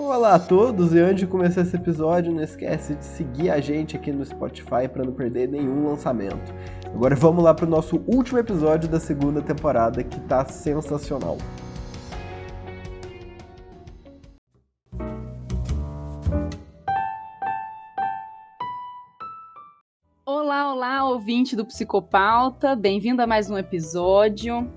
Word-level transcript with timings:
Olá 0.00 0.36
a 0.36 0.38
todos 0.38 0.94
e 0.94 1.00
antes 1.00 1.22
de 1.22 1.26
começar 1.26 1.62
esse 1.62 1.74
episódio, 1.74 2.32
não 2.32 2.40
esquece 2.40 2.94
de 2.94 3.04
seguir 3.04 3.50
a 3.50 3.60
gente 3.60 3.96
aqui 3.96 4.12
no 4.12 4.24
Spotify 4.24 4.86
para 4.88 5.02
não 5.04 5.12
perder 5.12 5.48
nenhum 5.48 5.88
lançamento. 5.88 6.54
Agora 6.86 7.16
vamos 7.16 7.42
lá 7.42 7.52
para 7.52 7.66
o 7.66 7.68
nosso 7.68 7.96
último 8.06 8.38
episódio 8.38 8.88
da 8.88 9.00
segunda 9.00 9.42
temporada 9.42 10.04
que 10.04 10.20
tá 10.20 10.44
sensacional. 10.44 11.36
Olá, 20.24 20.72
olá, 20.72 21.08
ouvinte 21.08 21.56
do 21.56 21.66
Psicopauta, 21.66 22.76
bem-vindo 22.76 23.20
a 23.20 23.26
mais 23.26 23.50
um 23.50 23.58
episódio. 23.58 24.72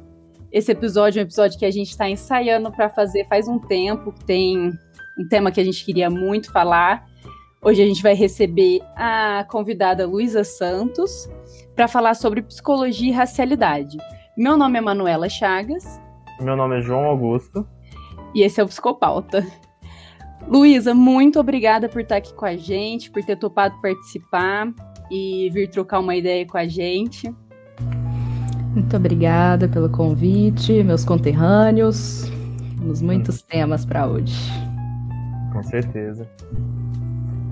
Esse 0.51 0.71
episódio 0.71 1.19
é 1.19 1.21
um 1.21 1.25
episódio 1.25 1.59
que 1.59 1.65
a 1.65 1.71
gente 1.71 1.91
está 1.91 2.09
ensaiando 2.09 2.71
para 2.71 2.89
fazer 2.89 3.27
faz 3.27 3.47
um 3.47 3.59
tempo, 3.59 4.11
tem 4.25 4.71
um 5.17 5.27
tema 5.27 5.51
que 5.51 5.59
a 5.59 5.63
gente 5.63 5.83
queria 5.83 6.09
muito 6.09 6.51
falar. 6.51 7.05
Hoje 7.61 7.81
a 7.81 7.85
gente 7.85 8.01
vai 8.01 8.13
receber 8.13 8.81
a 8.95 9.45
convidada 9.49 10.07
Luísa 10.07 10.43
Santos 10.43 11.29
para 11.75 11.87
falar 11.87 12.15
sobre 12.15 12.41
psicologia 12.41 13.09
e 13.09 13.13
racialidade. 13.13 13.97
Meu 14.37 14.57
nome 14.57 14.79
é 14.79 14.81
Manuela 14.81 15.29
Chagas. 15.29 16.01
Meu 16.39 16.55
nome 16.55 16.79
é 16.79 16.81
João 16.81 17.05
Augusto. 17.05 17.67
E 18.33 18.41
esse 18.41 18.59
é 18.59 18.63
o 18.63 18.67
Psicopauta. 18.67 19.45
Luísa, 20.47 20.95
muito 20.95 21.39
obrigada 21.39 21.87
por 21.87 22.01
estar 22.01 22.17
aqui 22.17 22.33
com 22.33 22.45
a 22.45 22.55
gente, 22.55 23.11
por 23.11 23.23
ter 23.23 23.35
topado 23.37 23.79
participar 23.81 24.73
e 25.11 25.49
vir 25.51 25.69
trocar 25.69 25.99
uma 25.99 26.15
ideia 26.15 26.45
com 26.47 26.57
a 26.57 26.67
gente. 26.67 27.31
Muito 28.73 28.95
obrigada 28.95 29.67
pelo 29.67 29.89
convite, 29.89 30.81
meus 30.83 31.03
conterrâneos. 31.03 32.23
Temos 32.79 33.01
muitos 33.01 33.41
temas 33.43 33.85
para 33.85 34.07
hoje. 34.07 34.70
Com 35.61 35.69
certeza. 35.69 36.27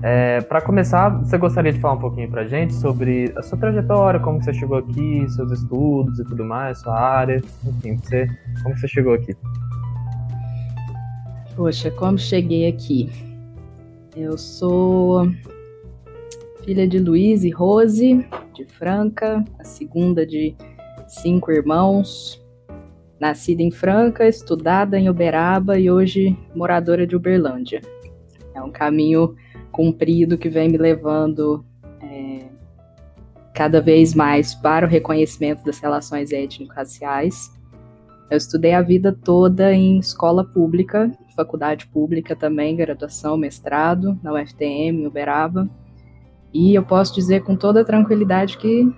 É, 0.02 0.40
para 0.40 0.60
começar, 0.60 1.10
você 1.10 1.38
gostaria 1.38 1.72
de 1.72 1.78
falar 1.78 1.94
um 1.94 2.00
pouquinho 2.00 2.28
para 2.28 2.42
a 2.42 2.48
gente 2.48 2.74
sobre 2.74 3.32
a 3.36 3.42
sua 3.42 3.56
trajetória, 3.56 4.18
como 4.18 4.42
você 4.42 4.52
chegou 4.52 4.78
aqui, 4.78 5.26
seus 5.30 5.52
estudos 5.52 6.18
e 6.18 6.24
tudo 6.24 6.44
mais, 6.44 6.80
sua 6.80 6.98
área, 6.98 7.40
enfim, 7.64 7.96
você, 7.96 8.26
como 8.62 8.76
você 8.76 8.88
chegou 8.88 9.14
aqui? 9.14 9.36
Poxa, 11.54 11.90
como 11.90 12.18
cheguei 12.18 12.68
aqui? 12.68 13.10
Eu 14.16 14.36
sou 14.36 15.30
filha 16.64 16.88
de 16.88 16.98
Luiz 16.98 17.44
e 17.44 17.50
Rose, 17.50 18.26
de 18.54 18.64
Franca, 18.64 19.44
a 19.58 19.64
segunda 19.64 20.26
de 20.26 20.56
cinco 21.06 21.52
irmãos. 21.52 22.42
Nascida 23.20 23.62
em 23.62 23.70
Franca, 23.70 24.26
estudada 24.26 24.98
em 24.98 25.10
Uberaba 25.10 25.78
e 25.78 25.90
hoje 25.90 26.34
moradora 26.54 27.06
de 27.06 27.14
Uberlândia. 27.14 27.82
É 28.60 28.62
um 28.62 28.70
caminho 28.70 29.34
comprido 29.72 30.36
que 30.36 30.48
vem 30.48 30.68
me 30.68 30.76
levando 30.76 31.64
é, 32.02 32.48
cada 33.54 33.80
vez 33.80 34.14
mais 34.14 34.54
para 34.54 34.86
o 34.86 34.88
reconhecimento 34.88 35.64
das 35.64 35.78
relações 35.78 36.30
étnico-raciais. 36.30 37.50
Eu 38.30 38.36
estudei 38.36 38.74
a 38.74 38.82
vida 38.82 39.12
toda 39.12 39.72
em 39.72 39.98
escola 39.98 40.44
pública, 40.44 41.10
faculdade 41.34 41.86
pública 41.86 42.36
também, 42.36 42.76
graduação, 42.76 43.36
mestrado, 43.36 44.18
na 44.22 44.32
UFTM, 44.32 45.06
Uberaba. 45.06 45.68
E 46.52 46.74
eu 46.74 46.84
posso 46.84 47.14
dizer 47.14 47.42
com 47.42 47.56
toda 47.56 47.84
tranquilidade 47.84 48.58
que, 48.58 48.92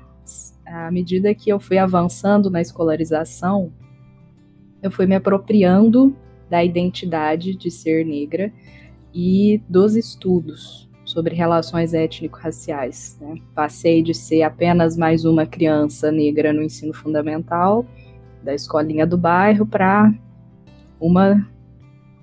à 0.66 0.90
medida 0.90 1.34
que 1.34 1.50
eu 1.50 1.60
fui 1.60 1.78
avançando 1.78 2.50
na 2.50 2.60
escolarização, 2.60 3.72
eu 4.82 4.90
fui 4.90 5.06
me 5.06 5.14
apropriando 5.14 6.14
da 6.50 6.62
identidade 6.62 7.56
de 7.56 7.70
ser 7.70 8.04
negra 8.04 8.52
e 9.14 9.60
dos 9.68 9.96
estudos 9.96 10.88
sobre 11.04 11.34
relações 11.34 11.92
étnico-raciais. 11.92 13.18
Né? 13.20 13.36
Passei 13.54 14.02
de 14.02 14.14
ser 14.14 14.42
apenas 14.42 14.96
mais 14.96 15.24
uma 15.24 15.46
criança 15.46 16.10
negra 16.10 16.52
no 16.52 16.62
ensino 16.62 16.92
fundamental 16.92 17.84
da 18.42 18.54
escolinha 18.54 19.06
do 19.06 19.18
bairro 19.18 19.66
para 19.66 20.12
uma 21.00 21.46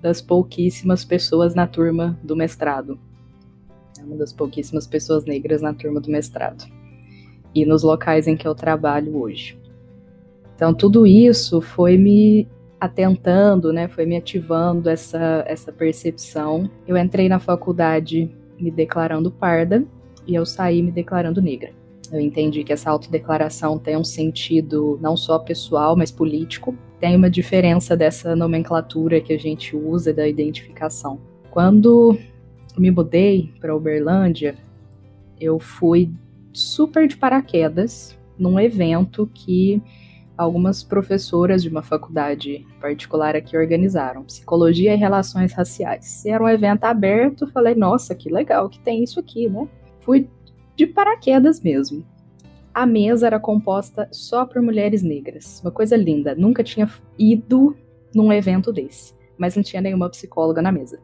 das 0.02 0.22
pouquíssimas 0.22 1.06
pessoas 1.06 1.54
na 1.54 1.68
turma 1.68 2.18
do 2.24 2.36
mestrado 2.36 3.00
uma 4.10 4.16
das 4.16 4.34
pouquíssimas 4.34 4.88
pessoas 4.88 5.26
negras 5.26 5.62
na 5.62 5.74
turma 5.74 6.00
do 6.00 6.10
mestrado 6.10 6.66
e 7.54 7.66
nos 7.66 7.84
locais 7.84 8.28
em 8.28 8.36
que 8.36 8.48
eu 8.48 8.56
trabalho 8.56 9.18
hoje. 9.18 9.58
Então, 10.56 10.74
tudo 10.74 11.06
isso 11.06 11.62
foi 11.62 11.98
me 11.98 12.48
atentando, 12.80 13.74
né, 13.74 13.88
foi 13.88 14.06
me 14.06 14.16
ativando 14.16 14.90
essa, 14.90 15.44
essa 15.46 15.72
percepção. 15.72 16.70
Eu 16.88 16.98
entrei 16.98 17.28
na 17.28 17.40
faculdade 17.40 18.32
me 18.58 18.72
declarando 18.72 19.32
parda 19.32 19.84
e 20.26 20.36
eu 20.36 20.46
saí 20.46 20.82
me 20.82 20.92
declarando 20.92 21.42
negra. 21.42 21.72
Eu 22.12 22.20
entendi 22.20 22.64
que 22.64 22.74
essa 22.74 22.90
autodeclaração 22.90 23.78
tem 23.78 23.96
um 23.96 24.04
sentido 24.04 24.98
não 25.02 25.16
só 25.16 25.38
pessoal, 25.38 25.96
mas 25.96 26.12
político. 26.12 26.76
Tem 27.00 27.16
uma 27.16 27.30
diferença 27.30 27.96
dessa 27.96 28.36
nomenclatura 28.36 29.22
que 29.22 29.34
a 29.34 29.38
gente 29.38 29.76
usa 29.76 30.12
da 30.12 30.28
identificação. 30.28 31.20
Quando 31.52 32.18
me 32.78 32.90
mudei 32.90 33.54
para 33.60 33.76
Uberlândia, 33.76 34.56
eu 35.40 35.60
fui 35.60 36.12
super 36.52 37.08
de 37.08 37.16
paraquedas 37.16 38.18
num 38.38 38.60
evento 38.60 39.30
que 39.34 39.82
algumas 40.40 40.82
professoras 40.82 41.62
de 41.62 41.68
uma 41.68 41.84
faculdade 41.84 42.66
particular 42.80 43.36
aqui 43.36 43.58
organizaram, 43.58 44.24
Psicologia 44.24 44.94
e 44.94 44.98
Relações 44.98 45.52
Raciais. 45.52 46.24
E 46.24 46.30
era 46.30 46.42
um 46.42 46.48
evento 46.48 46.86
aberto, 46.86 47.46
falei, 47.46 47.76
nossa, 47.76 48.16
que 48.16 48.30
legal 48.30 48.70
que 48.70 48.80
tem 48.80 49.04
isso 49.04 49.20
aqui, 49.20 49.50
né? 49.50 49.68
Fui 50.00 50.30
de 50.78 50.88
paraquedas 50.88 51.60
mesmo. 51.60 52.06
A 52.74 52.86
mesa 52.86 53.28
era 53.28 53.38
composta 53.38 54.08
só 54.14 54.46
por 54.46 54.62
mulheres 54.62 55.04
negras, 55.04 55.60
uma 55.62 55.72
coisa 55.72 55.98
linda. 55.98 56.34
Nunca 56.34 56.64
tinha 56.64 56.90
ido 57.18 57.76
num 58.16 58.32
evento 58.32 58.72
desse, 58.72 59.14
mas 59.38 59.58
não 59.58 59.64
tinha 59.64 59.82
nenhuma 59.82 60.10
psicóloga 60.10 60.62
na 60.62 60.72
mesa. 60.72 61.02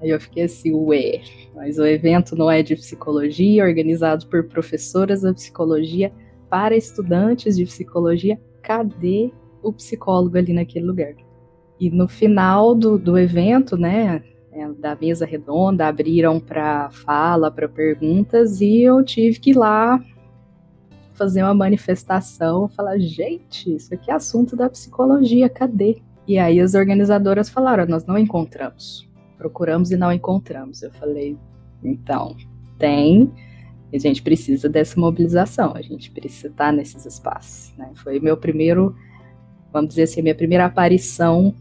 Aí 0.00 0.10
eu 0.10 0.20
fiquei 0.20 0.44
assim, 0.44 0.72
ué, 0.72 1.22
mas 1.56 1.76
o 1.76 1.84
evento 1.84 2.36
não 2.36 2.48
é 2.48 2.62
de 2.62 2.76
psicologia, 2.76 3.64
organizado 3.64 4.28
por 4.28 4.44
professoras 4.44 5.22
da 5.22 5.34
psicologia 5.34 6.12
para 6.48 6.76
estudantes 6.76 7.56
de 7.56 7.64
psicologia. 7.64 8.38
Cadê 8.66 9.30
o 9.62 9.72
psicólogo 9.72 10.36
ali 10.36 10.52
naquele 10.52 10.84
lugar? 10.84 11.14
E 11.78 11.88
no 11.90 12.08
final 12.08 12.74
do, 12.74 12.98
do 12.98 13.16
evento, 13.16 13.76
né, 13.76 14.24
é, 14.50 14.68
da 14.72 14.96
mesa 14.96 15.24
redonda, 15.24 15.86
abriram 15.86 16.40
para 16.40 16.90
fala, 16.90 17.50
para 17.50 17.68
perguntas, 17.68 18.60
e 18.60 18.82
eu 18.82 19.04
tive 19.04 19.38
que 19.38 19.50
ir 19.50 19.56
lá 19.56 20.02
fazer 21.12 21.42
uma 21.42 21.54
manifestação, 21.54 22.68
falar, 22.68 22.98
gente, 22.98 23.74
isso 23.74 23.94
aqui 23.94 24.10
é 24.10 24.14
assunto 24.14 24.56
da 24.56 24.68
psicologia, 24.68 25.48
cadê? 25.48 26.02
E 26.26 26.38
aí 26.38 26.60
as 26.60 26.74
organizadoras 26.74 27.48
falaram, 27.48 27.86
nós 27.86 28.04
não 28.04 28.18
encontramos 28.18 29.06
procuramos 29.36 29.90
e 29.90 29.96
não 29.96 30.12
encontramos. 30.12 30.82
Eu 30.82 30.90
falei, 30.92 31.36
então, 31.84 32.36
tem, 32.78 33.32
a 33.92 33.98
gente 33.98 34.22
precisa 34.22 34.68
dessa 34.68 34.98
mobilização, 34.98 35.72
a 35.74 35.82
gente 35.82 36.10
precisa 36.10 36.48
estar 36.48 36.72
nesses 36.72 37.06
espaços. 37.06 37.72
Né? 37.76 37.90
Foi 37.94 38.18
meu 38.18 38.36
primeiro, 38.36 38.94
vamos 39.72 39.90
dizer 39.90 40.02
assim, 40.02 40.22
minha 40.22 40.34
primeira 40.34 40.66
aparição 40.66 41.54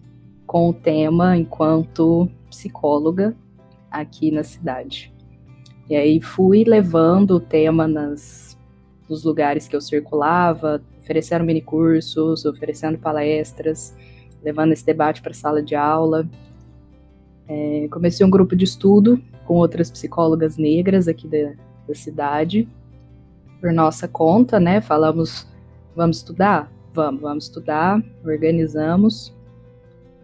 com 0.45 0.69
o 0.69 0.73
tema 0.73 1.37
enquanto 1.37 2.29
psicóloga 2.49 3.35
aqui 3.91 4.31
na 4.31 4.43
cidade. 4.43 5.13
E 5.89 5.95
aí 5.95 6.19
fui 6.19 6.63
levando 6.63 7.31
o 7.35 7.39
tema 7.39 7.87
nas, 7.87 8.57
nos 9.07 9.23
lugares 9.23 9.67
que 9.67 9.75
eu 9.75 9.81
circulava, 9.81 10.81
oferecendo 10.99 11.45
minicursos, 11.45 12.43
oferecendo 12.45 12.97
palestras, 12.97 13.95
levando 14.43 14.71
esse 14.71 14.85
debate 14.85 15.21
para 15.21 15.31
a 15.31 15.35
sala 15.35 15.61
de 15.61 15.75
aula. 15.75 16.27
É, 17.47 17.87
comecei 17.91 18.25
um 18.25 18.29
grupo 18.29 18.55
de 18.55 18.65
estudo 18.65 19.21
com 19.45 19.55
outras 19.55 19.91
psicólogas 19.91 20.57
negras 20.57 21.07
aqui 21.07 21.27
da, 21.27 21.53
da 21.87 21.95
cidade, 21.95 22.67
por 23.59 23.71
nossa 23.73 24.07
conta, 24.07 24.59
né? 24.59 24.81
Falamos, 24.81 25.47
vamos 25.95 26.17
estudar? 26.17 26.71
Vamos, 26.93 27.21
vamos 27.21 27.43
estudar, 27.45 28.01
organizamos. 28.23 29.35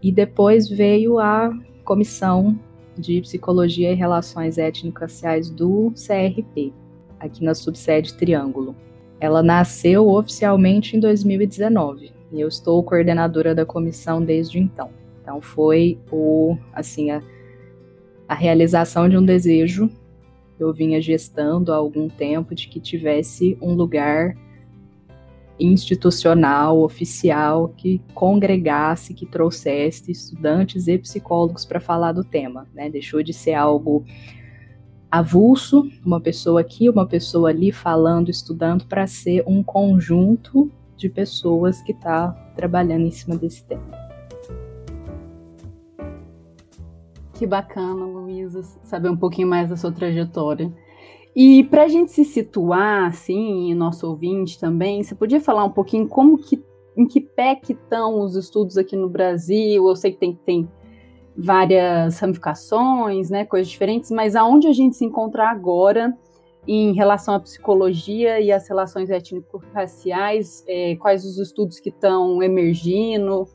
E 0.01 0.11
depois 0.11 0.69
veio 0.69 1.19
a 1.19 1.51
comissão 1.83 2.57
de 2.97 3.21
Psicologia 3.21 3.91
e 3.91 3.95
Relações 3.95 4.57
Étnico-Raciais 4.57 5.49
do 5.49 5.91
CRP, 5.95 6.73
aqui 7.19 7.43
na 7.43 7.53
subsede 7.53 8.13
Triângulo. 8.13 8.75
Ela 9.19 9.43
nasceu 9.43 10.07
oficialmente 10.09 10.95
em 10.95 10.99
2019 10.99 12.11
e 12.31 12.39
eu 12.39 12.47
estou 12.47 12.83
coordenadora 12.83 13.53
da 13.53 13.65
comissão 13.65 14.23
desde 14.23 14.59
então. 14.59 14.89
Então 15.21 15.41
foi 15.41 15.99
o 16.11 16.57
assim 16.73 17.11
a, 17.11 17.21
a 18.27 18.33
realização 18.33 19.07
de 19.07 19.17
um 19.17 19.23
desejo 19.23 19.89
eu 20.63 20.73
vinha 20.73 21.01
gestando 21.01 21.71
há 21.71 21.75
algum 21.75 22.07
tempo 22.07 22.55
de 22.55 22.67
que 22.67 22.79
tivesse 22.79 23.57
um 23.61 23.73
lugar 23.73 24.35
institucional, 25.59 26.81
oficial, 26.81 27.69
que 27.77 28.01
congregasse, 28.13 29.13
que 29.13 29.25
trouxesse 29.25 30.11
estudantes 30.11 30.87
e 30.87 30.97
psicólogos 30.97 31.65
para 31.65 31.79
falar 31.79 32.11
do 32.13 32.23
tema. 32.23 32.67
Né? 32.73 32.89
Deixou 32.89 33.21
de 33.21 33.33
ser 33.33 33.53
algo 33.53 34.03
avulso, 35.09 35.87
uma 36.05 36.19
pessoa 36.19 36.61
aqui, 36.61 36.89
uma 36.89 37.05
pessoa 37.05 37.49
ali 37.49 37.71
falando, 37.71 38.29
estudando, 38.29 38.85
para 38.85 39.05
ser 39.05 39.43
um 39.45 39.61
conjunto 39.61 40.71
de 40.97 41.09
pessoas 41.09 41.81
que 41.81 41.91
está 41.91 42.29
trabalhando 42.55 43.05
em 43.05 43.11
cima 43.11 43.35
desse 43.35 43.63
tema. 43.63 44.10
Que 47.41 47.47
bacana, 47.47 48.05
Luísa, 48.05 48.61
saber 48.83 49.09
um 49.09 49.17
pouquinho 49.17 49.47
mais 49.47 49.67
da 49.67 49.75
sua 49.75 49.91
trajetória. 49.91 50.71
E 51.35 51.63
para 51.63 51.85
a 51.85 51.87
gente 51.87 52.11
se 52.11 52.23
situar, 52.23 53.07
assim, 53.07 53.73
nosso 53.73 54.07
ouvinte 54.07 54.59
também, 54.59 55.01
você 55.01 55.15
podia 55.15 55.41
falar 55.41 55.65
um 55.65 55.71
pouquinho 55.71 56.07
como 56.07 56.37
que, 56.37 56.63
em 56.95 57.07
que 57.07 57.19
pé 57.19 57.55
que 57.55 57.73
estão 57.73 58.19
os 58.19 58.35
estudos 58.35 58.77
aqui 58.77 58.95
no 58.95 59.09
Brasil? 59.09 59.87
Eu 59.87 59.95
sei 59.95 60.11
que 60.11 60.19
tem, 60.19 60.39
tem 60.45 60.69
várias 61.35 62.19
ramificações, 62.19 63.31
né, 63.31 63.43
coisas 63.43 63.71
diferentes, 63.71 64.11
mas 64.11 64.35
aonde 64.35 64.67
a 64.67 64.71
gente 64.71 64.95
se 64.95 65.03
encontra 65.03 65.49
agora 65.49 66.15
em 66.67 66.93
relação 66.93 67.33
à 67.33 67.39
psicologia 67.39 68.39
e 68.39 68.51
às 68.51 68.69
relações 68.69 69.09
étnico-raciais, 69.09 70.63
é, 70.67 70.95
quais 70.97 71.25
os 71.25 71.39
estudos 71.39 71.79
que 71.79 71.89
estão 71.89 72.43
emergindo, 72.43 73.47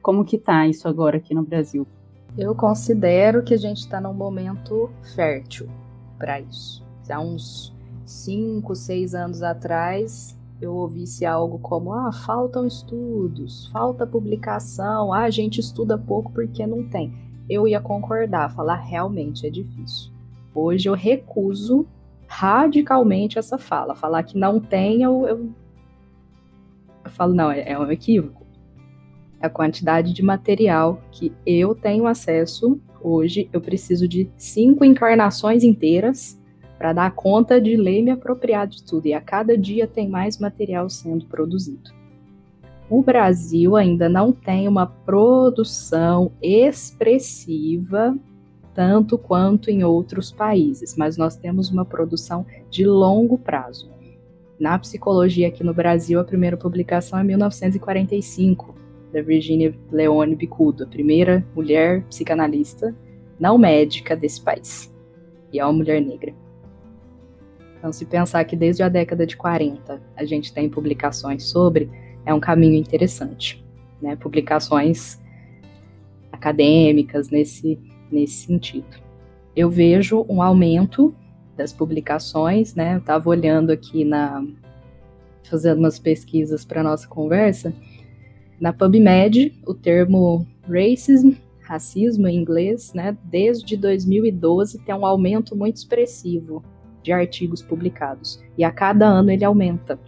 como 0.00 0.24
que 0.24 0.36
está 0.36 0.68
isso 0.68 0.86
agora 0.86 1.16
aqui 1.16 1.34
no 1.34 1.42
Brasil? 1.42 1.84
Eu 2.36 2.52
considero 2.52 3.44
que 3.44 3.54
a 3.54 3.56
gente 3.56 3.78
está 3.78 4.00
num 4.00 4.12
momento 4.12 4.90
fértil 5.14 5.68
para 6.18 6.40
isso. 6.40 6.84
Há 7.08 7.20
uns 7.20 7.72
5, 8.04 8.74
6 8.74 9.14
anos 9.14 9.42
atrás, 9.42 10.36
eu 10.60 10.74
ouvisse 10.74 11.24
algo 11.24 11.60
como: 11.60 11.92
ah, 11.92 12.10
faltam 12.10 12.66
estudos, 12.66 13.68
falta 13.68 14.04
publicação, 14.04 15.12
ah, 15.12 15.20
a 15.20 15.30
gente 15.30 15.60
estuda 15.60 15.96
pouco 15.96 16.32
porque 16.32 16.66
não 16.66 16.82
tem. 16.88 17.14
Eu 17.48 17.68
ia 17.68 17.80
concordar, 17.80 18.50
falar 18.50 18.76
realmente 18.76 19.46
é 19.46 19.50
difícil. 19.50 20.10
Hoje 20.52 20.88
eu 20.88 20.94
recuso 20.94 21.86
radicalmente 22.26 23.38
essa 23.38 23.58
fala. 23.58 23.94
Falar 23.94 24.24
que 24.24 24.36
não 24.36 24.58
tem, 24.58 25.02
eu, 25.02 25.26
eu, 25.28 25.50
eu 27.04 27.10
falo, 27.10 27.32
não, 27.32 27.50
é, 27.50 27.70
é 27.70 27.78
um 27.78 27.90
equívoco. 27.92 28.43
A 29.44 29.50
quantidade 29.50 30.14
de 30.14 30.22
material 30.22 31.02
que 31.12 31.30
eu 31.44 31.74
tenho 31.74 32.06
acesso 32.06 32.80
hoje, 32.98 33.46
eu 33.52 33.60
preciso 33.60 34.08
de 34.08 34.26
cinco 34.38 34.86
encarnações 34.86 35.62
inteiras 35.62 36.40
para 36.78 36.94
dar 36.94 37.10
conta 37.14 37.60
de 37.60 37.76
ler 37.76 37.98
e 37.98 38.02
me 38.04 38.10
apropriar 38.10 38.66
de 38.66 38.82
tudo. 38.82 39.06
E 39.06 39.12
a 39.12 39.20
cada 39.20 39.54
dia 39.54 39.86
tem 39.86 40.08
mais 40.08 40.38
material 40.38 40.88
sendo 40.88 41.26
produzido. 41.26 41.90
O 42.88 43.02
Brasil 43.02 43.76
ainda 43.76 44.08
não 44.08 44.32
tem 44.32 44.66
uma 44.66 44.86
produção 44.86 46.32
expressiva 46.40 48.16
tanto 48.72 49.18
quanto 49.18 49.70
em 49.70 49.84
outros 49.84 50.32
países, 50.32 50.96
mas 50.96 51.18
nós 51.18 51.36
temos 51.36 51.68
uma 51.70 51.84
produção 51.84 52.46
de 52.70 52.86
longo 52.86 53.36
prazo. 53.36 53.92
Na 54.58 54.78
psicologia 54.78 55.48
aqui 55.48 55.62
no 55.62 55.74
Brasil, 55.74 56.18
a 56.18 56.24
primeira 56.24 56.56
publicação 56.56 57.18
é 57.18 57.22
1945, 57.22 58.83
da 59.14 59.22
Virginia 59.22 59.72
Leone 59.92 60.34
Bicudo, 60.34 60.82
a 60.82 60.86
primeira 60.86 61.46
mulher 61.54 62.02
psicanalista 62.08 62.92
não 63.38 63.56
médica 63.56 64.16
desse 64.16 64.40
país. 64.40 64.92
E 65.52 65.60
é 65.60 65.64
uma 65.64 65.72
mulher 65.72 66.00
negra. 66.00 66.34
Então, 67.78 67.92
se 67.92 68.04
pensar 68.04 68.44
que 68.44 68.56
desde 68.56 68.82
a 68.82 68.88
década 68.88 69.24
de 69.24 69.36
40 69.36 70.02
a 70.16 70.24
gente 70.24 70.52
tem 70.52 70.68
publicações 70.68 71.44
sobre, 71.44 71.88
é 72.26 72.34
um 72.34 72.40
caminho 72.40 72.74
interessante. 72.74 73.64
Né? 74.02 74.16
Publicações 74.16 75.22
acadêmicas 76.32 77.30
nesse, 77.30 77.78
nesse 78.10 78.46
sentido. 78.46 78.98
Eu 79.54 79.70
vejo 79.70 80.26
um 80.28 80.42
aumento 80.42 81.14
das 81.56 81.72
publicações, 81.72 82.74
né? 82.74 82.94
Eu 82.94 82.98
estava 82.98 83.28
olhando 83.28 83.70
aqui 83.70 84.04
na. 84.04 84.44
fazendo 85.48 85.78
umas 85.78 86.00
pesquisas 86.00 86.64
para 86.64 86.82
nossa 86.82 87.06
conversa. 87.06 87.72
Na 88.64 88.72
PubMed, 88.72 89.60
o 89.66 89.74
termo 89.74 90.46
racism, 90.66 91.32
racismo 91.60 92.26
em 92.26 92.34
inglês, 92.34 92.94
né, 92.94 93.14
desde 93.22 93.76
2012 93.76 94.78
tem 94.78 94.94
um 94.94 95.04
aumento 95.04 95.54
muito 95.54 95.76
expressivo 95.76 96.64
de 97.02 97.12
artigos 97.12 97.60
publicados. 97.60 98.42
E 98.56 98.64
a 98.64 98.70
cada 98.70 99.06
ano 99.06 99.30
ele 99.30 99.44
aumenta. 99.44 100.00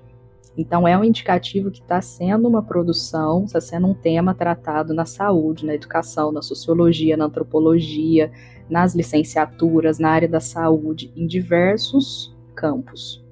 Então 0.56 0.88
é 0.88 0.96
um 0.96 1.04
indicativo 1.04 1.70
que 1.70 1.82
está 1.82 2.00
sendo 2.00 2.48
uma 2.48 2.62
produção, 2.62 3.44
está 3.44 3.60
sendo 3.60 3.88
um 3.88 3.94
tema 3.94 4.34
tratado 4.34 4.94
na 4.94 5.04
saúde, 5.04 5.66
na 5.66 5.74
educação, 5.74 6.32
na 6.32 6.40
sociologia, 6.40 7.14
na 7.14 7.26
antropologia, 7.26 8.32
nas 8.70 8.94
licenciaturas, 8.94 9.98
na 9.98 10.08
área 10.08 10.28
da 10.28 10.40
saúde, 10.40 11.12
em 11.14 11.26
diversos 11.26 12.34
campos. 12.54 13.22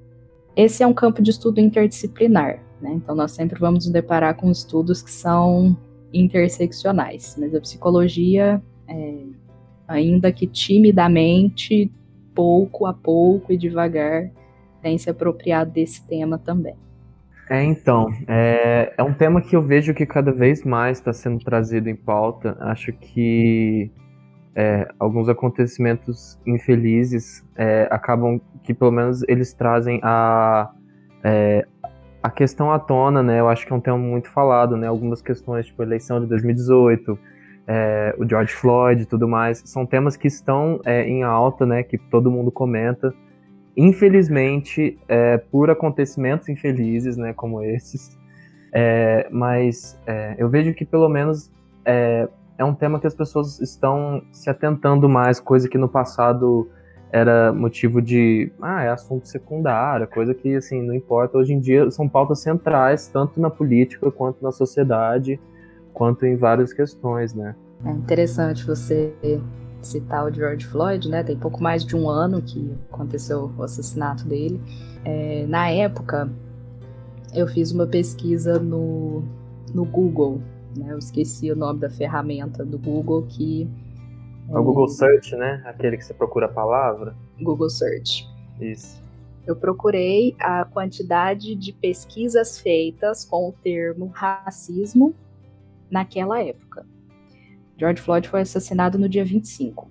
Esse 0.55 0.83
é 0.83 0.87
um 0.87 0.93
campo 0.93 1.23
de 1.23 1.31
estudo 1.31 1.61
interdisciplinar, 1.61 2.63
né? 2.85 2.93
então 2.95 3.15
nós 3.15 3.33
sempre 3.33 3.59
vamos 3.59 3.87
nos 3.87 3.93
deparar 3.93 4.37
com 4.37 4.51
estudos 4.51 5.03
que 5.03 5.11
são 5.11 5.77
interseccionais, 6.13 7.37
mas 7.39 7.55
a 7.55 7.61
psicologia, 7.61 8.63
é, 8.87 9.15
ainda 9.89 10.31
que 10.31 10.47
timidamente, 10.47 11.91
pouco 12.35 12.87
a 12.87 12.93
pouco 12.93 13.53
e 13.53 13.57
devagar 13.57 14.31
tem 14.83 14.99
se 14.99 15.09
apropriado 15.09 15.71
desse 15.71 16.07
tema 16.07 16.39
também. 16.39 16.77
É, 17.49 17.63
então, 17.63 18.09
é, 18.29 18.93
é 18.97 19.03
um 19.03 19.13
tema 19.13 19.41
que 19.41 19.57
eu 19.57 19.63
vejo 19.63 19.95
que 19.95 20.07
cada 20.07 20.33
vez 20.33 20.65
mais 20.65 20.99
está 20.99 21.13
sendo 21.13 21.43
trazido 21.45 21.89
em 21.89 21.97
pauta. 21.97 22.57
Acho 22.61 22.93
que 22.93 23.91
é, 24.55 24.89
alguns 24.99 25.29
acontecimentos 25.29 26.39
infelizes 26.47 27.45
é, 27.57 27.89
acabam 27.91 28.41
que 28.63 28.73
pelo 28.73 28.93
menos 28.93 29.23
eles 29.29 29.53
trazem 29.53 30.01
a, 30.03 30.71
é, 31.23 31.67
a 32.25 32.31
questão 32.31 32.73
à 32.73 32.79
tona, 32.79 33.23
né? 33.23 33.39
Eu 33.39 33.51
acho 33.51 33.67
que 33.67 33.73
é 33.75 33.77
um 33.77 33.81
tema 33.81 33.99
muito 33.99 34.31
falado, 34.31 34.79
né? 34.79 34.87
Algumas 34.87 35.21
questões, 35.21 35.67
tipo 35.67 35.83
a 35.83 35.85
eleição 35.85 36.19
de 36.19 36.27
2018, 36.27 37.19
é, 37.67 38.15
o 38.19 38.27
George 38.27 38.55
Floyd 38.55 39.03
e 39.03 39.05
tudo 39.05 39.29
mais, 39.29 39.63
são 39.67 39.85
temas 39.85 40.17
que 40.17 40.27
estão 40.27 40.81
é, 40.87 41.07
em 41.07 41.23
alta, 41.23 41.67
né, 41.67 41.83
que 41.83 41.99
todo 41.99 42.31
mundo 42.31 42.51
comenta. 42.51 43.13
Infelizmente, 43.77 44.99
é, 45.07 45.37
por 45.37 45.69
acontecimentos 45.69 46.49
infelizes, 46.49 47.19
né, 47.19 47.35
como 47.35 47.63
esses, 47.63 48.19
é, 48.73 49.29
mas 49.31 50.01
é, 50.07 50.35
eu 50.39 50.49
vejo 50.49 50.73
que 50.73 50.87
pelo 50.87 51.11
menos 51.11 51.53
é, 51.85 52.27
é 52.57 52.65
um 52.65 52.75
tema 52.75 52.99
que 52.99 53.07
as 53.07 53.15
pessoas 53.15 53.61
estão 53.61 54.23
se 54.33 54.49
atentando 54.49 55.11
mais, 55.11 55.39
coisa 55.39 55.69
que 55.69 55.77
no 55.77 55.91
passado 55.91 56.71
era 57.15 57.53
motivo 57.53 58.03
de, 58.03 58.51
ah, 58.61 58.83
é 58.83 58.89
assunto 58.89 59.29
secundário, 59.29 60.05
coisa 60.09 60.35
que, 60.35 60.57
assim, 60.57 60.83
não 60.83 60.93
importa. 60.93 61.39
Hoje 61.39 61.53
em 61.53 61.61
dia 61.61 61.89
são 61.93 62.09
pautas 62.09 62.41
centrais, 62.41 63.07
tanto 63.07 63.41
na 63.41 63.49
política 63.49 64.11
quanto 64.11 64.43
na 64.43 64.51
sociedade, 64.51 65.39
quanto 65.93 66.27
em 66.27 66.35
várias 66.35 66.73
questões, 66.73 67.33
né? 67.33 67.55
É 67.87 67.91
interessante 67.93 68.67
você 68.67 69.15
citar 69.81 70.27
o 70.27 70.35
George 70.35 70.67
Floyd, 70.67 71.09
né? 71.09 71.23
Tem 71.23 71.37
pouco 71.37 71.63
mais 71.63 71.85
de 71.85 71.95
um 71.95 72.09
ano 72.09 72.43
que 72.43 72.75
aconteceu 72.91 73.49
o 73.57 73.63
assassinato 73.63 74.27
dele. 74.27 74.61
É, 75.05 75.47
na 75.47 75.71
época, 75.71 76.29
eu 77.33 77.47
fiz 77.47 77.71
uma 77.71 77.87
pesquisa 77.87 78.59
no, 78.59 79.23
no 79.73 79.85
Google, 79.85 80.41
né? 80.77 80.89
Eu 80.91 80.99
esqueci 80.99 81.49
o 81.53 81.55
nome 81.55 81.79
da 81.79 81.89
ferramenta 81.89 82.65
do 82.65 82.77
Google 82.77 83.25
que... 83.29 83.71
É 84.51 84.59
o 84.59 84.63
Google 84.63 84.89
Search, 84.89 85.35
né? 85.37 85.63
Aquele 85.65 85.97
que 85.97 86.05
você 86.05 86.15
procura 86.15 86.47
a 86.47 86.49
palavra. 86.49 87.15
Google 87.41 87.71
Search. 87.71 88.29
Isso. 88.61 89.03
Eu 89.47 89.57
procurei 89.57 90.35
a 90.39 90.65
quantidade 90.65 91.55
de 91.55 91.73
pesquisas 91.73 92.59
feitas 92.59 93.25
com 93.25 93.49
o 93.49 93.53
termo 93.53 94.07
racismo 94.07 95.15
naquela 95.91 96.43
época. 96.43 96.87
George 97.77 98.01
Floyd 98.01 98.29
foi 98.29 98.41
assassinado 98.41 98.99
no 98.99 99.09
dia 99.09 99.25
25. 99.25 99.91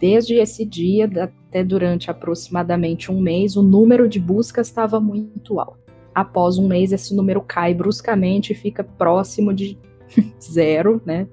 Desde 0.00 0.34
esse 0.34 0.64
dia, 0.64 1.10
até 1.20 1.64
durante 1.64 2.10
aproximadamente 2.10 3.10
um 3.10 3.20
mês, 3.20 3.56
o 3.56 3.62
número 3.62 4.08
de 4.08 4.20
buscas 4.20 4.68
estava 4.68 5.00
muito 5.00 5.58
alto. 5.58 5.78
Após 6.14 6.56
um 6.56 6.68
mês, 6.68 6.92
esse 6.92 7.14
número 7.14 7.42
cai 7.42 7.74
bruscamente 7.74 8.52
e 8.52 8.56
fica 8.56 8.82
próximo 8.82 9.52
de 9.52 9.76
zero, 10.40 11.02
né? 11.04 11.26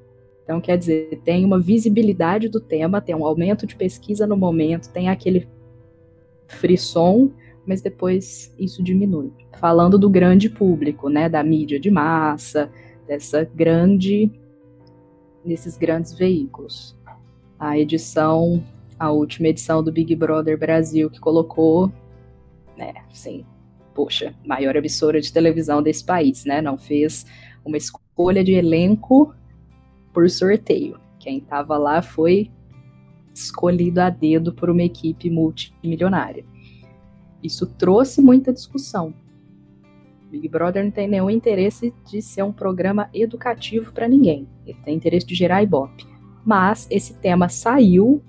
Então, 0.46 0.62
quer 0.62 0.78
dizer, 0.78 1.20
tem 1.26 1.44
uma 1.44 1.60
visibilidade 1.60 2.48
do 2.48 2.62
tema, 2.62 3.02
tem 3.02 3.16
um 3.16 3.26
aumento 3.26 3.66
de 3.66 3.76
pesquisa 3.76 4.28
no 4.28 4.38
momento, 4.38 4.94
tem 4.94 5.10
aquele 5.10 5.50
frisson, 6.48 7.32
mas 7.66 7.82
depois 7.82 8.54
isso 8.58 8.84
diminui. 8.84 9.34
Falando 9.58 9.98
do 9.98 10.08
grande 10.08 10.48
público, 10.48 11.10
né, 11.10 11.28
da 11.28 11.44
mídia 11.44 11.80
de 11.80 11.90
massa, 11.90 12.72
dessa 13.08 13.44
grande, 13.44 14.32
desses 15.44 15.78
grandes 15.78 16.14
veículos. 16.14 16.96
A 17.58 17.80
edição, 17.80 18.64
a 19.00 19.12
última 19.12 19.48
edição 19.48 19.84
do 19.84 19.92
Big 19.92 20.16
Brother 20.16 20.60
Brasil 20.60 21.10
que 21.10 21.20
colocou, 21.20 21.92
né, 22.78 22.94
assim, 23.12 23.44
poxa, 23.96 24.36
maior 24.46 24.76
emissora 24.76 25.20
de 25.20 25.34
televisão 25.34 25.82
desse 25.82 26.06
país, 26.06 26.46
né? 26.46 26.62
Não 26.62 26.78
fez 26.78 27.26
uma 27.66 27.78
escolha 27.78 28.44
de 28.44 28.54
elenco 28.54 29.34
por 30.16 30.30
sorteio. 30.30 30.98
Quem 31.20 31.40
estava 31.40 31.78
lá 31.78 32.02
foi 32.02 32.50
escolhido 33.34 34.00
a 34.00 34.10
dedo 34.10 34.54
por 34.54 34.70
uma 34.70 34.82
equipe 34.82 35.30
multimilionária. 35.30 36.46
Isso 37.44 37.68
trouxe 37.68 38.22
muita 38.22 38.54
discussão. 38.54 39.14
Big 40.32 40.48
Brother 40.48 40.86
não 40.86 40.92
tem 40.92 41.06
nenhum 41.06 41.30
interesse 41.30 41.94
de 42.10 42.22
ser 42.22 42.44
um 42.44 42.54
programa 42.54 43.10
educativo 43.14 43.92
para 43.92 44.08
ninguém. 44.08 44.48
Ele 44.66 44.78
tem 44.86 44.96
interesse 44.96 45.26
de 45.26 45.36
gerar 45.36 45.62
ibope. 45.62 46.08
Mas 46.46 46.88
esse 46.90 47.14
tema 47.16 47.50
saiu 47.50 48.24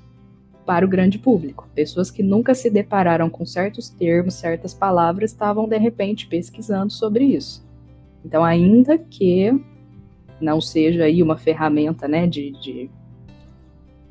para 0.66 0.84
o 0.84 0.88
grande 0.88 1.20
público. 1.20 1.68
Pessoas 1.72 2.10
que 2.10 2.22
nunca 2.22 2.52
se 2.52 2.68
depararam 2.68 3.30
com 3.30 3.46
certos 3.46 3.88
termos, 3.88 4.34
certas 4.34 4.74
palavras, 4.74 5.30
estavam 5.30 5.68
de 5.68 5.78
repente 5.78 6.26
pesquisando 6.26 6.92
sobre 6.92 7.24
isso. 7.24 7.64
Então, 8.24 8.42
ainda 8.42 8.98
que 8.98 9.52
não 10.40 10.60
seja 10.60 11.04
aí 11.04 11.22
uma 11.22 11.36
ferramenta 11.36 12.06
né, 12.06 12.26
de, 12.26 12.50
de 12.52 12.90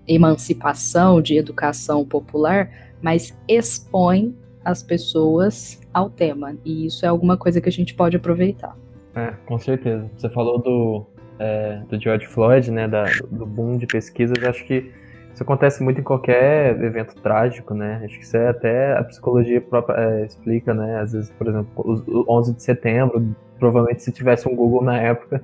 emancipação, 0.08 1.22
de 1.22 1.38
educação 1.38 2.06
popular, 2.06 2.70
mas 3.02 3.38
expõe 3.48 4.36
as 4.64 4.82
pessoas 4.82 5.80
ao 5.94 6.10
tema. 6.10 6.56
E 6.66 6.86
isso 6.86 7.06
é 7.06 7.10
alguma 7.10 7.38
coisa 7.38 7.62
que 7.62 7.70
a 7.70 7.72
gente 7.72 7.94
pode 7.94 8.18
aproveitar. 8.18 8.76
É, 9.16 9.34
com 9.46 9.58
certeza. 9.58 10.10
Você 10.18 10.30
falou 10.30 10.60
do, 10.60 11.06
é, 11.40 11.82
do 11.90 12.00
George 12.00 12.26
Floyd, 12.28 12.72
né, 12.72 12.88
da, 12.88 13.06
do 13.32 13.46
boom 13.46 13.78
de 13.78 13.86
pesquisas. 13.86 14.38
Acho 14.44 14.66
que 14.66 14.92
isso 15.36 15.44
acontece 15.44 15.84
muito 15.84 16.00
em 16.00 16.04
qualquer 16.04 16.82
evento 16.82 17.14
trágico, 17.16 17.74
né? 17.74 18.02
Acho 18.06 18.18
que 18.18 18.24
isso 18.24 18.38
é 18.38 18.48
até 18.48 18.98
a 18.98 19.04
psicologia 19.04 19.60
própria 19.60 19.96
é, 19.98 20.26
explica, 20.26 20.74
né? 20.74 21.02
Às 21.02 21.12
vezes, 21.12 21.30
por 21.32 21.48
exemplo, 21.48 21.68
o 21.76 22.26
11 22.38 22.54
de 22.54 22.64
setembro, 22.64 23.36
provavelmente 23.60 24.02
se 24.02 24.14
tivesse 24.14 24.48
um 24.48 24.56
Google 24.56 24.82
na 24.82 24.98
época, 24.98 25.44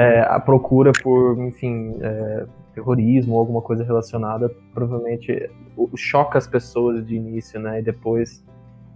é, 0.00 0.20
a 0.22 0.40
procura 0.40 0.92
por, 1.02 1.38
enfim, 1.40 1.98
é, 2.00 2.46
terrorismo 2.72 3.34
ou 3.34 3.40
alguma 3.40 3.60
coisa 3.60 3.84
relacionada, 3.84 4.50
provavelmente 4.72 5.50
choca 5.94 6.38
as 6.38 6.46
pessoas 6.46 7.06
de 7.06 7.16
início, 7.16 7.60
né? 7.60 7.80
E 7.80 7.82
depois, 7.82 8.42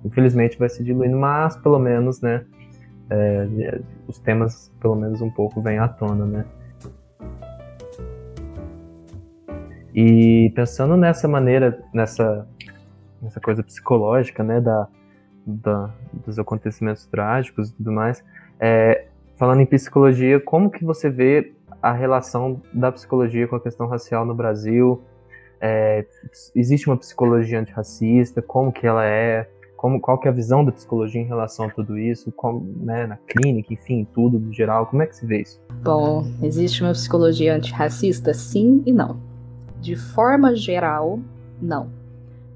infelizmente, 0.03 0.59
vai 0.59 0.71
se 0.71 0.83
diluindo, 0.83 1.19
mas 1.19 1.59
pelo 1.59 1.79
menos, 1.79 2.23
né? 2.23 2.47
É, 3.11 3.81
os 4.09 4.19
temas, 4.19 4.73
pelo 4.81 4.95
menos 4.95 5.21
um 5.21 5.31
pouco, 5.31 5.61
vêm 5.61 5.79
à 5.79 5.89
tona, 5.89 6.25
né? 6.25 6.47
E 9.95 10.51
pensando 10.57 10.97
nessa 10.97 11.29
maneira, 11.29 11.85
nessa, 11.93 12.49
nessa 13.21 13.41
coisa 13.41 13.63
psicológica, 13.63 14.43
né, 14.43 14.59
da, 14.59 14.89
da, 15.47 15.91
dos 16.25 16.39
acontecimentos 16.39 17.05
trágicos 17.07 17.71
e 17.71 17.75
tudo 17.75 17.93
mais, 17.93 18.25
é, 18.59 19.07
falando 19.37 19.61
em 19.61 19.67
psicologia, 19.67 20.41
como 20.41 20.71
que 20.71 20.85
você 20.85 21.11
vê 21.11 21.53
a 21.83 21.93
relação 21.93 22.61
da 22.73 22.91
psicologia 22.91 23.47
com 23.47 23.57
a 23.57 23.61
questão 23.61 23.87
racial 23.87 24.25
no 24.25 24.35
Brasil? 24.35 25.03
É, 25.61 26.05
existe 26.55 26.89
uma 26.89 26.97
psicologia 26.97 27.61
antirracista? 27.61 28.43
Como 28.43 28.73
que 28.73 28.87
ela 28.87 29.05
é? 29.05 29.49
Como, 29.77 30.01
qual 30.01 30.19
que 30.19 30.27
é 30.27 30.31
a 30.31 30.35
visão 30.35 30.65
da 30.65 30.73
psicologia 30.73 31.21
em 31.21 31.27
relação 31.27 31.67
a 31.67 31.71
tudo 31.71 31.99
isso? 31.99 32.33
Como, 32.33 32.67
né, 32.77 33.07
na 33.07 33.17
clínica, 33.17 33.73
enfim, 33.73 34.07
tudo 34.15 34.39
no 34.39 34.53
geral, 34.53 34.87
como 34.87 35.03
é 35.03 35.07
que 35.07 35.15
se 35.15 35.27
vê 35.27 35.43
isso? 35.43 35.61
Bom, 35.83 36.27
existe 36.43 36.83
uma 36.83 36.93
psicologia 36.93 37.55
antirracista? 37.55 38.33
Sim 38.33 38.83
e 38.87 38.93
não 38.93 39.35
de 39.85 39.97
forma 39.97 40.57
geral, 40.57 41.21
não. 41.61 41.91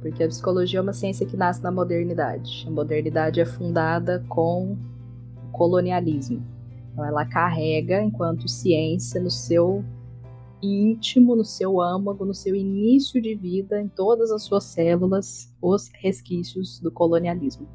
Porque 0.01 0.25
a 0.25 0.29
psicologia 0.29 0.79
é 0.79 0.83
uma 0.83 0.95
ciência 0.95 1.27
que 1.27 1.37
nasce 1.37 1.63
na 1.63 1.71
modernidade. 1.71 2.65
A 2.67 2.71
modernidade 2.71 3.39
é 3.39 3.45
fundada 3.45 4.25
com 4.31 4.79
o 5.37 5.53
colonialismo. 5.53 6.43
Então, 6.99 7.07
ela 7.07 7.25
carrega, 7.25 8.03
enquanto 8.03 8.49
ciência, 8.49 9.21
no 9.21 9.31
seu 9.31 9.85
íntimo, 10.61 11.37
no 11.37 11.45
seu 11.45 11.81
âmago, 11.81 12.25
no 12.25 12.35
seu 12.35 12.57
início 12.57 13.23
de 13.23 13.37
vida, 13.37 13.81
em 13.81 13.87
todas 13.87 14.33
as 14.33 14.43
suas 14.43 14.65
células, 14.65 15.55
os 15.63 15.89
resquícios 15.95 16.81
do 16.81 16.91
colonialismo. 16.91 17.69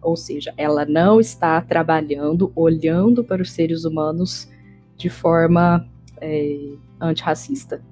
Ou 0.00 0.14
seja, 0.14 0.54
ela 0.56 0.86
não 0.86 1.18
está 1.18 1.60
trabalhando, 1.60 2.52
olhando 2.54 3.24
para 3.24 3.42
os 3.42 3.50
seres 3.50 3.84
humanos 3.84 4.48
de 4.96 5.10
forma 5.10 5.84
é, 6.20 6.76
antirracista. 7.00 7.82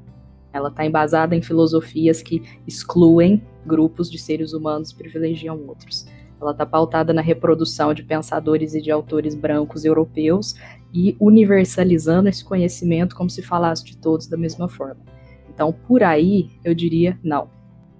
Ela 0.52 0.68
está 0.68 0.86
embasada 0.86 1.34
em 1.34 1.42
filosofias 1.42 2.22
que 2.22 2.40
excluem 2.64 3.42
grupos 3.66 4.08
de 4.08 4.20
seres 4.20 4.52
humanos 4.52 4.92
e 4.92 4.94
privilegiam 4.94 5.60
outros. 5.66 6.06
Ela 6.40 6.50
está 6.52 6.66
pautada 6.66 7.12
na 7.12 7.22
reprodução 7.22 7.94
de 7.94 8.02
pensadores 8.02 8.74
e 8.74 8.80
de 8.80 8.90
autores 8.90 9.34
brancos 9.34 9.84
europeus 9.84 10.54
e 10.92 11.16
universalizando 11.20 12.28
esse 12.28 12.44
conhecimento 12.44 13.16
como 13.16 13.30
se 13.30 13.42
falasse 13.42 13.84
de 13.84 13.96
todos 13.96 14.26
da 14.26 14.36
mesma 14.36 14.68
forma. 14.68 15.00
Então, 15.52 15.72
por 15.72 16.02
aí, 16.02 16.50
eu 16.64 16.74
diria 16.74 17.18
não. 17.22 17.48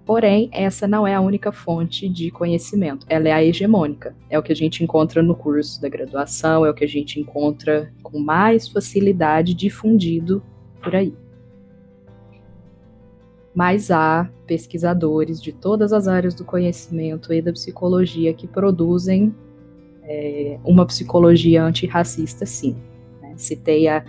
Porém, 0.04 0.48
essa 0.52 0.86
não 0.86 1.04
é 1.04 1.14
a 1.14 1.20
única 1.20 1.50
fonte 1.50 2.08
de 2.08 2.30
conhecimento, 2.30 3.04
ela 3.08 3.28
é 3.28 3.32
a 3.32 3.42
hegemônica. 3.42 4.14
É 4.30 4.38
o 4.38 4.42
que 4.42 4.52
a 4.52 4.56
gente 4.56 4.84
encontra 4.84 5.20
no 5.20 5.34
curso 5.34 5.80
da 5.80 5.88
graduação, 5.88 6.64
é 6.64 6.70
o 6.70 6.74
que 6.74 6.84
a 6.84 6.88
gente 6.88 7.18
encontra 7.18 7.92
com 8.02 8.20
mais 8.20 8.68
facilidade 8.68 9.52
difundido 9.52 10.42
por 10.80 10.94
aí 10.94 11.12
mas 13.56 13.90
há 13.90 14.30
pesquisadores 14.46 15.40
de 15.42 15.50
todas 15.50 15.90
as 15.90 16.06
áreas 16.06 16.34
do 16.34 16.44
conhecimento 16.44 17.32
e 17.32 17.40
da 17.40 17.50
psicologia 17.54 18.34
que 18.34 18.46
produzem 18.46 19.34
é, 20.02 20.58
uma 20.62 20.84
psicologia 20.84 21.64
antirracista, 21.64 22.44
sim. 22.44 22.76
Né? 23.22 23.32
Citei 23.38 23.88
a 23.88 24.04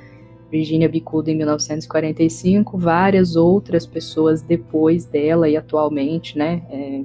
Virginia 0.51 0.89
Bicuda 0.89 1.31
em 1.31 1.35
1945, 1.37 2.77
várias 2.77 3.37
outras 3.37 3.87
pessoas 3.87 4.41
depois 4.41 5.05
dela 5.05 5.47
e 5.47 5.55
atualmente, 5.55 6.37
né? 6.37 6.63
É 6.69 7.03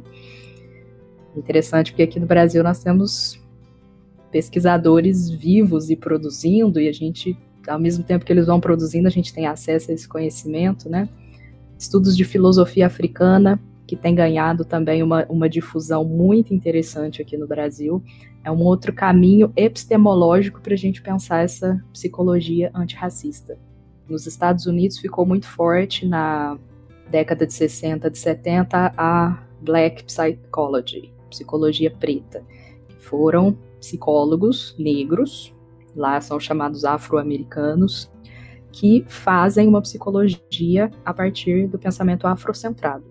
interessante 1.36 1.92
porque 1.92 2.02
aqui 2.02 2.18
no 2.18 2.26
Brasil 2.26 2.64
nós 2.64 2.82
temos 2.82 3.40
pesquisadores 4.32 5.30
vivos 5.30 5.90
e 5.90 5.96
produzindo, 5.96 6.80
e 6.80 6.88
a 6.88 6.92
gente, 6.92 7.38
ao 7.68 7.78
mesmo 7.78 8.02
tempo 8.02 8.24
que 8.24 8.32
eles 8.32 8.46
vão 8.46 8.58
produzindo, 8.58 9.06
a 9.06 9.12
gente 9.12 9.32
tem 9.32 9.46
acesso 9.46 9.92
a 9.92 9.94
esse 9.94 10.08
conhecimento, 10.08 10.88
né? 10.88 11.08
Estudos 11.82 12.16
de 12.16 12.24
filosofia 12.24 12.86
africana, 12.86 13.60
que 13.88 13.96
tem 13.96 14.14
ganhado 14.14 14.64
também 14.64 15.02
uma, 15.02 15.26
uma 15.28 15.48
difusão 15.48 16.04
muito 16.04 16.54
interessante 16.54 17.20
aqui 17.20 17.36
no 17.36 17.46
Brasil. 17.46 18.00
É 18.44 18.50
um 18.50 18.62
outro 18.62 18.92
caminho 18.92 19.52
epistemológico 19.56 20.60
para 20.60 20.74
a 20.74 20.76
gente 20.76 21.02
pensar 21.02 21.42
essa 21.42 21.82
psicologia 21.92 22.70
antirracista. 22.72 23.58
Nos 24.08 24.28
Estados 24.28 24.66
Unidos 24.66 24.98
ficou 24.98 25.26
muito 25.26 25.46
forte 25.46 26.06
na 26.06 26.56
década 27.10 27.44
de 27.46 27.52
60, 27.52 28.08
de 28.08 28.18
70, 28.18 28.94
a 28.96 29.42
Black 29.60 30.04
Psychology, 30.04 31.12
psicologia 31.30 31.90
preta. 31.90 32.44
Foram 33.00 33.58
psicólogos 33.80 34.76
negros, 34.78 35.52
lá 35.96 36.20
são 36.20 36.38
chamados 36.38 36.84
afro-americanos, 36.84 38.08
que 38.72 39.04
fazem 39.06 39.68
uma 39.68 39.82
psicologia 39.82 40.90
a 41.04 41.12
partir 41.12 41.68
do 41.68 41.78
pensamento 41.78 42.26
afrocentrado. 42.26 43.04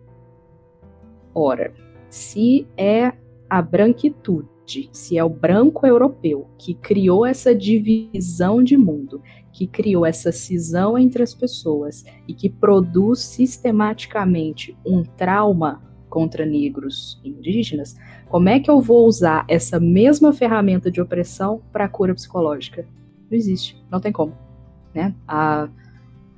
Ora, 1.34 1.74
se 2.10 2.68
é 2.75 3.13
a 3.50 3.62
branquitude, 3.62 4.89
se 4.91 5.18
é 5.18 5.24
o 5.24 5.30
branco 5.30 5.86
europeu 5.86 6.50
que 6.58 6.74
criou 6.74 7.25
essa 7.25 7.53
divisão 7.53 8.63
de 8.63 8.75
mundo, 8.75 9.22
que 9.51 9.68
criou 9.68 10.06
essa 10.06 10.32
cisão 10.32 10.98
entre 10.98 11.22
as 11.22 11.34
pessoas 11.34 12.03
e 12.27 12.34
que 12.34 12.50
produz 12.50 13.20
sistematicamente 13.20 14.77
um 14.86 15.03
trauma 15.03 15.82
contra 16.10 16.46
negros 16.46 17.22
e 17.24 17.30
indígenas, 17.30 17.96
como 18.30 18.50
é 18.50 18.60
que 18.60 18.70
eu 18.70 18.82
vou 18.82 19.06
usar 19.06 19.46
essa 19.48 19.80
mesma 19.80 20.34
ferramenta 20.34 20.91
de 20.91 21.01
opressão 21.01 21.62
para 21.72 21.86
a 21.86 21.89
cura 21.89 22.13
psicológica? 22.13 22.86
Não 23.30 23.38
existe, 23.38 23.82
não 23.89 24.00
tem 24.00 24.12
como. 24.12 24.50
Né? 24.93 25.13
A, 25.27 25.67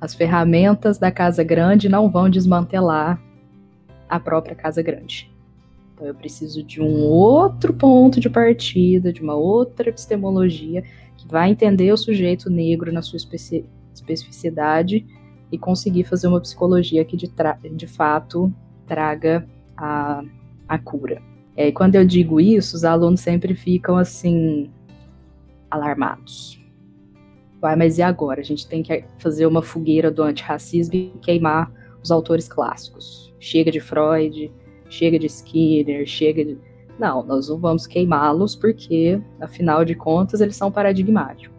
as 0.00 0.14
ferramentas 0.14 0.98
da 0.98 1.10
casa 1.10 1.42
grande 1.42 1.88
não 1.88 2.10
vão 2.10 2.28
desmantelar 2.28 3.20
a 4.08 4.20
própria 4.20 4.54
casa 4.54 4.82
grande. 4.82 5.30
Então 5.94 6.06
eu 6.06 6.14
preciso 6.14 6.62
de 6.62 6.80
um 6.80 7.04
outro 7.04 7.72
ponto 7.72 8.20
de 8.20 8.28
partida, 8.28 9.12
de 9.12 9.22
uma 9.22 9.34
outra 9.34 9.88
epistemologia 9.88 10.82
que 11.16 11.26
vai 11.26 11.50
entender 11.50 11.92
o 11.92 11.96
sujeito 11.96 12.50
negro 12.50 12.92
na 12.92 13.02
sua 13.02 13.16
especi 13.16 13.64
especificidade 13.94 15.06
e 15.52 15.56
conseguir 15.56 16.02
fazer 16.02 16.26
uma 16.26 16.40
psicologia 16.40 17.04
que 17.04 17.16
de, 17.16 17.30
de 17.72 17.86
fato 17.86 18.52
traga 18.86 19.46
a, 19.76 20.22
a 20.68 20.78
cura. 20.78 21.22
E 21.56 21.70
quando 21.70 21.94
eu 21.94 22.04
digo 22.04 22.40
isso, 22.40 22.74
os 22.74 22.84
alunos 22.84 23.20
sempre 23.20 23.54
ficam 23.54 23.96
assim 23.96 24.68
alarmados 25.70 26.63
vai, 27.64 27.76
mas 27.76 27.96
e 27.96 28.02
agora? 28.02 28.42
A 28.42 28.44
gente 28.44 28.68
tem 28.68 28.82
que 28.82 29.02
fazer 29.16 29.46
uma 29.46 29.62
fogueira 29.62 30.10
do 30.10 30.22
antirracismo 30.22 30.94
e 30.94 31.14
queimar 31.22 31.72
os 32.02 32.10
autores 32.10 32.46
clássicos. 32.46 33.34
Chega 33.40 33.70
de 33.70 33.80
Freud, 33.80 34.52
chega 34.90 35.18
de 35.18 35.26
Skinner, 35.26 36.04
chega 36.04 36.44
de... 36.44 36.58
Não, 36.98 37.24
nós 37.24 37.48
não 37.48 37.58
vamos 37.58 37.86
queimá-los 37.86 38.54
porque, 38.54 39.18
afinal 39.40 39.82
de 39.82 39.94
contas, 39.94 40.42
eles 40.42 40.56
são 40.56 40.70
paradigmáticos. 40.70 41.56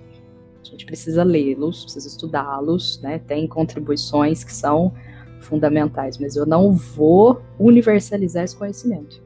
A 0.61 0.63
gente 0.63 0.85
precisa 0.85 1.23
lê-los, 1.23 1.85
precisa 1.85 2.07
estudá-los, 2.07 3.01
né? 3.01 3.17
Tem 3.17 3.47
contribuições 3.47 4.43
que 4.43 4.53
são 4.53 4.93
fundamentais, 5.41 6.19
mas 6.19 6.35
eu 6.35 6.45
não 6.45 6.71
vou 6.71 7.41
universalizar 7.57 8.43
esse 8.43 8.55
conhecimento. 8.55 9.24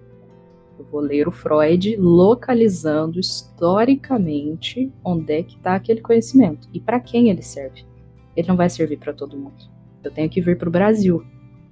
Eu 0.80 0.86
vou 0.86 1.02
ler 1.02 1.28
o 1.28 1.32
Freud 1.32 1.98
localizando 1.98 3.20
historicamente 3.20 4.90
onde 5.04 5.34
é 5.34 5.44
que 5.44 5.58
está 5.58 5.76
aquele 5.76 6.00
conhecimento 6.00 6.70
e 6.74 6.80
para 6.80 7.02
quem 7.02 7.30
ele 7.30 7.42
serve. 7.42 7.86
Ele 8.34 8.48
não 8.48 8.56
vai 8.56 8.70
servir 8.70 8.98
para 8.98 9.12
todo 9.12 9.38
mundo. 9.38 9.70
Eu 10.02 10.10
tenho 10.10 10.30
que 10.30 10.40
vir 10.40 10.58
para 10.58 10.70
o 10.70 10.72
Brasil. 10.72 11.22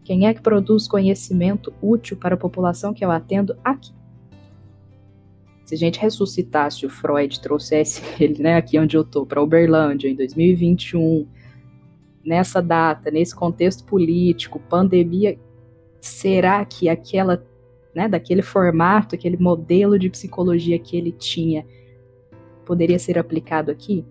Quem 0.04 0.28
é 0.28 0.34
que 0.34 0.42
produz 0.42 0.90
conhecimento 0.90 1.74
útil 1.82 2.18
para 2.18 2.36
a 2.36 2.38
população 2.38 2.94
que 2.94 3.06
eu 3.06 3.10
atendo 3.10 3.58
aqui? 3.64 3.94
Se 5.64 5.76
a 5.76 5.78
gente 5.78 6.00
ressuscitasse 6.00 6.86
o 6.86 6.90
Freud, 6.90 7.40
trouxesse 7.40 8.02
ele 8.22 8.44
né, 8.44 8.58
aqui 8.58 8.78
onde 8.78 8.98
eu 8.98 9.04
estou, 9.04 9.26
para 9.26 9.42
Uberlândia, 9.42 10.10
em 10.10 10.16
2021, 10.16 11.26
nessa 12.26 12.62
data, 12.62 13.10
nesse 13.10 13.34
contexto 13.34 13.86
político, 13.86 14.60
pandemia, 14.60 15.40
será 16.02 16.66
que 16.66 16.90
aquela, 16.90 17.42
né, 17.98 18.08
daquele 18.08 18.44
formato, 18.44 19.16
aquele 19.16 19.38
modelo 19.38 19.98
de 19.98 20.08
psicologia 20.08 20.78
que 20.78 20.96
ele 20.96 21.12
tinha, 21.12 21.66
poderia 22.64 23.00
ser 23.00 23.18
aplicado 23.18 23.72
aqui? 23.72 24.06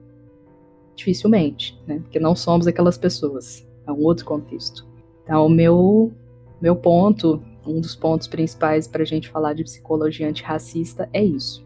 Dificilmente, 0.96 1.80
né? 1.86 2.00
Porque 2.00 2.18
não 2.18 2.34
somos 2.34 2.66
aquelas 2.66 2.98
pessoas. 2.98 3.64
É 3.86 3.92
um 3.92 4.02
outro 4.02 4.24
contexto. 4.24 4.84
Então, 5.22 5.46
o 5.46 5.48
meu, 5.48 6.12
meu 6.60 6.74
ponto 6.74 7.40
um 7.64 7.80
dos 7.80 7.94
pontos 7.94 8.26
principais 8.26 8.88
para 8.88 9.02
a 9.02 9.06
gente 9.06 9.28
falar 9.28 9.52
de 9.52 9.62
psicologia 9.62 10.28
antirracista 10.28 11.08
é 11.12 11.24
isso. 11.24 11.64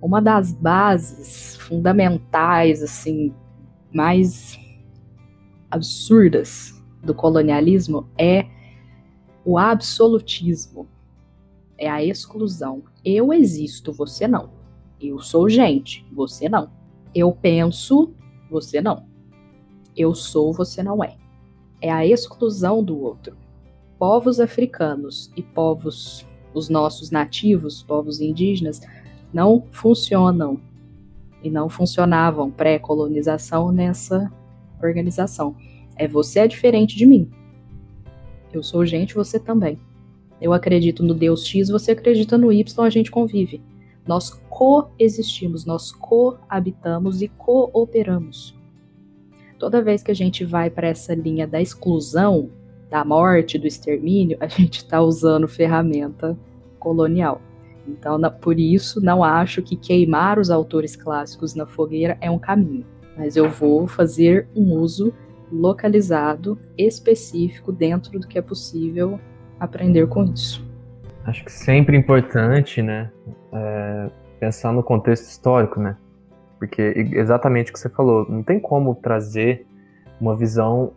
Uma 0.00 0.22
das 0.22 0.52
bases 0.52 1.56
fundamentais, 1.56 2.82
assim, 2.82 3.34
mais 3.92 4.58
absurdas 5.70 6.72
do 7.02 7.14
colonialismo 7.14 8.08
é 8.16 8.46
o 9.44 9.58
absolutismo, 9.58 10.88
é 11.78 11.88
a 11.88 12.04
exclusão. 12.04 12.82
Eu 13.04 13.32
existo, 13.32 13.92
você 13.92 14.28
não. 14.28 14.50
Eu 15.00 15.20
sou 15.20 15.48
gente, 15.48 16.04
você 16.12 16.48
não. 16.48 16.70
Eu 17.14 17.32
penso, 17.32 18.12
você 18.50 18.80
não. 18.80 19.06
Eu 19.96 20.14
sou, 20.14 20.52
você 20.52 20.82
não 20.82 21.02
é. 21.02 21.16
É 21.80 21.90
a 21.90 22.04
exclusão 22.04 22.82
do 22.82 23.00
outro 23.00 23.36
povos 23.98 24.38
africanos 24.38 25.30
e 25.36 25.42
povos, 25.42 26.24
os 26.54 26.68
nossos 26.68 27.10
nativos, 27.10 27.82
povos 27.82 28.20
indígenas, 28.20 28.80
não 29.32 29.64
funcionam 29.72 30.60
e 31.42 31.50
não 31.50 31.68
funcionavam 31.68 32.50
pré-colonização 32.50 33.72
nessa 33.72 34.32
organização. 34.82 35.56
É 35.96 36.06
você 36.06 36.40
é 36.40 36.48
diferente 36.48 36.96
de 36.96 37.04
mim. 37.04 37.28
Eu 38.52 38.62
sou 38.62 38.86
gente, 38.86 39.14
você 39.14 39.38
também. 39.38 39.78
Eu 40.40 40.52
acredito 40.52 41.02
no 41.02 41.14
Deus 41.14 41.46
X, 41.46 41.68
você 41.68 41.92
acredita 41.92 42.38
no 42.38 42.52
Y, 42.52 42.84
a 42.84 42.90
gente 42.90 43.10
convive. 43.10 43.60
Nós 44.06 44.30
coexistimos, 44.48 45.64
nós 45.64 45.92
coabitamos 45.92 47.20
e 47.20 47.28
cooperamos. 47.28 48.56
Toda 49.58 49.82
vez 49.82 50.02
que 50.02 50.10
a 50.10 50.14
gente 50.14 50.44
vai 50.44 50.70
para 50.70 50.88
essa 50.88 51.14
linha 51.14 51.46
da 51.46 51.60
exclusão, 51.60 52.50
da 52.88 53.04
morte, 53.04 53.58
do 53.58 53.66
extermínio, 53.66 54.38
a 54.40 54.46
gente 54.48 54.78
está 54.78 55.02
usando 55.02 55.48
ferramenta 55.48 56.38
colonial. 56.78 57.42
Então, 57.86 58.20
por 58.40 58.58
isso, 58.58 59.00
não 59.00 59.24
acho 59.24 59.62
que 59.62 59.74
queimar 59.74 60.38
os 60.38 60.50
autores 60.50 60.94
clássicos 60.94 61.54
na 61.54 61.66
fogueira 61.66 62.18
é 62.20 62.30
um 62.30 62.38
caminho, 62.38 62.86
mas 63.16 63.34
eu 63.34 63.48
vou 63.48 63.88
fazer 63.88 64.46
um 64.54 64.74
uso 64.74 65.12
localizado, 65.50 66.58
específico, 66.76 67.72
dentro 67.72 68.18
do 68.20 68.28
que 68.28 68.38
é 68.38 68.42
possível 68.42 69.18
aprender 69.58 70.06
com 70.08 70.24
isso. 70.24 70.66
Acho 71.24 71.44
que 71.44 71.52
sempre 71.52 71.96
importante, 71.96 72.82
né, 72.82 73.10
é 73.52 74.10
pensar 74.40 74.72
no 74.72 74.82
contexto 74.82 75.24
histórico, 75.24 75.80
né, 75.80 75.96
porque 76.58 76.82
exatamente 77.12 77.70
o 77.70 77.74
que 77.74 77.78
você 77.78 77.88
falou, 77.88 78.26
não 78.28 78.42
tem 78.42 78.58
como 78.58 78.94
trazer 78.94 79.66
uma 80.20 80.36
visão 80.36 80.92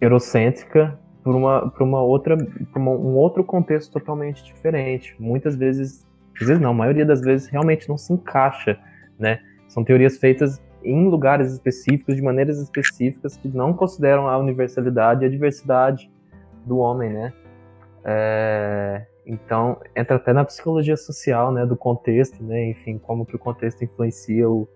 eurocêntrica 0.00 0.98
por 1.22 1.34
uma, 1.34 1.70
por 1.70 1.82
uma 1.82 2.02
outra, 2.02 2.36
por 2.36 2.78
uma, 2.78 2.90
um 2.90 3.14
outro 3.14 3.42
contexto 3.42 3.92
totalmente 3.92 4.44
diferente. 4.44 5.16
Muitas 5.18 5.56
vezes, 5.56 6.06
às 6.38 6.46
vezes 6.46 6.62
não, 6.62 6.70
a 6.70 6.74
maioria 6.74 7.06
das 7.06 7.22
vezes 7.22 7.48
realmente 7.48 7.88
não 7.88 7.96
se 7.96 8.12
encaixa, 8.12 8.78
né? 9.18 9.40
São 9.66 9.82
teorias 9.82 10.18
feitas 10.18 10.62
em 10.82 11.08
lugares 11.08 11.50
específicos, 11.50 12.14
de 12.14 12.20
maneiras 12.20 12.58
específicas, 12.60 13.38
que 13.38 13.48
não 13.48 13.72
consideram 13.72 14.28
a 14.28 14.36
universalidade 14.36 15.24
e 15.24 15.26
a 15.26 15.30
diversidade 15.30 16.10
do 16.66 16.76
homem, 16.76 17.10
né? 17.10 17.32
É, 18.04 19.06
então, 19.26 19.80
entra 19.96 20.16
até 20.16 20.32
na 20.32 20.44
psicologia 20.44 20.96
social, 20.96 21.50
né, 21.50 21.64
do 21.64 21.76
contexto, 21.76 22.42
né, 22.42 22.68
enfim, 22.70 22.98
como 22.98 23.24
que 23.24 23.34
o 23.34 23.38
contexto 23.38 23.82
influencia 23.82 24.48
o, 24.48 24.68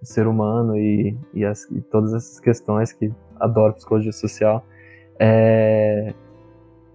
o 0.00 0.06
ser 0.06 0.26
humano 0.26 0.76
e, 0.76 1.16
e, 1.32 1.44
as, 1.44 1.64
e 1.70 1.80
todas 1.80 2.12
essas 2.12 2.40
questões 2.40 2.92
que 2.92 3.12
adoro 3.38 3.74
psicologia 3.74 4.12
social. 4.12 4.64
É, 5.18 6.12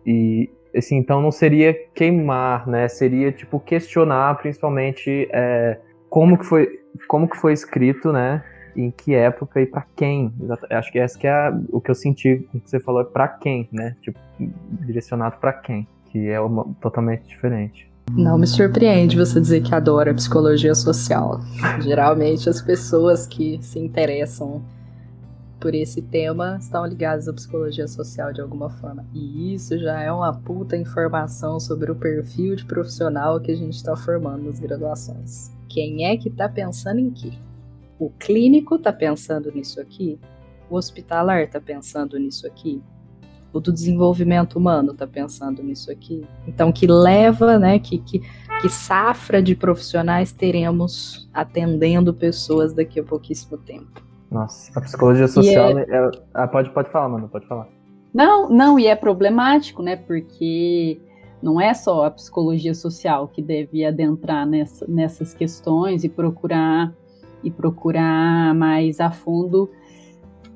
e 0.05 0.49
assim, 0.75 0.97
então 0.97 1.21
não 1.21 1.31
seria 1.31 1.73
queimar, 1.93 2.67
né? 2.67 2.87
Seria 2.87 3.31
tipo 3.31 3.59
questionar, 3.59 4.37
principalmente 4.37 5.27
é, 5.31 5.79
como 6.09 6.37
que 6.37 6.45
foi, 6.45 6.79
como 7.07 7.27
que 7.27 7.37
foi 7.37 7.53
escrito, 7.53 8.11
né? 8.11 8.43
Em 8.77 8.91
que 8.91 9.13
época 9.15 9.59
e 9.59 9.65
para 9.65 9.85
quem? 9.95 10.31
Acho 10.69 10.91
que 10.91 10.99
essa 10.99 11.17
que 11.17 11.25
é 11.25 11.31
a, 11.31 11.59
o 11.71 11.81
que 11.81 11.89
eu 11.89 11.95
senti 11.95 12.47
que 12.51 12.69
você 12.69 12.79
falou 12.79 13.01
é 13.01 13.05
para 13.05 13.27
quem, 13.27 13.67
né? 13.71 13.95
Tipo 14.01 14.19
direcionado 14.85 15.37
para 15.37 15.51
quem, 15.51 15.87
que 16.05 16.29
é 16.29 16.39
uma, 16.39 16.63
totalmente 16.79 17.27
diferente. 17.27 17.91
Não 18.11 18.37
me 18.37 18.47
surpreende 18.47 19.17
você 19.17 19.41
dizer 19.41 19.61
que 19.61 19.75
adora 19.75 20.13
psicologia 20.13 20.73
social. 20.73 21.41
Geralmente 21.81 22.49
as 22.49 22.61
pessoas 22.61 23.27
que 23.27 23.59
se 23.61 23.79
interessam 23.79 24.63
por 25.59 25.73
esse 25.73 26.01
tema 26.01 26.57
estão 26.59 26.85
ligados 26.85 27.27
à 27.27 27.33
psicologia 27.33 27.87
social 27.87 28.31
de 28.31 28.39
alguma 28.39 28.69
forma. 28.69 29.05
E 29.13 29.53
isso 29.53 29.77
já 29.77 29.99
é 30.01 30.11
uma 30.11 30.33
puta 30.33 30.77
informação 30.77 31.59
sobre 31.59 31.91
o 31.91 31.95
perfil 31.95 32.55
de 32.55 32.65
profissional 32.65 33.39
que 33.41 33.51
a 33.51 33.55
gente 33.55 33.73
está 33.73 33.95
formando 33.95 34.43
nas 34.43 34.59
graduações. 34.59 35.51
Quem 35.67 36.05
é 36.05 36.15
que 36.15 36.29
está 36.29 36.47
pensando 36.47 36.99
em 36.99 37.09
quê? 37.11 37.33
O 37.99 38.09
clínico 38.11 38.75
está 38.75 38.93
pensando 38.93 39.51
nisso 39.51 39.81
aqui? 39.81 40.19
O 40.69 40.75
hospitalar 40.75 41.41
está 41.41 41.59
pensando 41.59 42.17
nisso 42.19 42.45
aqui? 42.45 42.81
O 43.51 43.59
do 43.59 43.71
desenvolvimento 43.71 44.57
humano 44.57 44.91
está 44.91 45.07
pensando 45.07 45.63
nisso 45.63 45.91
aqui? 45.91 46.25
Então, 46.47 46.71
que 46.71 46.85
leva, 46.85 47.57
né, 47.57 47.79
que, 47.79 47.97
que, 47.97 48.21
que 48.61 48.69
safra 48.69 49.41
de 49.41 49.55
profissionais 49.55 50.31
teremos 50.31 51.27
atendendo 51.33 52.13
pessoas 52.13 52.73
daqui 52.73 52.99
a 52.99 53.03
pouquíssimo 53.03 53.57
tempo? 53.57 54.05
Nossa, 54.29 54.77
a 54.77 54.81
psicologia 54.81 55.27
social. 55.27 55.77
É... 55.79 55.83
É... 55.83 56.11
Ah, 56.33 56.47
pode, 56.47 56.69
pode 56.71 56.91
falar, 56.91 57.09
mano, 57.09 57.29
pode 57.29 57.47
falar. 57.47 57.67
Não, 58.13 58.49
não, 58.49 58.77
e 58.77 58.87
é 58.87 58.95
problemático, 58.95 59.81
né? 59.81 59.95
Porque 59.95 60.99
não 61.41 61.61
é 61.61 61.73
só 61.73 62.05
a 62.05 62.11
psicologia 62.11 62.73
social 62.73 63.27
que 63.27 63.41
deve 63.41 63.85
adentrar 63.85 64.45
nessa, 64.45 64.85
nessas 64.87 65.33
questões 65.33 66.03
e 66.03 66.09
procurar 66.09 66.93
e 67.43 67.51
procurar 67.51 68.53
mais 68.55 68.99
a 68.99 69.11
fundo 69.11 69.69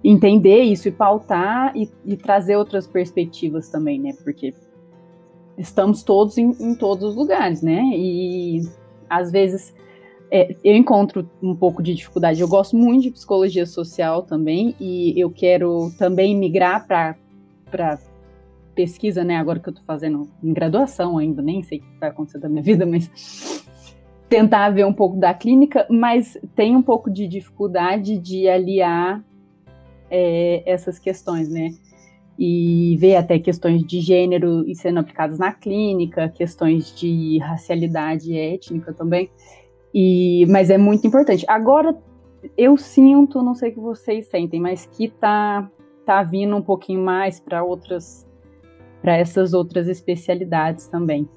entender 0.04 0.64
isso 0.64 0.88
e 0.88 0.92
pautar 0.92 1.76
e, 1.76 1.90
e 2.06 2.18
trazer 2.18 2.56
outras 2.56 2.88
perspectivas 2.88 3.70
também, 3.70 4.00
né? 4.00 4.14
Porque 4.24 4.54
estamos 5.58 6.04
todos 6.04 6.38
em, 6.38 6.50
em 6.60 6.76
todos 6.76 7.12
os 7.12 7.16
lugares, 7.16 7.62
né? 7.62 7.82
E 7.94 8.62
às 9.10 9.32
vezes 9.32 9.74
é, 10.32 10.56
eu 10.64 10.76
encontro 10.76 11.30
um 11.42 11.56
pouco 11.56 11.84
de 11.84 11.94
dificuldade. 11.94 12.42
Eu 12.42 12.48
gosto 12.48 12.76
muito 12.76 13.04
de 13.04 13.12
psicologia 13.12 13.66
social 13.66 14.24
também, 14.24 14.76
e 14.80 15.14
eu 15.20 15.30
quero 15.30 15.92
também 15.98 16.36
migrar 16.36 16.88
para 16.88 18.00
pesquisa, 18.74 19.24
né? 19.24 19.38
Agora 19.38 19.60
que 19.60 19.70
eu 19.70 19.72
estou 19.72 19.86
fazendo 19.86 20.30
em 20.42 20.54
graduação 20.54 21.18
ainda, 21.18 21.42
nem 21.42 21.62
sei 21.62 21.80
o 21.80 21.82
que 21.82 22.00
vai 22.00 22.10
acontecer 22.10 22.40
da 22.40 22.50
minha 22.50 22.64
vida, 22.64 22.86
mas 22.86 23.64
tentar 24.32 24.70
ver 24.70 24.86
um 24.86 24.94
pouco 24.94 25.18
da 25.18 25.34
clínica, 25.34 25.86
mas 25.90 26.38
tem 26.56 26.74
um 26.74 26.82
pouco 26.82 27.12
de 27.12 27.28
dificuldade 27.28 28.18
de 28.18 28.48
aliar 28.48 29.22
é, 30.10 30.64
essas 30.66 30.98
questões, 30.98 31.50
né? 31.50 31.72
E 32.40 32.96
ver 32.98 33.18
até 33.18 33.38
questões 33.38 33.84
de 33.84 34.00
gênero 34.00 34.66
e 34.66 34.74
sendo 34.74 35.02
aplicadas 35.02 35.38
na 35.38 35.52
clínica, 35.52 36.30
questões 36.30 36.96
de 36.96 37.40
racialidade 37.40 38.34
étnica 38.34 38.94
também. 38.94 39.30
E, 39.94 40.46
mas 40.48 40.70
é 40.70 40.78
muito 40.78 41.06
importante. 41.06 41.44
Agora, 41.46 41.94
eu 42.58 42.78
sinto, 42.78 43.44
não 43.44 43.54
sei 43.54 43.72
o 43.72 43.74
que 43.74 43.80
vocês 43.82 44.28
sentem, 44.28 44.62
mas 44.62 44.86
que 44.86 45.10
tá, 45.10 45.70
tá 46.06 46.24
vindo 46.24 46.56
um 46.56 46.62
pouquinho 46.62 47.02
mais 47.02 47.38
para 47.38 47.66
outras, 47.66 48.26
para 49.02 49.18
essas 49.18 49.54
outras 49.54 49.90
especialidades 49.90 50.88
também. 50.88 51.28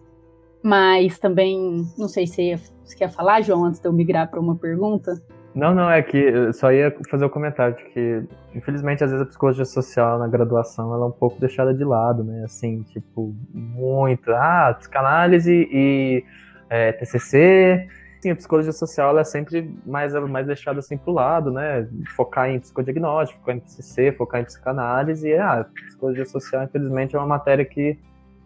Mas 0.64 1.18
também, 1.18 1.85
não 1.98 2.09
sei 2.09 2.27
se 2.27 2.57
você 2.83 2.96
quer 2.96 3.11
falar, 3.11 3.42
João, 3.42 3.66
antes 3.66 3.79
de 3.79 3.87
eu 3.87 3.92
migrar 3.92 4.31
para 4.31 4.40
uma 4.40 4.57
pergunta. 4.57 5.12
Não, 5.55 5.74
não, 5.74 5.90
é 5.90 6.03
que 6.03 6.16
eu 6.16 6.55
só 6.55 6.72
ia 6.72 6.90
fazer 7.11 7.24
o 7.24 7.27
um 7.29 7.31
comentário 7.31 7.77
de 7.77 7.85
que, 7.90 8.22
infelizmente, 8.55 9.05
às 9.05 9.11
vezes 9.11 9.27
a 9.27 9.29
psicologia 9.29 9.66
social 9.66 10.18
na 10.18 10.27
graduação 10.27 10.94
ela 10.94 11.05
é 11.05 11.09
um 11.09 11.12
pouco 11.12 11.38
deixada 11.38 11.74
de 11.74 11.85
lado, 11.85 12.24
né? 12.24 12.44
Assim, 12.46 12.83
tipo, 12.85 13.37
muito. 13.53 14.33
Ah, 14.33 14.74
psicanálise 14.79 15.68
e 15.70 16.24
é, 16.70 16.92
TCC. 16.92 17.87
Sim, 18.22 18.31
a 18.31 18.37
psicologia 18.37 18.72
social 18.72 19.11
ela 19.11 19.20
é 19.20 19.24
sempre 19.24 19.70
mais, 19.85 20.14
mais 20.14 20.46
deixada 20.46 20.79
assim 20.79 20.96
pro 20.96 21.12
lado, 21.12 21.50
né? 21.53 21.87
Focar 22.16 22.48
em 22.48 22.59
psicodiagnóstico, 22.59 23.38
focar 23.38 23.57
em 23.57 23.61
TCC, 23.61 24.12
focar 24.12 24.40
em 24.40 24.44
psicanálise. 24.44 25.29
E, 25.29 25.37
ah, 25.37 25.66
psicologia 25.88 26.24
social, 26.24 26.64
infelizmente, 26.64 27.14
é 27.14 27.18
uma 27.18 27.29
matéria 27.29 27.66
que 27.66 27.98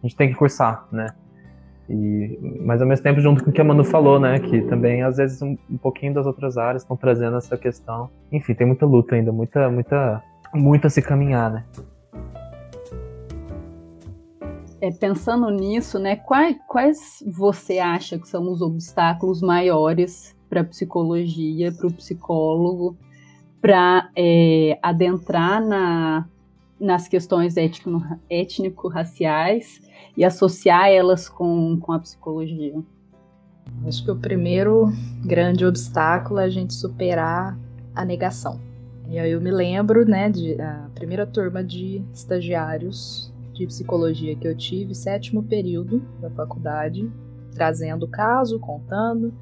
a 0.02 0.06
gente 0.06 0.16
tem 0.16 0.28
que 0.28 0.34
cursar, 0.34 0.84
né? 0.90 1.06
E, 1.88 2.38
mas 2.60 2.82
ao 2.82 2.88
mesmo 2.88 3.02
tempo, 3.02 3.20
junto 3.20 3.42
com 3.42 3.50
o 3.50 3.52
que 3.52 3.60
a 3.60 3.64
Manu 3.64 3.82
falou, 3.82 4.20
né? 4.20 4.38
Que 4.38 4.60
também, 4.62 5.02
às 5.02 5.16
vezes, 5.16 5.40
um, 5.40 5.56
um 5.70 5.78
pouquinho 5.78 6.12
das 6.12 6.26
outras 6.26 6.58
áreas 6.58 6.82
estão 6.82 6.96
trazendo 6.96 7.36
essa 7.36 7.56
questão. 7.56 8.10
Enfim, 8.30 8.54
tem 8.54 8.66
muita 8.66 8.84
luta 8.84 9.14
ainda, 9.14 9.32
muita, 9.32 9.70
muita, 9.70 10.22
muito 10.54 10.86
a 10.86 10.90
se 10.90 11.00
caminhar, 11.00 11.50
né? 11.50 11.64
É, 14.80 14.90
pensando 14.92 15.50
nisso, 15.50 15.98
né? 15.98 16.16
Quais, 16.16 16.56
quais 16.68 17.24
você 17.26 17.78
acha 17.78 18.18
que 18.18 18.28
são 18.28 18.50
os 18.52 18.60
obstáculos 18.60 19.40
maiores 19.40 20.36
para 20.48 20.60
a 20.60 20.64
psicologia, 20.64 21.72
para 21.72 21.86
o 21.86 21.92
psicólogo, 21.92 22.96
para 23.60 24.10
é, 24.16 24.78
adentrar 24.82 25.64
na, 25.64 26.26
nas 26.80 27.08
questões 27.08 27.54
étnico-raciais 28.30 29.80
e 30.16 30.24
associar 30.24 30.88
elas 30.88 31.28
com, 31.28 31.78
com 31.80 31.92
a 31.92 31.98
psicologia? 31.98 32.74
Acho 33.86 34.04
que 34.04 34.10
o 34.10 34.16
primeiro 34.16 34.92
grande 35.24 35.64
obstáculo 35.64 36.40
é 36.40 36.44
a 36.44 36.48
gente 36.48 36.74
superar 36.74 37.58
a 37.94 38.04
negação. 38.04 38.60
E 39.08 39.18
aí 39.18 39.30
eu 39.30 39.40
me 39.40 39.50
lembro, 39.50 40.04
né, 40.04 40.28
de 40.28 40.60
a 40.60 40.90
primeira 40.94 41.26
turma 41.26 41.64
de 41.64 42.02
estagiários 42.12 43.32
de 43.54 43.66
psicologia 43.66 44.36
que 44.36 44.46
eu 44.46 44.56
tive, 44.56 44.94
sétimo 44.94 45.42
período 45.42 46.00
da 46.20 46.30
faculdade, 46.30 47.10
trazendo 47.54 48.04
o 48.04 48.08
caso, 48.08 48.58
contando. 48.60 49.34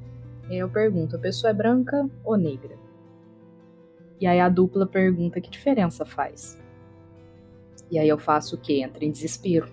E 0.49 0.53
aí 0.53 0.59
eu 0.59 0.69
pergunto: 0.69 1.15
a 1.15 1.19
pessoa 1.19 1.51
é 1.51 1.53
branca 1.53 2.09
ou 2.23 2.37
negra? 2.37 2.77
E 4.19 4.25
aí 4.25 4.39
a 4.39 4.49
dupla 4.49 4.87
pergunta: 4.87 5.41
que 5.41 5.49
diferença 5.49 6.05
faz? 6.05 6.57
E 7.89 7.97
aí 7.97 8.07
eu 8.07 8.17
faço 8.17 8.55
o 8.55 8.59
quê? 8.59 8.81
Entra 8.83 9.05
em 9.05 9.11
desespero. 9.11 9.67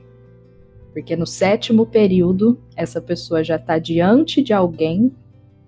Porque 0.93 1.17
no 1.17 1.27
sétimo 1.27 1.87
período, 1.87 2.61
essa 2.77 3.01
pessoa 3.01 3.43
já 3.43 3.57
está 3.57 3.79
diante 3.79 4.43
de 4.43 4.53
alguém, 4.53 5.13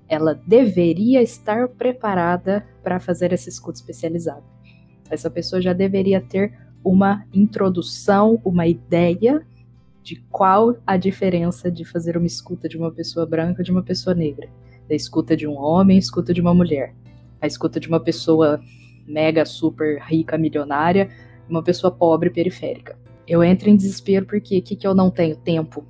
ela 0.09 0.41
deveria 0.47 1.21
estar 1.21 1.69
preparada 1.69 2.65
para 2.83 3.01
fazer 3.01 3.33
essa 3.33 3.49
escuta 3.49 3.79
especializada. 3.79 4.45
Essa 5.11 5.31
pessoa 5.31 5.61
já 5.61 5.73
deveria 5.73 6.21
ter 6.21 6.57
uma 6.85 7.25
introdução, 7.35 8.41
uma 8.45 8.67
ideia 8.67 9.45
de 10.03 10.17
qual 10.31 10.77
a 10.87 10.97
diferença 10.97 11.69
de 11.69 11.85
fazer 11.85 12.17
uma 12.17 12.27
escuta 12.27 12.69
de 12.69 12.77
uma 12.77 12.93
pessoa 12.93 13.27
branca 13.27 13.65
de 13.65 13.73
uma 13.73 13.83
pessoa 13.83 14.15
negra, 14.15 14.49
da 14.89 14.95
escuta 14.95 15.37
de 15.37 15.49
um 15.49 15.59
homem, 15.59 15.99
escuta 15.99 16.33
de 16.33 16.41
uma 16.41 16.55
mulher, 16.55 16.95
a 17.41 17.47
escuta 17.47 17.81
de 17.81 17.89
uma 17.89 17.99
pessoa 17.99 18.61
mega 19.05 19.45
super 19.45 20.01
rica 20.03 20.39
milionária, 20.39 21.11
uma 21.49 21.63
pessoa 21.63 21.91
pobre 21.91 22.31
periférica. 22.31 22.99
Eu 23.27 23.43
entro 23.43 23.69
em 23.69 23.77
desespero 23.77 24.27
porque 24.27 24.59
o 24.59 24.63
que, 24.63 24.77
que 24.77 24.87
eu 24.87 24.95
não 24.95 25.11
tenho 25.11 25.37
tempo. 25.37 25.85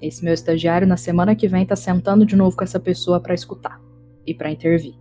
Esse 0.00 0.24
meu 0.24 0.34
estagiário 0.34 0.86
na 0.86 0.96
semana 0.96 1.36
que 1.36 1.46
vem 1.46 1.64
tá 1.64 1.76
sentando 1.76 2.26
de 2.26 2.34
novo 2.34 2.56
com 2.56 2.64
essa 2.64 2.80
pessoa 2.80 3.20
para 3.20 3.34
escutar 3.34 3.80
e 4.26 4.34
para 4.34 4.50
intervir. 4.50 4.94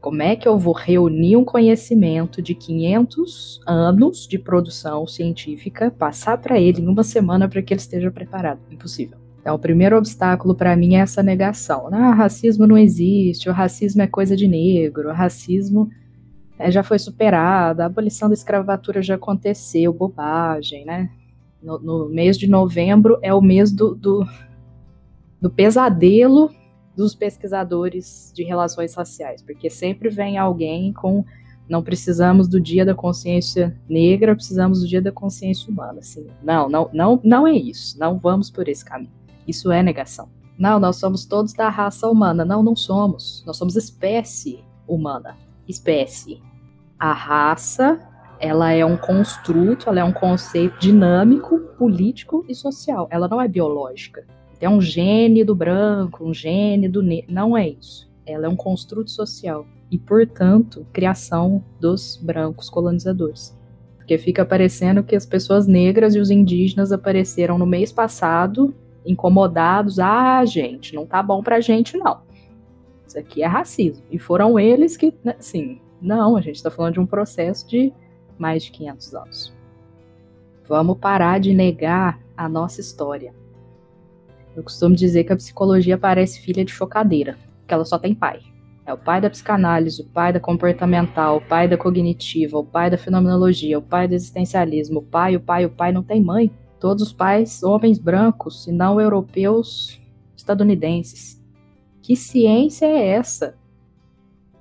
Como 0.00 0.22
é 0.22 0.36
que 0.36 0.46
eu 0.46 0.56
vou 0.56 0.72
reunir 0.72 1.36
um 1.36 1.44
conhecimento 1.44 2.40
de 2.40 2.54
500 2.54 3.60
anos 3.66 4.28
de 4.28 4.38
produção 4.38 5.04
científica, 5.04 5.90
passar 5.90 6.38
para 6.38 6.60
ele 6.60 6.80
em 6.80 6.86
uma 6.86 7.02
semana 7.02 7.48
para 7.48 7.60
que 7.60 7.74
ele 7.74 7.80
esteja 7.80 8.08
preparado? 8.08 8.60
Impossível. 8.70 9.18
Então, 9.40 9.56
o 9.56 9.58
primeiro 9.58 9.96
obstáculo 9.96 10.54
para 10.54 10.76
mim 10.76 10.94
é 10.94 11.00
essa 11.00 11.22
negação. 11.22 11.88
Ah, 11.92 12.14
racismo 12.14 12.66
não 12.66 12.78
existe, 12.78 13.48
o 13.48 13.52
racismo 13.52 14.02
é 14.02 14.06
coisa 14.06 14.36
de 14.36 14.46
negro, 14.46 15.08
o 15.08 15.12
racismo 15.12 15.88
é, 16.58 16.70
já 16.70 16.82
foi 16.82 16.98
superada, 16.98 17.82
a 17.82 17.86
abolição 17.86 18.28
da 18.28 18.34
escravatura 18.34 19.02
já 19.02 19.14
aconteceu, 19.16 19.92
bobagem, 19.92 20.84
né? 20.84 21.10
No, 21.62 21.78
no 21.78 22.08
mês 22.08 22.38
de 22.38 22.46
novembro 22.46 23.18
é 23.22 23.32
o 23.34 23.40
mês 23.40 23.72
do, 23.72 23.94
do, 23.94 24.26
do 25.40 25.50
pesadelo 25.50 26.50
dos 26.96 27.14
pesquisadores 27.14 28.32
de 28.34 28.42
relações 28.42 28.94
raciais, 28.94 29.42
porque 29.42 29.68
sempre 29.68 30.08
vem 30.08 30.38
alguém 30.38 30.92
com 30.92 31.24
não 31.68 31.82
precisamos 31.82 32.46
do 32.46 32.60
dia 32.60 32.84
da 32.84 32.94
consciência 32.94 33.76
negra, 33.88 34.34
precisamos 34.34 34.80
do 34.80 34.88
dia 34.88 35.02
da 35.02 35.10
consciência 35.10 35.68
humana. 35.68 35.98
Assim, 35.98 36.26
não, 36.42 36.68
não, 36.68 36.88
não, 36.92 37.20
não 37.24 37.46
é 37.46 37.52
isso. 37.52 37.98
Não 37.98 38.16
vamos 38.16 38.50
por 38.50 38.68
esse 38.68 38.84
caminho. 38.84 39.10
Isso 39.46 39.72
é 39.72 39.82
negação. 39.82 40.28
Não, 40.56 40.78
nós 40.78 40.96
somos 40.96 41.26
todos 41.26 41.52
da 41.52 41.68
raça 41.68 42.08
humana. 42.08 42.44
Não, 42.44 42.62
não 42.62 42.76
somos. 42.76 43.42
Nós 43.44 43.56
somos 43.56 43.74
espécie 43.74 44.60
humana. 44.86 45.36
Espécie. 45.66 46.40
A 46.98 47.12
raça, 47.12 48.00
ela 48.40 48.72
é 48.72 48.84
um 48.84 48.96
construto, 48.96 49.88
ela 49.88 50.00
é 50.00 50.04
um 50.04 50.12
conceito 50.12 50.78
dinâmico, 50.78 51.58
político 51.78 52.44
e 52.48 52.54
social. 52.54 53.06
Ela 53.10 53.28
não 53.28 53.40
é 53.40 53.46
biológica. 53.46 54.24
É 54.60 54.68
um 54.68 54.80
gene 54.80 55.44
do 55.44 55.54
branco, 55.54 56.24
um 56.24 56.32
gene 56.32 56.88
do 56.88 57.02
negro. 57.02 57.32
Não 57.32 57.56
é 57.56 57.68
isso. 57.68 58.10
Ela 58.24 58.46
é 58.46 58.48
um 58.48 58.56
construto 58.56 59.10
social 59.10 59.66
e, 59.90 59.98
portanto, 59.98 60.86
criação 60.92 61.62
dos 61.78 62.16
brancos 62.16 62.70
colonizadores. 62.70 63.56
Porque 63.98 64.16
fica 64.16 64.44
parecendo 64.44 65.02
que 65.02 65.14
as 65.14 65.26
pessoas 65.26 65.66
negras 65.66 66.14
e 66.14 66.18
os 66.18 66.30
indígenas 66.30 66.92
apareceram 66.92 67.58
no 67.58 67.66
mês 67.66 67.92
passado, 67.92 68.74
incomodados. 69.04 69.98
Ah, 69.98 70.44
gente, 70.44 70.94
não 70.94 71.04
tá 71.04 71.22
bom 71.22 71.42
pra 71.42 71.60
gente, 71.60 71.96
não. 71.98 72.20
Isso 73.06 73.18
aqui 73.18 73.42
é 73.42 73.46
racismo. 73.46 74.04
E 74.10 74.18
foram 74.18 74.58
eles 74.58 74.96
que, 74.96 75.12
assim, 75.38 75.80
não, 76.00 76.36
a 76.36 76.40
gente 76.40 76.56
está 76.56 76.70
falando 76.70 76.94
de 76.94 77.00
um 77.00 77.06
processo 77.06 77.68
de 77.68 77.92
mais 78.38 78.64
de 78.64 78.70
500 78.70 79.14
anos. 79.14 79.56
Vamos 80.68 80.98
parar 80.98 81.40
de 81.40 81.54
negar 81.54 82.20
a 82.36 82.48
nossa 82.48 82.80
história. 82.80 83.34
Eu 84.54 84.62
costumo 84.62 84.94
dizer 84.94 85.24
que 85.24 85.32
a 85.32 85.36
psicologia 85.36 85.96
parece 85.96 86.40
filha 86.40 86.64
de 86.64 86.72
chocadeira, 86.72 87.36
que 87.66 87.74
ela 87.74 87.84
só 87.84 87.98
tem 87.98 88.14
pai. 88.14 88.40
É 88.86 88.92
o 88.92 88.98
pai 88.98 89.20
da 89.20 89.28
psicanálise, 89.28 90.00
o 90.00 90.06
pai 90.06 90.32
da 90.32 90.40
comportamental, 90.40 91.38
o 91.38 91.40
pai 91.40 91.66
da 91.68 91.76
cognitiva, 91.76 92.56
o 92.58 92.64
pai 92.64 92.88
da 92.88 92.96
fenomenologia, 92.96 93.78
o 93.78 93.82
pai 93.82 94.06
do 94.06 94.14
existencialismo, 94.14 95.00
o 95.00 95.02
pai, 95.02 95.36
o 95.36 95.40
pai, 95.40 95.66
o 95.66 95.70
pai 95.70 95.92
não 95.92 96.02
tem 96.02 96.22
mãe. 96.22 96.50
Todos 96.78 97.02
os 97.02 97.12
pais, 97.12 97.62
homens 97.62 97.98
brancos 97.98 98.66
e 98.66 98.72
não 98.72 99.00
europeus 99.00 100.00
estadunidenses. 100.36 101.42
Que 102.00 102.14
ciência 102.14 102.86
é 102.86 103.08
essa? 103.08 103.56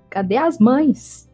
Cadê 0.09 0.37
as 0.37 0.57
mães? 0.57 1.24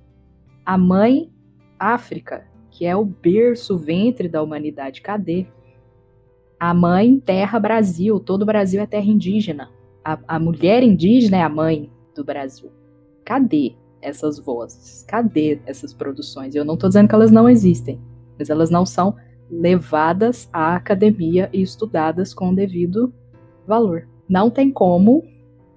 A 0.65 0.78
mãe 0.78 1.32
África, 1.80 2.45
que 2.69 2.86
é 2.86 2.95
o 2.95 3.04
berço, 3.04 3.76
o 3.76 3.78
ventre 3.78 4.30
da 4.30 4.41
humanidade, 4.41 5.02
cadê? 5.02 5.47
A 6.60 6.74
mãe 6.74 7.19
terra 7.19 7.60
Brasil, 7.60 8.19
todo 8.19 8.43
o 8.43 8.45
Brasil 8.45 8.80
é 8.82 8.86
terra 8.86 9.06
indígena. 9.06 9.69
A, 10.06 10.19
a 10.28 10.39
mulher 10.39 10.84
indígena 10.84 11.38
é 11.38 11.41
a 11.41 11.50
mãe 11.50 11.91
do 12.15 12.24
Brasil. 12.24 12.71
Cadê 13.26 13.76
essas 14.02 14.39
vozes? 14.39 15.04
Cadê 15.08 15.60
essas 15.65 15.93
produções? 15.93 16.54
Eu 16.54 16.63
não 16.63 16.76
estou 16.76 16.89
dizendo 16.89 17.08
que 17.08 17.15
elas 17.15 17.32
não 17.32 17.50
existem, 17.50 18.00
mas 18.38 18.50
elas 18.50 18.69
não 18.69 18.86
são 18.86 19.15
levadas 19.50 20.50
à 20.54 20.76
academia 20.76 21.50
e 21.52 21.62
estudadas 21.62 22.34
com 22.34 22.50
o 22.50 22.56
devido 22.56 23.13
valor. 23.67 24.08
Não 24.30 24.50
tem 24.50 24.71
como 24.71 25.24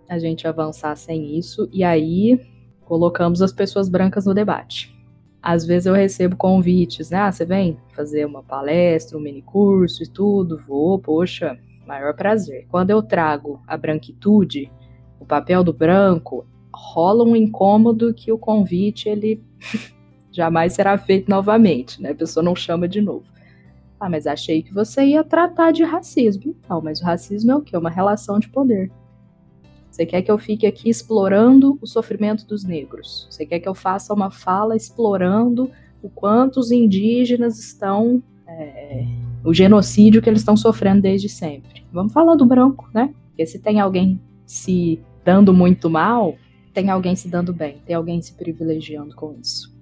a 0.08 0.18
gente 0.18 0.46
avançar 0.46 0.96
sem 0.96 1.36
isso, 1.36 1.68
e 1.72 1.82
aí 1.82 2.38
colocamos 2.84 3.42
as 3.42 3.52
pessoas 3.52 3.88
brancas 3.88 4.26
no 4.26 4.34
debate. 4.34 4.94
Às 5.42 5.66
vezes 5.66 5.86
eu 5.86 5.94
recebo 5.94 6.36
convites, 6.36 7.10
né? 7.10 7.18
Ah, 7.18 7.32
você 7.32 7.44
vem 7.44 7.78
fazer 7.94 8.24
uma 8.24 8.42
palestra, 8.42 9.18
um 9.18 9.20
mini 9.20 9.42
curso 9.42 10.02
e 10.02 10.06
tudo, 10.06 10.58
vou, 10.58 10.98
poxa, 10.98 11.58
maior 11.86 12.14
prazer. 12.14 12.66
Quando 12.70 12.90
eu 12.90 13.02
trago 13.02 13.60
a 13.66 13.76
branquitude, 13.76 14.70
o 15.20 15.26
papel 15.26 15.62
do 15.62 15.72
branco, 15.72 16.46
rola 16.74 17.24
um 17.24 17.36
incômodo 17.36 18.14
que 18.14 18.32
o 18.32 18.38
convite 18.38 19.08
ele 19.08 19.42
jamais 20.32 20.72
será 20.72 20.96
feito 20.96 21.28
novamente, 21.30 22.00
né? 22.00 22.10
A 22.10 22.14
pessoa 22.14 22.42
não 22.42 22.56
chama 22.56 22.88
de 22.88 23.00
novo. 23.00 23.26
Ah, 24.00 24.08
mas 24.08 24.26
achei 24.26 24.62
que 24.62 24.72
você 24.72 25.04
ia 25.04 25.22
tratar 25.22 25.72
de 25.72 25.84
racismo. 25.84 26.54
Então, 26.60 26.80
mas 26.82 27.00
o 27.00 27.04
racismo 27.04 27.52
é 27.52 27.56
o 27.56 27.62
quê? 27.62 27.76
Uma 27.76 27.90
relação 27.90 28.38
de 28.38 28.48
poder. 28.48 28.90
Você 29.94 30.04
quer 30.04 30.22
que 30.22 30.30
eu 30.30 30.36
fique 30.36 30.66
aqui 30.66 30.90
explorando 30.90 31.78
o 31.80 31.86
sofrimento 31.86 32.44
dos 32.44 32.64
negros? 32.64 33.28
Você 33.30 33.46
quer 33.46 33.60
que 33.60 33.68
eu 33.68 33.76
faça 33.76 34.12
uma 34.12 34.28
fala 34.28 34.74
explorando 34.74 35.70
o 36.02 36.08
quanto 36.08 36.58
os 36.58 36.72
indígenas 36.72 37.60
estão 37.60 38.20
é, 38.44 39.06
o 39.44 39.54
genocídio 39.54 40.20
que 40.20 40.28
eles 40.28 40.40
estão 40.40 40.56
sofrendo 40.56 41.02
desde 41.02 41.28
sempre. 41.28 41.86
Vamos 41.92 42.12
falar 42.12 42.34
do 42.34 42.44
branco, 42.44 42.90
né? 42.92 43.14
Porque 43.28 43.46
se 43.46 43.60
tem 43.60 43.78
alguém 43.78 44.20
se 44.44 45.00
dando 45.24 45.54
muito 45.54 45.88
mal, 45.88 46.34
tem 46.72 46.90
alguém 46.90 47.14
se 47.14 47.28
dando 47.28 47.52
bem, 47.52 47.76
tem 47.86 47.94
alguém 47.94 48.20
se 48.20 48.34
privilegiando 48.34 49.14
com 49.14 49.36
isso. 49.40 49.72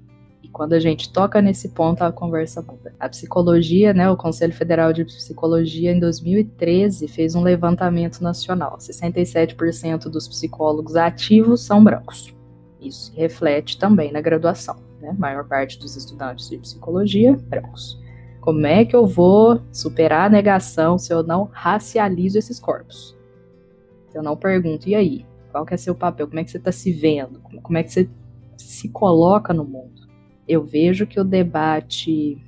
E 0.43 0.49
quando 0.49 0.73
a 0.73 0.81
gente 0.81 1.13
toca 1.13 1.41
nesse 1.41 1.69
ponto, 1.69 2.03
a 2.03 2.11
conversa 2.11 2.61
muda. 2.61 2.93
A 2.99 3.09
psicologia, 3.09 3.95
né, 3.95 4.11
o 4.11 4.17
Conselho 4.17 4.53
Federal 4.53 4.93
de 4.93 5.05
Psicologia, 5.05 5.93
em 5.93 6.01
2013, 6.01 7.07
fez 7.07 7.37
um 7.37 7.43
levantamento 7.43 8.21
nacional. 8.21 8.77
67% 8.79 10.09
dos 10.09 10.27
psicólogos 10.27 10.97
ativos 10.97 11.65
são 11.65 11.83
brancos. 11.83 12.35
Isso 12.81 13.13
reflete 13.15 13.79
também 13.79 14.11
na 14.11 14.21
graduação. 14.21 14.77
Né? 15.01 15.11
A 15.11 15.15
maior 15.15 15.47
parte 15.47 15.79
dos 15.79 15.97
estudantes 15.97 16.51
de 16.51 16.59
psicologia, 16.59 17.39
brancos. 17.49 18.01
Como 18.41 18.67
é 18.67 18.85
que 18.85 18.97
eu 18.97 19.07
vou 19.07 19.63
superar 19.73 20.27
a 20.27 20.31
negação 20.31 20.99
se 20.99 21.15
eu 21.15 21.23
não 21.23 21.49
racializo 21.53 22.37
esses 22.37 22.59
corpos? 22.59 23.17
Se 24.11 24.19
eu 24.19 24.23
não 24.23 24.37
pergunto, 24.37 24.89
e 24.89 24.97
aí? 24.97 25.25
Qual 25.53 25.65
que 25.65 25.75
é 25.75 25.77
seu 25.77 25.95
papel? 25.95 26.27
Como 26.27 26.41
é 26.41 26.45
que 26.45 26.51
você 26.51 26.57
está 26.57 26.73
se 26.73 26.91
vendo? 26.91 27.41
Como 27.63 27.79
é 27.79 27.85
que 27.85 27.93
você 27.93 28.11
se 28.57 28.89
coloca 28.89 29.55
no 29.55 29.65
mundo? 29.65 30.02
Eu 30.47 30.65
vejo 30.65 31.07
que 31.07 31.21
o 31.21 31.25
debate 31.25 32.39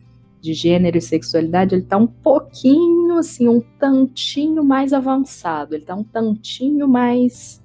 de 0.40 0.52
gênero 0.52 0.98
e 0.98 1.00
sexualidade 1.00 1.74
ele 1.74 1.82
está 1.82 1.96
um 1.96 2.06
pouquinho 2.06 3.16
assim, 3.16 3.48
um 3.48 3.60
tantinho 3.78 4.62
mais 4.62 4.92
avançado, 4.92 5.74
ele 5.74 5.82
está 5.82 5.94
um 5.94 6.04
tantinho 6.04 6.86
mais 6.86 7.64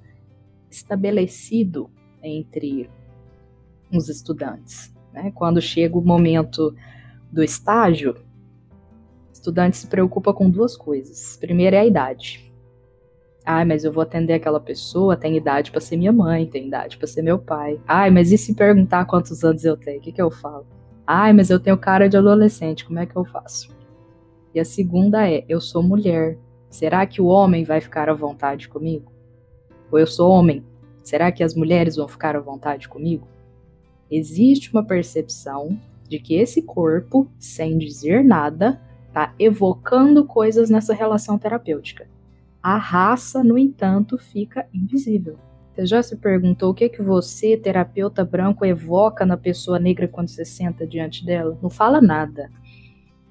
estabelecido 0.70 1.90
entre 2.22 2.88
os 3.92 4.08
estudantes. 4.08 4.94
Né? 5.12 5.30
Quando 5.34 5.60
chega 5.60 5.98
o 5.98 6.02
momento 6.02 6.74
do 7.30 7.42
estágio, 7.42 8.12
o 9.28 9.32
estudante 9.32 9.76
se 9.76 9.86
preocupa 9.86 10.32
com 10.32 10.48
duas 10.48 10.76
coisas. 10.76 11.36
Primeiro 11.36 11.76
é 11.76 11.80
a 11.80 11.86
idade. 11.86 12.49
Ai, 13.52 13.64
mas 13.64 13.82
eu 13.82 13.90
vou 13.90 14.00
atender 14.00 14.34
aquela 14.34 14.60
pessoa, 14.60 15.16
tem 15.16 15.36
idade 15.36 15.72
para 15.72 15.80
ser 15.80 15.96
minha 15.96 16.12
mãe, 16.12 16.46
tem 16.46 16.68
idade 16.68 16.96
para 16.96 17.08
ser 17.08 17.20
meu 17.20 17.36
pai. 17.36 17.80
Ai, 17.84 18.08
mas 18.08 18.30
e 18.30 18.38
se 18.38 18.54
perguntar 18.54 19.06
quantos 19.06 19.42
anos 19.42 19.64
eu 19.64 19.76
tenho? 19.76 19.98
O 19.98 20.00
que, 20.00 20.12
que 20.12 20.22
eu 20.22 20.30
falo? 20.30 20.64
Ai, 21.04 21.32
mas 21.32 21.50
eu 21.50 21.58
tenho 21.58 21.76
cara 21.76 22.08
de 22.08 22.16
adolescente, 22.16 22.84
como 22.84 23.00
é 23.00 23.06
que 23.06 23.16
eu 23.16 23.24
faço? 23.24 23.74
E 24.54 24.60
a 24.60 24.64
segunda 24.64 25.28
é: 25.28 25.44
eu 25.48 25.60
sou 25.60 25.82
mulher. 25.82 26.38
Será 26.68 27.04
que 27.04 27.20
o 27.20 27.26
homem 27.26 27.64
vai 27.64 27.80
ficar 27.80 28.08
à 28.08 28.14
vontade 28.14 28.68
comigo? 28.68 29.10
Ou 29.90 29.98
eu 29.98 30.06
sou 30.06 30.30
homem? 30.30 30.64
Será 31.02 31.32
que 31.32 31.42
as 31.42 31.52
mulheres 31.52 31.96
vão 31.96 32.06
ficar 32.06 32.36
à 32.36 32.40
vontade 32.40 32.88
comigo? 32.88 33.26
Existe 34.08 34.72
uma 34.72 34.86
percepção 34.86 35.76
de 36.08 36.20
que 36.20 36.36
esse 36.36 36.62
corpo, 36.62 37.28
sem 37.36 37.76
dizer 37.76 38.22
nada, 38.22 38.80
está 39.08 39.34
evocando 39.40 40.24
coisas 40.24 40.70
nessa 40.70 40.94
relação 40.94 41.36
terapêutica. 41.36 42.06
A 42.62 42.76
raça, 42.76 43.42
no 43.42 43.56
entanto, 43.56 44.18
fica 44.18 44.66
invisível. 44.72 45.38
Você 45.72 45.86
já 45.86 46.02
se 46.02 46.16
perguntou 46.16 46.70
o 46.70 46.74
que 46.74 46.88
que 46.88 47.02
você, 47.02 47.56
terapeuta 47.56 48.24
branco, 48.24 48.66
evoca 48.66 49.24
na 49.24 49.36
pessoa 49.36 49.78
negra 49.78 50.06
quando 50.06 50.28
você 50.28 50.44
senta 50.44 50.86
diante 50.86 51.24
dela? 51.24 51.56
Não 51.62 51.70
fala 51.70 52.00
nada. 52.00 52.50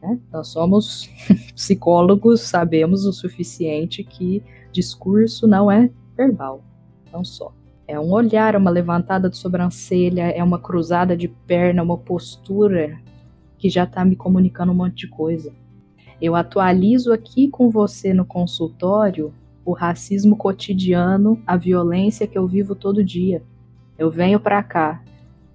Né? 0.02 0.20
Nós 0.32 0.48
somos 0.48 1.10
psicólogos, 1.54 2.42
sabemos 2.42 3.06
o 3.06 3.14
suficiente 3.14 4.04
que 4.04 4.42
discurso 4.72 5.48
não 5.48 5.70
é 5.70 5.92
verbal, 6.16 6.64
não 7.12 7.24
só. 7.24 7.54
É 7.88 8.00
um 8.00 8.12
olhar, 8.12 8.56
uma 8.56 8.70
levantada 8.70 9.30
de 9.30 9.38
sobrancelha, 9.38 10.30
é 10.30 10.44
uma 10.44 10.60
cruzada 10.60 11.18
de 11.18 11.28
perna, 11.28 11.84
uma 11.84 11.98
postura 11.98 13.00
que 13.58 13.70
já 13.70 13.84
está 13.84 14.06
me 14.06 14.16
comunicando 14.16 14.72
um 14.72 14.76
monte 14.76 15.06
de 15.06 15.08
coisa. 15.08 15.54
Eu 16.22 16.36
atualizo 16.36 17.14
aqui 17.14 17.48
com 17.48 17.70
você 17.70 18.14
no 18.14 18.26
consultório 18.26 19.34
o 19.64 19.72
racismo 19.72 20.36
cotidiano, 20.36 21.42
a 21.46 21.56
violência 21.56 22.28
que 22.28 22.38
eu 22.38 22.48
vivo 22.48 22.76
todo 22.76 23.04
dia. 23.04 23.44
Eu 23.98 24.10
venho 24.10 24.40
para 24.40 24.62
cá 24.64 25.04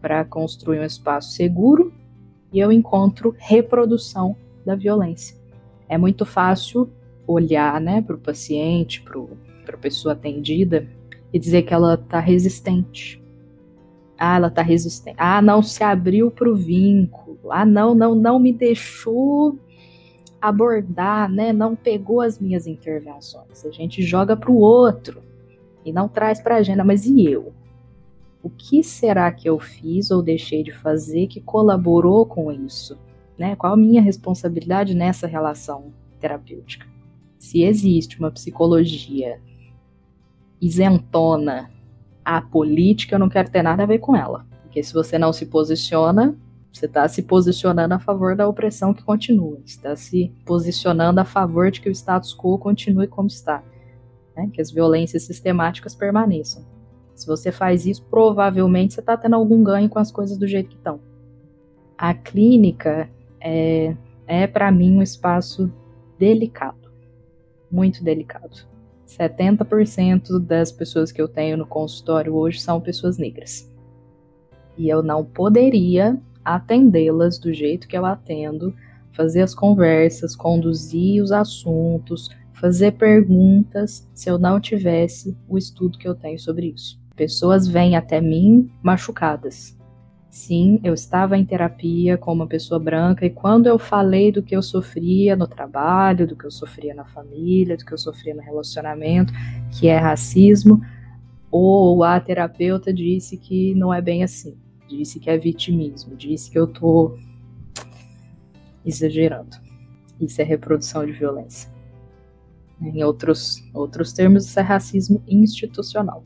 para 0.01 0.25
construir 0.25 0.81
um 0.81 0.85
espaço 0.85 1.33
seguro 1.33 1.93
e 2.53 2.61
eu 2.61 2.71
encontro 2.71 3.35
reprodução 3.39 4.37
da 4.65 4.75
violência. 4.75 5.37
É 5.89 5.99
muito 5.99 6.25
fácil 6.25 6.89
olhar 7.27 7.81
né, 7.81 8.01
para 8.01 8.17
o 8.17 8.19
paciente, 8.19 9.03
para 9.03 9.75
a 9.75 9.79
pessoa 9.79 10.13
atendida 10.13 10.87
e 11.33 11.39
dizer 11.39 11.63
que 11.63 11.75
ela 11.75 11.95
está 11.95 12.21
resistente. 12.21 13.23
Ah, 14.17 14.37
ela 14.37 14.49
está 14.49 14.63
resistente. 14.63 15.17
Ah, 15.19 15.43
não 15.43 15.63
se 15.63 15.83
abriu 15.83 16.31
para 16.31 16.49
o 16.49 16.55
vínculo. 16.55 17.39
Ah, 17.51 17.65
não, 17.65 17.95
não, 17.95 18.15
não 18.15 18.39
me 18.39 18.53
deixou 18.53 19.59
abordar, 20.49 21.31
né? 21.31 21.55
Não 21.55 21.75
pegou 21.75 22.21
as 22.21 22.39
minhas 22.39 22.67
intervenções. 22.67 23.65
A 23.65 23.71
gente 23.71 24.03
joga 24.03 24.37
para 24.37 24.51
o 24.51 24.59
outro 24.59 25.23
e 25.83 25.91
não 25.91 26.07
traz 26.07 26.39
para 26.39 26.57
a 26.57 26.59
agenda. 26.59 26.85
Mas 26.85 27.07
e 27.07 27.25
eu? 27.25 27.55
O 28.43 28.51
que 28.51 28.85
será 28.85 29.33
que 29.33 29.49
eu 29.49 29.59
fiz 29.59 30.11
ou 30.11 30.23
deixei 30.23 30.63
de 30.63 30.71
fazer 30.71 31.29
que 31.29 31.41
colaborou 31.41 32.27
com 32.27 32.53
isso? 32.53 32.99
Né? 33.39 33.57
Qual 33.57 33.73
a 33.73 33.77
minha 33.77 34.03
responsabilidade 34.03 34.95
nessa 34.95 35.27
relação 35.27 35.95
terapêutica? 36.21 36.87
Se 37.39 37.63
existe 37.63 38.19
uma 38.19 38.31
psicologia 38.31 39.41
isentona 40.61 41.71
à 42.23 42.43
política, 42.43 43.15
eu 43.15 43.19
não 43.19 43.31
quero 43.31 43.51
ter 43.51 43.63
nada 43.63 43.85
a 43.85 43.87
ver 43.87 43.99
com 43.99 44.15
ela. 44.15 44.45
Porque 44.63 44.83
se 44.83 44.93
você 44.93 45.19
não 45.19 45.33
se 45.33 45.47
posiciona, 45.47 46.37
você 46.75 46.87
está 46.87 47.07
se 47.07 47.23
posicionando 47.23 47.95
a 47.95 48.01
favor 48.01 48.35
da 48.35 48.49
opressão 48.49 48.93
que 48.93 49.05
continua. 49.05 49.61
Você 49.65 49.77
está 49.77 49.95
se 49.95 50.35
posicionando 50.45 51.21
a 51.21 51.25
favor 51.25 51.71
de 51.71 51.81
que 51.81 51.89
o 51.89 51.93
status 51.93 52.37
quo 52.37 52.59
continue 52.59 53.07
como 53.07 53.29
está. 53.29 53.63
Né? 54.37 54.51
Que 54.53 54.61
as 54.61 54.73
violências 54.73 55.23
sistemáticas 55.23 55.95
permaneçam. 55.95 56.67
Se 57.15 57.29
você 57.29 57.53
faz 57.53 57.87
isso, 57.87 58.05
provavelmente 58.11 58.93
você 58.93 58.99
está 58.99 59.17
tendo 59.17 59.37
algum 59.37 59.63
ganho 59.63 59.89
com 59.89 60.01
as 60.01 60.11
coisas 60.11 60.37
do 60.37 60.49
jeito 60.49 60.71
que 60.71 60.75
estão. 60.75 60.99
A 61.97 62.13
clínica 62.13 63.09
é, 63.41 63.97
é 64.27 64.49
para 64.49 64.73
mim, 64.73 64.97
um 64.97 65.03
espaço 65.03 65.73
delicado. 66.19 66.91
Muito 67.71 68.03
delicado. 68.03 68.67
70% 69.07 70.41
das 70.41 70.73
pessoas 70.73 71.13
que 71.13 71.23
eu 71.23 71.29
tenho 71.29 71.57
no 71.57 71.67
consultório 71.67 72.35
hoje 72.35 72.61
são 72.61 72.81
pessoas 72.81 73.17
negras. 73.17 73.73
E 74.77 74.89
eu 74.89 75.05
não 75.05 75.25
poderia 75.25 76.21
atendê-las 76.45 77.39
do 77.39 77.53
jeito 77.53 77.89
que 77.89 77.97
eu 77.97 78.05
atendo, 78.05 78.75
fazer 79.13 79.43
as 79.43 79.55
conversas, 79.55 80.37
conduzir 80.37 81.23
os 81.23 81.33
assuntos, 81.33 82.29
fazer 82.53 82.93
perguntas 82.93 84.09
se 84.13 84.29
eu 84.29 84.39
não 84.39 84.61
tivesse 84.61 85.37
o 85.49 85.57
estudo 85.57 85.99
que 85.99 86.07
eu 86.07 86.15
tenho 86.15 86.39
sobre 86.39 86.73
isso. 86.75 87.01
Pessoas 87.17 87.67
vêm 87.67 87.97
até 87.97 88.21
mim 88.21 88.71
machucadas. 88.83 89.79
Sim, 90.29 90.81
eu 90.83 90.95
estava 90.95 91.39
em 91.39 91.45
terapia 91.45 92.19
com 92.19 92.33
uma 92.33 92.47
pessoa 92.47 92.81
branca 92.81 93.25
e 93.25 93.31
quando 93.31 93.69
eu 93.69 93.79
falei 93.79 94.33
do 94.33 94.43
que 94.43 94.57
eu 94.57 94.63
sofria 94.63 95.37
no 95.37 95.47
trabalho, 95.47 96.27
do 96.27 96.35
que 96.35 96.45
eu 96.45 96.51
sofria 96.51 96.93
na 96.93 97.05
família, 97.05 97.77
do 97.77 97.85
que 97.85 97.95
eu 97.95 97.99
sofria 97.99 98.35
no 98.35 98.43
relacionamento, 98.43 99.33
que 99.71 99.87
é 99.87 99.97
racismo, 99.97 100.81
ou 101.53 102.03
a 102.03 102.19
terapeuta 102.19 102.93
disse 102.93 103.37
que 103.37 103.77
não 103.77 103.95
é 103.95 104.03
bem 104.03 104.25
assim 104.25 104.57
disse 104.99 105.19
que 105.21 105.31
é 105.31 105.39
vitimismo, 105.39 106.17
disse 106.17 106.51
que 106.51 106.59
eu 106.59 106.67
tô 106.67 107.17
exagerando. 108.85 109.57
Isso 110.21 110.41
é 110.41 110.45
reprodução 110.45 111.05
de 111.05 111.13
violência. 111.13 111.73
Em 112.81 113.03
outros, 113.03 113.63
outros 113.73 114.13
termos, 114.13 114.47
isso 114.47 114.59
é 114.59 114.63
racismo 114.63 115.23
institucional. 115.27 116.25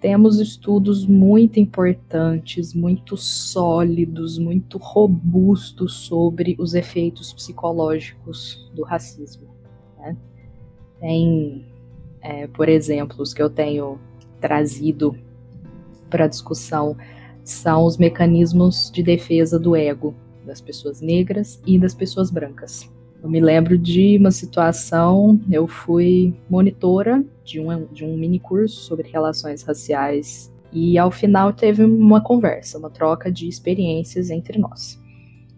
Temos 0.00 0.38
estudos 0.38 1.06
muito 1.06 1.58
importantes, 1.58 2.74
muito 2.74 3.16
sólidos, 3.16 4.38
muito 4.38 4.76
robustos 4.76 5.94
sobre 5.94 6.56
os 6.58 6.74
efeitos 6.74 7.32
psicológicos 7.32 8.70
do 8.74 8.82
racismo. 8.82 9.48
Né? 9.98 10.16
Tem, 11.00 11.66
é, 12.20 12.46
por 12.48 12.68
exemplo, 12.68 13.22
os 13.22 13.32
que 13.32 13.42
eu 13.42 13.48
tenho 13.48 13.98
trazido 14.40 15.16
para 16.10 16.26
discussão 16.26 16.96
são 17.44 17.84
os 17.84 17.98
mecanismos 17.98 18.90
de 18.92 19.02
defesa 19.02 19.58
do 19.58 19.76
ego 19.76 20.14
das 20.44 20.60
pessoas 20.60 21.00
negras 21.00 21.60
e 21.66 21.78
das 21.78 21.94
pessoas 21.94 22.30
brancas. 22.30 22.90
Eu 23.22 23.28
me 23.30 23.40
lembro 23.40 23.78
de 23.78 24.18
uma 24.18 24.30
situação, 24.30 25.40
eu 25.50 25.66
fui 25.66 26.34
monitora 26.48 27.24
de 27.42 27.60
um, 27.60 27.86
de 27.86 28.04
um 28.04 28.16
mini 28.16 28.38
curso 28.38 28.80
sobre 28.80 29.08
relações 29.08 29.62
raciais 29.62 30.52
e 30.72 30.98
ao 30.98 31.10
final 31.10 31.52
teve 31.52 31.84
uma 31.84 32.20
conversa, 32.20 32.78
uma 32.78 32.90
troca 32.90 33.30
de 33.30 33.48
experiências 33.48 34.28
entre 34.28 34.58
nós. 34.58 35.00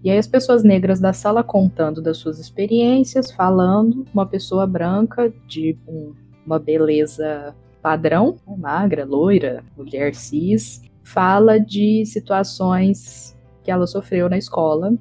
E 0.04 0.10
aí 0.10 0.18
as 0.18 0.28
pessoas 0.28 0.62
negras 0.62 1.00
da 1.00 1.12
sala 1.12 1.42
contando 1.42 2.00
das 2.00 2.18
suas 2.18 2.38
experiências, 2.38 3.32
falando, 3.32 4.04
uma 4.14 4.26
pessoa 4.26 4.66
branca 4.66 5.32
de 5.48 5.76
um, 5.88 6.12
uma 6.44 6.60
beleza 6.60 7.56
padrão, 7.82 8.36
magra, 8.46 9.04
loira, 9.04 9.64
mulher 9.76 10.14
cis, 10.14 10.82
fala 11.06 11.60
de 11.60 12.04
situações 12.04 13.38
que 13.62 13.70
ela 13.70 13.86
sofreu 13.86 14.28
na 14.28 14.36
escola 14.36 14.92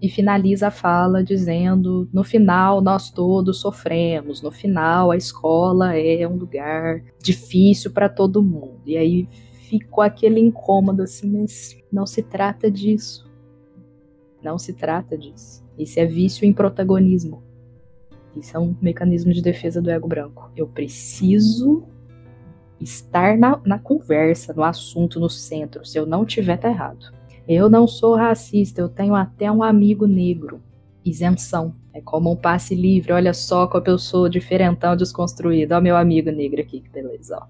e 0.00 0.08
finaliza 0.08 0.68
a 0.68 0.70
fala 0.70 1.22
dizendo: 1.22 2.08
no 2.12 2.24
final 2.24 2.80
nós 2.80 3.10
todos 3.10 3.60
sofremos, 3.60 4.40
no 4.40 4.50
final 4.50 5.10
a 5.10 5.16
escola 5.16 5.94
é 5.94 6.26
um 6.26 6.36
lugar 6.36 7.02
difícil 7.22 7.92
para 7.92 8.08
todo 8.08 8.42
mundo. 8.42 8.80
E 8.86 8.96
aí 8.96 9.28
ficou 9.68 10.02
aquele 10.02 10.40
incômodo 10.40 11.02
assim, 11.02 11.30
mas 11.30 11.76
não 11.92 12.06
se 12.06 12.22
trata 12.22 12.70
disso. 12.70 13.30
Não 14.42 14.58
se 14.58 14.72
trata 14.72 15.16
disso. 15.16 15.62
Isso 15.78 16.00
é 16.00 16.06
vício 16.06 16.46
em 16.46 16.52
protagonismo. 16.52 17.42
Isso 18.34 18.56
é 18.56 18.60
um 18.60 18.74
mecanismo 18.80 19.32
de 19.32 19.42
defesa 19.42 19.80
do 19.80 19.90
ego 19.90 20.08
branco. 20.08 20.50
Eu 20.56 20.66
preciso 20.66 21.84
estar 22.82 23.36
na, 23.38 23.60
na 23.64 23.78
conversa, 23.78 24.52
no 24.52 24.62
assunto, 24.62 25.20
no 25.20 25.28
centro. 25.28 25.84
Se 25.84 25.98
eu 25.98 26.06
não 26.06 26.24
tiver, 26.24 26.56
tá 26.56 26.68
errado. 26.68 27.12
Eu 27.46 27.68
não 27.68 27.86
sou 27.86 28.14
racista, 28.14 28.80
eu 28.80 28.88
tenho 28.88 29.14
até 29.14 29.50
um 29.50 29.62
amigo 29.62 30.06
negro. 30.06 30.62
Isenção. 31.04 31.72
É 31.92 32.00
como 32.00 32.30
um 32.32 32.36
passe 32.36 32.74
livre. 32.74 33.12
Olha 33.12 33.34
só 33.34 33.66
como 33.66 33.86
eu 33.86 33.98
sou 33.98 34.28
diferentão, 34.28 34.96
desconstruído. 34.96 35.74
Ó, 35.74 35.80
meu 35.80 35.96
amigo 35.96 36.30
negro 36.30 36.60
aqui, 36.60 36.80
que 36.80 36.88
beleza, 36.88 37.38
ó. 37.40 37.46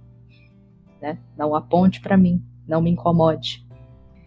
Né? 1.00 1.18
Não 1.36 1.54
aponte 1.54 2.00
para 2.00 2.16
mim, 2.16 2.42
não 2.66 2.80
me 2.80 2.90
incomode. 2.90 3.66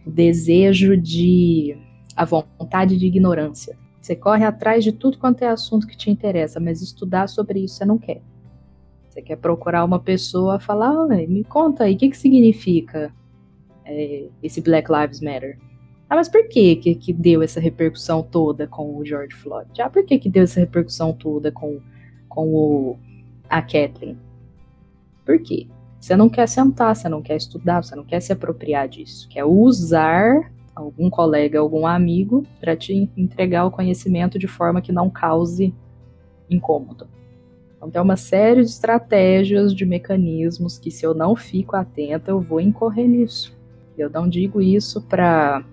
O 0.06 0.10
desejo 0.10 0.96
de. 0.96 1.76
a 2.14 2.24
vontade 2.24 2.96
de 2.96 3.06
ignorância. 3.06 3.76
Você 4.00 4.14
corre 4.14 4.44
atrás 4.44 4.84
de 4.84 4.92
tudo 4.92 5.18
quanto 5.18 5.42
é 5.42 5.48
assunto 5.48 5.86
que 5.86 5.96
te 5.96 6.10
interessa, 6.10 6.60
mas 6.60 6.80
estudar 6.80 7.28
sobre 7.28 7.64
isso 7.64 7.74
você 7.74 7.84
não 7.84 7.98
quer. 7.98 8.22
Você 9.16 9.22
quer 9.22 9.36
procurar 9.36 9.82
uma 9.82 9.98
pessoa 9.98 10.60
falar, 10.60 11.06
me 11.06 11.42
conta 11.42 11.84
aí, 11.84 11.94
o 11.94 11.96
que, 11.96 12.10
que 12.10 12.18
significa 12.18 13.10
é, 13.82 14.26
esse 14.42 14.60
Black 14.60 14.92
Lives 14.92 15.22
Matter. 15.22 15.58
Ah, 16.06 16.16
mas 16.16 16.28
por 16.28 16.46
que, 16.48 16.76
que 16.76 16.94
que 16.94 17.12
deu 17.14 17.40
essa 17.40 17.58
repercussão 17.58 18.22
toda 18.22 18.66
com 18.66 18.94
o 18.94 19.02
George 19.06 19.34
Floyd? 19.34 19.70
Ah, 19.80 19.88
por 19.88 20.04
que 20.04 20.18
que 20.18 20.28
deu 20.28 20.42
essa 20.42 20.60
repercussão 20.60 21.14
toda 21.14 21.50
com, 21.50 21.80
com 22.28 22.48
o, 22.48 22.98
a 23.48 23.62
Kathleen? 23.62 24.18
Por 25.24 25.40
quê? 25.40 25.66
Você 25.98 26.14
não 26.14 26.28
quer 26.28 26.46
sentar, 26.46 26.94
você 26.94 27.08
não 27.08 27.22
quer 27.22 27.36
estudar, 27.36 27.82
você 27.82 27.96
não 27.96 28.04
quer 28.04 28.20
se 28.20 28.34
apropriar 28.34 28.86
disso. 28.86 29.26
Quer 29.30 29.46
usar 29.46 30.52
algum 30.74 31.08
colega, 31.08 31.58
algum 31.58 31.86
amigo 31.86 32.42
para 32.60 32.76
te 32.76 33.10
entregar 33.16 33.64
o 33.64 33.70
conhecimento 33.70 34.38
de 34.38 34.46
forma 34.46 34.82
que 34.82 34.92
não 34.92 35.08
cause 35.08 35.74
incômodo. 36.50 37.15
Então 37.86 37.90
tem 37.90 38.02
uma 38.02 38.16
série 38.16 38.62
de 38.62 38.70
estratégias, 38.70 39.72
de 39.72 39.86
mecanismos 39.86 40.76
que 40.76 40.90
se 40.90 41.06
eu 41.06 41.14
não 41.14 41.36
fico 41.36 41.76
atenta, 41.76 42.32
eu 42.32 42.40
vou 42.40 42.60
incorrer 42.60 43.06
nisso. 43.06 43.56
Eu 43.96 44.10
não 44.10 44.28
digo 44.28 44.60
isso 44.60 45.00
para. 45.02 45.64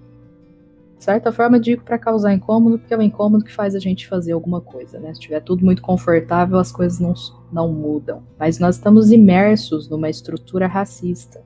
De 0.97 1.04
certa 1.04 1.32
forma, 1.32 1.60
digo 1.60 1.84
para 1.84 1.97
causar 1.97 2.34
incômodo, 2.34 2.78
porque 2.80 2.93
é 2.93 2.97
o 2.97 3.02
incômodo 3.02 3.43
que 3.43 3.52
faz 3.52 3.76
a 3.76 3.80
gente 3.80 4.08
fazer 4.08 4.32
alguma 4.32 4.62
coisa, 4.62 4.99
né? 4.99 5.08
Se 5.08 5.19
estiver 5.19 5.41
tudo 5.41 5.65
muito 5.65 5.82
confortável, 5.82 6.58
as 6.60 6.71
coisas 6.71 6.99
não, 6.99 7.13
não 7.52 7.73
mudam. 7.73 8.23
Mas 8.39 8.60
nós 8.60 8.76
estamos 8.76 9.12
imersos 9.12 9.89
numa 9.89 10.10
estrutura 10.10 10.67
racista. 10.67 11.43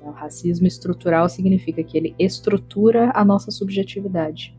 O 0.00 0.10
racismo 0.10 0.66
estrutural 0.66 1.28
significa 1.28 1.82
que 1.82 1.98
ele 1.98 2.14
estrutura 2.18 3.10
a 3.14 3.24
nossa 3.24 3.50
subjetividade. 3.50 4.56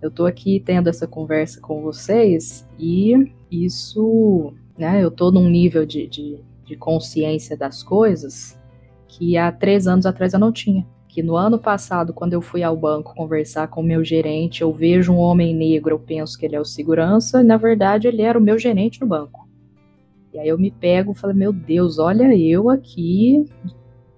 Eu 0.00 0.10
estou 0.10 0.26
aqui 0.26 0.60
tendo 0.60 0.88
essa 0.88 1.06
conversa 1.06 1.60
com 1.60 1.80
vocês 1.80 2.68
e 2.78 3.32
isso, 3.50 4.52
né? 4.82 5.02
Eu 5.02 5.08
estou 5.08 5.30
num 5.30 5.48
nível 5.48 5.86
de, 5.86 6.08
de, 6.08 6.40
de 6.64 6.76
consciência 6.76 7.56
das 7.56 7.84
coisas 7.84 8.60
que 9.06 9.36
há 9.36 9.52
três 9.52 9.86
anos 9.86 10.04
atrás 10.06 10.32
eu 10.32 10.40
não 10.40 10.50
tinha. 10.50 10.84
Que 11.08 11.22
no 11.22 11.36
ano 11.36 11.58
passado, 11.58 12.12
quando 12.12 12.32
eu 12.32 12.40
fui 12.40 12.64
ao 12.64 12.76
banco 12.76 13.14
conversar 13.14 13.68
com 13.68 13.80
o 13.80 13.84
meu 13.84 14.02
gerente, 14.02 14.62
eu 14.62 14.72
vejo 14.72 15.12
um 15.12 15.18
homem 15.18 15.54
negro, 15.54 15.94
eu 15.94 15.98
penso 15.98 16.36
que 16.36 16.46
ele 16.46 16.56
é 16.56 16.60
o 16.60 16.64
segurança, 16.64 17.40
e 17.40 17.44
na 17.44 17.56
verdade 17.56 18.08
ele 18.08 18.22
era 18.22 18.38
o 18.38 18.42
meu 18.42 18.58
gerente 18.58 19.00
no 19.00 19.06
banco. 19.06 19.46
E 20.32 20.38
aí 20.38 20.48
eu 20.48 20.58
me 20.58 20.70
pego 20.70 21.12
e 21.12 21.14
falo, 21.14 21.34
meu 21.34 21.52
Deus, 21.52 21.98
olha 21.98 22.34
eu 22.34 22.70
aqui 22.70 23.44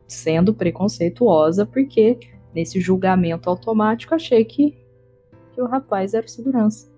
sendo 0.06 0.54
preconceituosa, 0.54 1.66
porque 1.66 2.18
nesse 2.54 2.80
julgamento 2.80 3.50
automático 3.50 4.14
achei 4.14 4.44
que, 4.44 4.76
que 5.52 5.60
o 5.60 5.66
rapaz 5.66 6.14
era 6.14 6.24
o 6.24 6.30
segurança. 6.30 6.93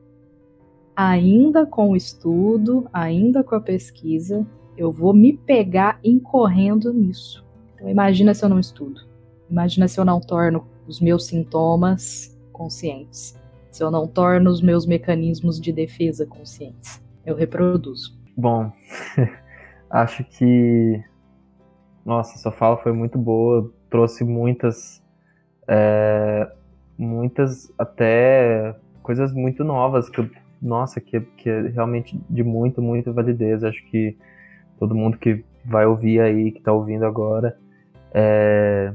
Ainda 0.97 1.67
com 1.67 1.91
o 1.91 1.97
estudo, 1.97 2.89
ainda 2.91 3.45
com 3.45 3.55
a 3.55 3.61
pesquisa, 3.61 4.47
eu 4.79 4.91
vou 4.91 5.13
me 5.13 5.37
pegar 5.37 6.01
incorrendo 6.03 6.91
nisso. 6.93 7.45
Então, 7.75 7.89
imagina 7.89 8.33
se 8.33 8.43
eu 8.43 8.49
não 8.49 8.59
estudo. 8.59 9.03
Imagina 9.51 9.87
se 9.89 10.01
eu 10.01 10.05
não 10.07 10.21
torno 10.21 10.67
os 10.87 10.99
meus 10.99 11.27
sintomas 11.27 12.35
conscientes. 12.51 13.39
Se 13.71 13.85
eu 13.85 13.91
não 13.91 14.09
torno 14.09 14.51
os 14.51 14.63
meus 14.63 14.87
mecanismos 14.87 15.61
de 15.61 15.71
defesa 15.71 16.25
conscientes. 16.25 17.03
Eu 17.27 17.37
reproduzo. 17.37 18.19
Bom, 18.35 18.73
acho 19.91 20.25
que. 20.25 21.03
Nossa, 22.05 22.39
sua 22.39 22.53
fala 22.53 22.79
foi 22.79 22.93
muito 22.93 23.19
boa. 23.19 23.71
Trouxe 23.91 24.25
muitas. 24.25 25.03
É, 25.69 26.51
muitas 26.97 27.71
até 27.77 28.75
coisas 29.03 29.33
muito 29.33 29.63
novas 29.63 30.09
que 30.09 30.21
eu, 30.21 30.31
nossa, 30.61 31.01
que, 31.01 31.21
que 31.21 31.49
é 31.49 31.69
realmente 31.69 32.19
de 32.29 32.43
muito, 32.43 32.81
muita 32.81 33.13
validez. 33.13 33.63
Acho 33.65 33.85
que 33.87 34.17
todo 34.79 34.95
mundo 34.95 35.19
que 35.19 35.45
vai 35.65 35.87
ouvir 35.87 36.21
aí, 36.21 36.53
que 36.53 36.59
está 36.59 36.73
ouvindo 36.73 37.05
agora, 37.05 37.57
é, 38.13 38.93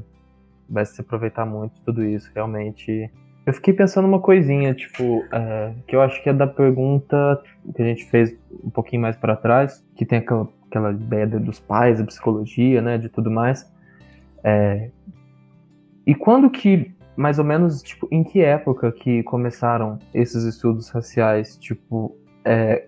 vai 0.68 0.84
se 0.84 1.00
aproveitar 1.00 1.44
muito 1.44 1.74
de 1.74 1.82
tudo 1.82 2.04
isso, 2.04 2.30
realmente. 2.34 3.10
Eu 3.44 3.52
fiquei 3.52 3.74
pensando 3.74 4.06
uma 4.06 4.20
coisinha, 4.20 4.72
tipo, 4.72 5.24
é, 5.32 5.74
que 5.86 5.94
eu 5.94 6.00
acho 6.00 6.22
que 6.22 6.28
é 6.28 6.32
da 6.32 6.46
pergunta 6.46 7.42
que 7.74 7.82
a 7.82 7.84
gente 7.84 8.04
fez 8.06 8.36
um 8.64 8.70
pouquinho 8.70 9.02
mais 9.02 9.16
para 9.16 9.36
trás, 9.36 9.84
que 9.96 10.06
tem 10.06 10.18
aquela, 10.18 10.48
aquela 10.66 10.92
ideia 10.92 11.26
dos 11.26 11.58
pais, 11.58 11.98
da 11.98 12.04
psicologia, 12.04 12.80
né, 12.80 12.98
de 12.98 13.08
tudo 13.08 13.30
mais. 13.30 13.70
É, 14.44 14.90
e 16.06 16.14
quando 16.14 16.50
que, 16.50 16.92
mais 17.16 17.38
ou 17.38 17.44
menos, 17.44 17.82
tipo, 17.82 18.08
em 18.10 18.24
que 18.24 18.40
época 18.40 18.90
que 18.90 19.22
começaram 19.24 19.98
esses 20.14 20.44
estudos 20.44 20.88
raciais? 20.88 21.56
Tipo, 21.56 22.16
é, 22.44 22.86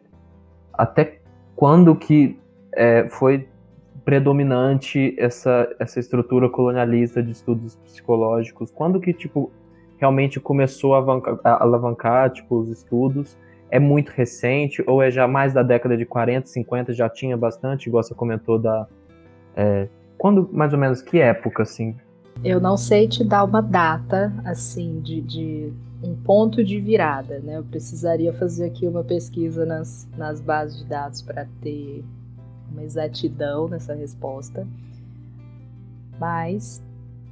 até 0.72 1.20
quando 1.54 1.94
que 1.94 2.38
é, 2.74 3.08
foi 3.08 3.48
predominante 4.04 5.14
essa, 5.18 5.68
essa 5.78 5.98
estrutura 5.98 6.48
colonialista 6.48 7.22
de 7.22 7.32
estudos 7.32 7.76
psicológicos? 7.76 8.70
Quando 8.70 9.00
que, 9.00 9.12
tipo, 9.12 9.50
realmente 9.98 10.38
começou 10.38 10.94
a 10.94 10.98
alavancar, 10.98 11.40
a 11.44 11.62
alavancar 11.62 12.30
tipo, 12.30 12.56
os 12.58 12.68
estudos? 12.68 13.38
É 13.70 13.78
muito 13.78 14.10
recente 14.10 14.84
ou 14.86 15.02
é 15.02 15.10
já 15.10 15.26
mais 15.26 15.52
da 15.52 15.62
década 15.62 15.96
de 15.96 16.04
40, 16.04 16.46
50, 16.46 16.92
já 16.92 17.08
tinha 17.08 17.36
bastante, 17.36 17.88
igual 17.88 18.02
você 18.02 18.14
comentou 18.14 18.58
da... 18.58 18.86
É, 19.56 19.88
quando, 20.16 20.48
mais 20.52 20.72
ou 20.72 20.78
menos, 20.78 21.02
que 21.02 21.18
época, 21.18 21.62
assim? 21.62 21.96
Eu 22.42 22.60
não 22.60 22.76
sei 22.76 23.08
te 23.08 23.24
dar 23.24 23.44
uma 23.44 23.60
data, 23.60 24.32
assim, 24.44 25.00
de, 25.00 25.20
de 25.20 25.72
um 26.02 26.14
ponto 26.14 26.62
de 26.62 26.78
virada, 26.78 27.38
né? 27.38 27.56
Eu 27.58 27.64
precisaria 27.64 28.32
fazer 28.32 28.66
aqui 28.66 28.86
uma 28.86 29.02
pesquisa 29.02 29.64
nas, 29.64 30.08
nas 30.16 30.40
bases 30.40 30.78
de 30.78 30.84
dados 30.84 31.22
para 31.22 31.46
ter 31.60 32.04
uma 32.70 32.82
exatidão 32.82 33.68
nessa 33.68 33.94
resposta, 33.94 34.66
mas 36.18 36.84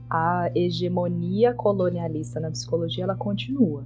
a 0.08 0.50
hegemonia 0.54 1.52
colonialista 1.52 2.38
na 2.38 2.50
psicologia 2.50 3.04
ela 3.04 3.16
continua. 3.16 3.84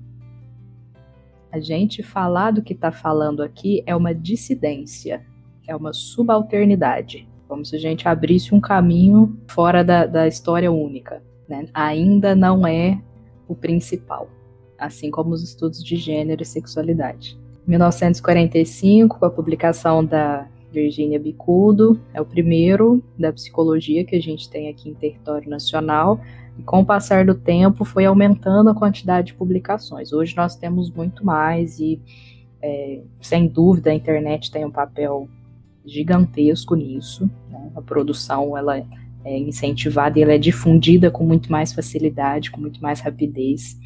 A 1.51 1.59
gente 1.59 2.03
falar 2.03 2.51
do 2.51 2.63
que 2.63 2.73
está 2.73 2.93
falando 2.93 3.43
aqui 3.43 3.83
é 3.87 3.97
uma 3.97 4.15
dissidência, 4.15 5.25
é 5.67 5.75
uma 5.75 5.93
subalternidade, 5.93 7.27
como 7.49 7.65
se 7.65 7.77
a 7.77 7.79
gente 7.79 8.09
abrisse 8.09 8.55
um 8.55 8.61
caminho 8.61 9.39
fora 9.49 9.83
da, 9.85 10.07
da 10.07 10.27
história 10.27 10.71
única. 10.71 11.23
Né? 11.49 11.67
Ainda 11.73 12.35
não 12.35 12.67
é 12.67 13.01
o 13.49 13.55
principal, 13.55 14.29
assim 14.79 15.11
como 15.11 15.31
os 15.31 15.43
estudos 15.43 15.83
de 15.83 15.97
gênero 15.97 16.43
e 16.43 16.47
sexualidade. 16.47 17.39
Em 17.67 17.71
1945, 17.71 19.19
com 19.19 19.27
a 19.27 19.31
publicação 19.31 20.05
da 20.05 20.47
Virgínia 20.73 21.19
Bicudo, 21.19 22.01
é 22.13 22.21
o 22.21 22.25
primeiro 22.25 23.03
da 23.19 23.33
psicologia 23.33 24.05
que 24.05 24.17
a 24.17 24.21
gente 24.21 24.49
tem 24.51 24.69
aqui 24.69 24.91
em 24.91 24.95
território 24.95 25.49
nacional. 25.49 26.21
E 26.59 26.63
com 26.63 26.81
o 26.81 26.87
passar 26.87 27.25
do 27.25 27.35
tempo 27.35 27.85
foi 27.85 28.05
aumentando 28.05 28.71
a 28.71 28.75
quantidade 28.75 29.29
de 29.29 29.35
publicações. 29.35 30.13
Hoje 30.13 30.37
nós 30.37 30.57
temos 30.57 30.91
muito 30.91 31.25
mais 31.25 31.79
e, 31.79 32.01
é, 32.63 33.01
sem 33.21 33.47
dúvida, 33.47 33.91
a 33.91 33.95
internet 33.95 34.51
tem 34.51 34.65
um 34.65 34.71
papel 34.71 35.29
gigantesco 35.87 36.75
nisso. 36.75 37.31
Né? 37.51 37.71
A 37.75 37.83
produção 37.83 38.57
ela 38.57 38.79
é 39.25 39.39
incentivada 39.39 40.19
e 40.19 40.23
ela 40.23 40.33
é 40.33 40.39
difundida 40.39 41.11
com 41.11 41.25
muito 41.25 41.51
mais 41.51 41.73
facilidade, 41.73 42.51
com 42.51 42.61
muito 42.61 42.81
mais 42.81 43.01
rapidez. 43.01 43.77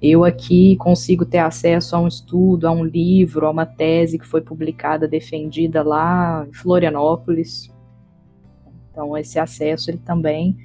Eu 0.00 0.24
aqui 0.24 0.76
consigo 0.76 1.24
ter 1.24 1.38
acesso 1.38 1.94
a 1.94 2.00
um 2.00 2.08
estudo, 2.08 2.66
a 2.66 2.72
um 2.72 2.84
livro, 2.84 3.46
a 3.46 3.50
uma 3.50 3.66
tese 3.66 4.18
que 4.18 4.26
foi 4.26 4.40
publicada, 4.40 5.06
defendida 5.06 5.82
lá 5.82 6.44
em 6.48 6.52
Florianópolis. 6.52 7.72
Então 8.90 9.16
esse 9.16 9.38
acesso 9.38 9.90
ele 9.90 9.98
também 9.98 10.56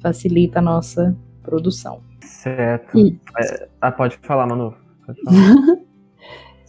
facilita 0.00 0.60
a 0.60 0.62
nossa 0.62 1.16
produção. 1.42 2.00
Certo. 2.20 2.98
E... 2.98 3.18
É, 3.40 3.68
ah, 3.80 3.92
pode 3.92 4.18
falar, 4.18 4.46
Manu. 4.46 4.74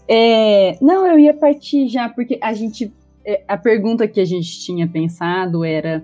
é, 0.07 0.77
não, 0.81 1.05
eu 1.05 1.19
ia 1.19 1.33
partir 1.33 1.87
já, 1.87 2.09
porque 2.09 2.39
a 2.41 2.53
gente. 2.53 2.93
É, 3.29 3.43
a 3.47 3.55
pergunta 3.55 4.07
que 4.07 4.19
a 4.19 4.25
gente 4.25 4.59
tinha 4.59 4.87
pensado 4.87 5.63
era 5.63 6.03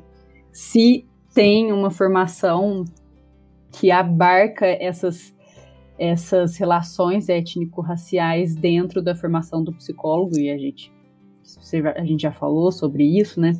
se 0.51 1.07
tem 1.33 1.73
uma 1.73 1.89
formação 1.89 2.85
que 3.71 3.89
abarca 3.89 4.67
essas, 4.67 5.33
essas 5.97 6.55
relações 6.55 7.27
étnico-raciais 7.27 8.55
dentro 8.55 9.01
da 9.01 9.15
formação 9.15 9.63
do 9.63 9.73
psicólogo, 9.73 10.37
e 10.37 10.51
a 10.51 10.57
gente, 10.59 10.93
a 11.95 12.05
gente 12.05 12.21
já 12.21 12.31
falou 12.31 12.71
sobre 12.71 13.03
isso, 13.03 13.41
né? 13.41 13.53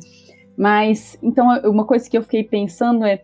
Mas, 0.56 1.18
então, 1.20 1.48
uma 1.64 1.84
coisa 1.84 2.08
que 2.08 2.16
eu 2.16 2.22
fiquei 2.22 2.44
pensando 2.44 3.04
é, 3.04 3.20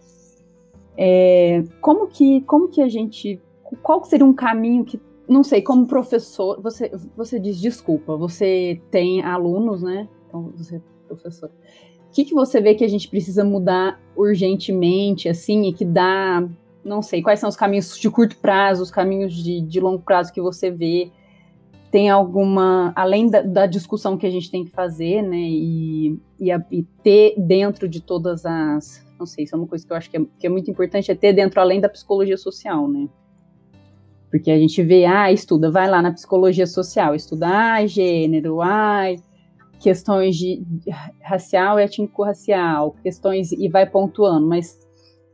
é 0.99 1.63
como, 1.81 2.09
que, 2.09 2.41
como 2.41 2.67
que 2.67 2.83
a 2.83 2.89
gente. 2.89 3.41
Qual 3.81 4.03
seria 4.03 4.27
um 4.27 4.35
caminho 4.35 4.85
que. 4.85 5.01
Não 5.29 5.45
sei, 5.45 5.63
como 5.63 5.87
professor, 5.87 6.61
você, 6.61 6.91
você 7.17 7.39
diz 7.39 7.61
desculpa, 7.61 8.17
você 8.17 8.83
tem 8.91 9.23
alunos, 9.23 9.83
né? 9.83 10.09
Então, 10.33 10.51
você 10.57 10.77
é 10.77 10.81
professor. 11.07 11.51
O 12.09 12.13
que, 12.15 12.25
que 12.25 12.35
você 12.35 12.61
vê 12.61 12.75
que 12.75 12.85
a 12.85 12.89
gente 12.89 13.09
precisa 13.09 13.45
mudar 13.45 14.01
urgentemente, 14.17 15.29
assim, 15.29 15.69
e 15.69 15.73
que 15.75 15.85
dá. 15.85 16.47
Não 16.83 17.03
sei, 17.03 17.23
quais 17.23 17.39
são 17.39 17.49
os 17.49 17.57
caminhos 17.57 17.97
de 17.99 18.11
curto 18.11 18.37
prazo, 18.39 18.83
os 18.83 18.91
caminhos 18.91 19.35
de, 19.35 19.61
de 19.61 19.79
longo 19.79 20.03
prazo 20.03 20.33
que 20.33 20.41
você 20.41 20.71
vê 20.71 21.13
tem 21.93 22.09
alguma, 22.09 22.91
além 22.97 23.29
da, 23.29 23.43
da, 23.43 23.67
discussão 23.67 24.17
que 24.17 24.27
a 24.27 24.31
gente 24.31 24.51
tem 24.51 24.65
que 24.65 24.71
fazer, 24.71 25.21
né, 25.21 25.37
e, 25.37 26.19
e, 26.41 26.51
e, 26.71 26.83
ter 27.03 27.35
dentro 27.37 27.87
de 27.87 28.01
todas 28.01 28.47
as, 28.47 29.07
não 29.19 29.27
sei, 29.27 29.45
isso 29.45 29.55
é 29.55 29.59
uma 29.59 29.67
coisa 29.67 29.87
que 29.87 29.93
eu 29.93 29.97
acho 29.99 30.11
que 30.11 30.17
é, 30.17 30.21
que 30.39 30.47
é, 30.47 30.51
muito 30.51 30.71
importante, 30.71 31.13
é 31.13 31.15
ter 31.15 31.35
dentro 31.35 31.61
além 31.61 31.83
da 31.83 31.91
psicologia 31.91 32.39
social, 32.39 32.89
né, 32.89 33.07
porque 34.31 34.51
a 34.51 34.59
gente 34.59 34.83
vê, 34.83 35.05
ah, 35.05 35.31
estuda, 35.31 35.71
vai 35.71 35.87
lá 35.87 36.01
na 36.01 36.11
psicologia 36.11 36.67
social, 36.67 37.15
estuda, 37.15 37.47
ah, 37.47 37.87
gênero, 37.87 38.63
ai, 38.63 39.19
questões 39.83 40.37
de, 40.37 40.63
racial 41.21 41.79
e 41.79 41.83
étnico-racial, 41.83 42.95
questões, 43.03 43.51
e 43.51 43.69
vai 43.69 43.85
pontuando, 43.85 44.47
mas 44.47 44.79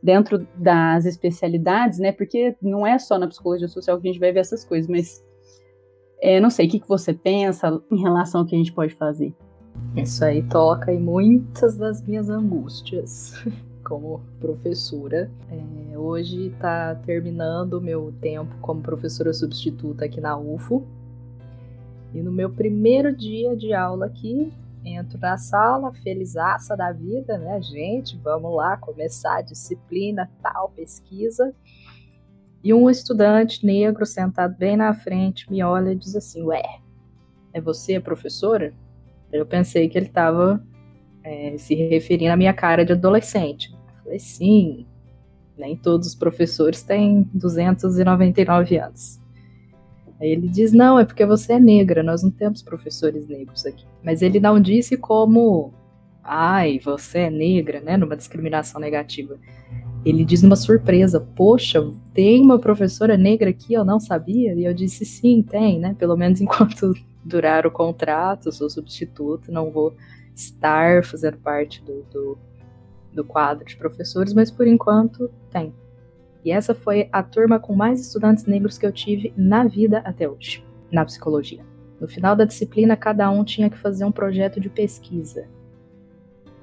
dentro 0.02 0.46
das 0.56 1.04
especialidades, 1.04 1.98
né, 1.98 2.12
porque 2.12 2.56
não 2.62 2.86
é 2.86 2.98
só 2.98 3.18
na 3.18 3.28
psicologia 3.28 3.68
social 3.68 4.00
que 4.00 4.08
a 4.08 4.12
gente 4.12 4.20
vai 4.20 4.32
ver 4.32 4.40
essas 4.40 4.64
coisas, 4.64 4.88
mas 4.88 5.22
é, 6.22 6.40
não 6.40 6.50
sei, 6.50 6.66
o 6.66 6.70
que, 6.70 6.80
que 6.80 6.88
você 6.88 7.12
pensa 7.12 7.80
em 7.90 8.00
relação 8.00 8.40
ao 8.40 8.46
que 8.46 8.54
a 8.54 8.58
gente 8.58 8.72
pode 8.72 8.94
fazer? 8.94 9.34
Isso 9.94 10.24
aí 10.24 10.42
toca 10.42 10.92
em 10.92 11.00
muitas 11.00 11.76
das 11.76 12.02
minhas 12.02 12.30
angústias 12.30 13.34
como 13.84 14.20
professora. 14.40 15.30
É, 15.50 15.98
hoje 15.98 16.46
está 16.48 16.94
terminando 16.94 17.74
o 17.74 17.80
meu 17.80 18.12
tempo 18.20 18.54
como 18.60 18.80
professora 18.80 19.32
substituta 19.32 20.06
aqui 20.06 20.20
na 20.20 20.36
UFO. 20.36 20.84
E 22.14 22.22
no 22.22 22.32
meu 22.32 22.50
primeiro 22.50 23.14
dia 23.14 23.56
de 23.56 23.72
aula 23.72 24.06
aqui, 24.06 24.52
entro 24.84 25.18
na 25.18 25.36
sala, 25.36 25.92
felizaça 25.92 26.76
da 26.76 26.92
vida, 26.92 27.36
né, 27.38 27.60
gente? 27.60 28.16
Vamos 28.22 28.54
lá 28.54 28.76
começar 28.76 29.38
a 29.38 29.42
disciplina, 29.42 30.30
tal, 30.42 30.70
pesquisa. 30.70 31.54
E 32.62 32.72
um 32.72 32.88
estudante 32.90 33.64
negro 33.64 34.04
sentado 34.04 34.56
bem 34.56 34.76
na 34.76 34.92
frente 34.94 35.50
me 35.50 35.62
olha 35.62 35.92
e 35.92 35.96
diz 35.96 36.16
assim: 36.16 36.42
Ué, 36.42 36.62
é 37.52 37.60
você 37.60 38.00
professora? 38.00 38.72
Eu 39.30 39.46
pensei 39.46 39.88
que 39.88 39.98
ele 39.98 40.06
estava 40.06 40.62
é, 41.22 41.56
se 41.58 41.74
referindo 41.74 42.32
à 42.32 42.36
minha 42.36 42.54
cara 42.54 42.84
de 42.84 42.92
adolescente. 42.92 43.70
Eu 43.70 44.02
falei: 44.02 44.18
Sim, 44.18 44.86
nem 45.56 45.76
todos 45.76 46.08
os 46.08 46.14
professores 46.14 46.82
têm 46.82 47.28
299 47.34 48.78
anos. 48.78 49.20
Aí 50.20 50.30
ele 50.30 50.48
diz: 50.48 50.72
Não, 50.72 50.98
é 50.98 51.04
porque 51.04 51.24
você 51.24 51.54
é 51.54 51.60
negra, 51.60 52.02
nós 52.02 52.22
não 52.22 52.30
temos 52.30 52.62
professores 52.62 53.26
negros 53.28 53.64
aqui. 53.64 53.84
Mas 54.02 54.22
ele 54.22 54.40
não 54.40 54.60
disse 54.60 54.96
como: 54.96 55.72
Ai, 56.22 56.78
você 56.78 57.20
é 57.20 57.30
negra, 57.30 57.80
né? 57.80 57.96
Numa 57.96 58.16
discriminação 58.16 58.80
negativa. 58.80 59.38
Ele 60.04 60.24
diz 60.24 60.42
numa 60.42 60.56
surpresa: 60.56 61.20
Poxa, 61.20 61.80
tem 62.12 62.42
uma 62.42 62.58
professora 62.58 63.16
negra 63.16 63.50
aqui, 63.50 63.74
eu 63.74 63.84
não 63.84 64.00
sabia? 64.00 64.54
E 64.54 64.64
eu 64.64 64.74
disse: 64.74 65.04
Sim, 65.04 65.42
tem, 65.42 65.78
né? 65.78 65.94
Pelo 65.98 66.16
menos 66.16 66.40
enquanto 66.42 66.92
durar 67.24 67.66
o 67.66 67.70
contrato, 67.70 68.50
sou 68.50 68.70
substituto, 68.70 69.52
não 69.52 69.70
vou 69.70 69.94
estar 70.34 71.04
fazendo 71.04 71.36
parte 71.38 71.82
do, 71.82 72.02
do, 72.12 72.38
do 73.12 73.24
quadro 73.24 73.64
de 73.64 73.76
professores, 73.76 74.32
mas 74.32 74.50
por 74.50 74.66
enquanto 74.66 75.30
tem. 75.50 75.72
E 76.44 76.50
essa 76.50 76.74
foi 76.74 77.08
a 77.12 77.22
turma 77.22 77.58
com 77.58 77.74
mais 77.74 78.00
estudantes 78.00 78.44
negros 78.46 78.78
que 78.78 78.86
eu 78.86 78.92
tive 78.92 79.32
na 79.36 79.64
vida 79.64 79.98
até 79.98 80.28
hoje, 80.28 80.64
na 80.90 81.04
psicologia. 81.04 81.64
No 82.00 82.06
final 82.06 82.36
da 82.36 82.44
disciplina, 82.44 82.96
cada 82.96 83.28
um 83.30 83.44
tinha 83.44 83.68
que 83.68 83.76
fazer 83.76 84.04
um 84.04 84.12
projeto 84.12 84.60
de 84.60 84.68
pesquisa. 84.68 85.48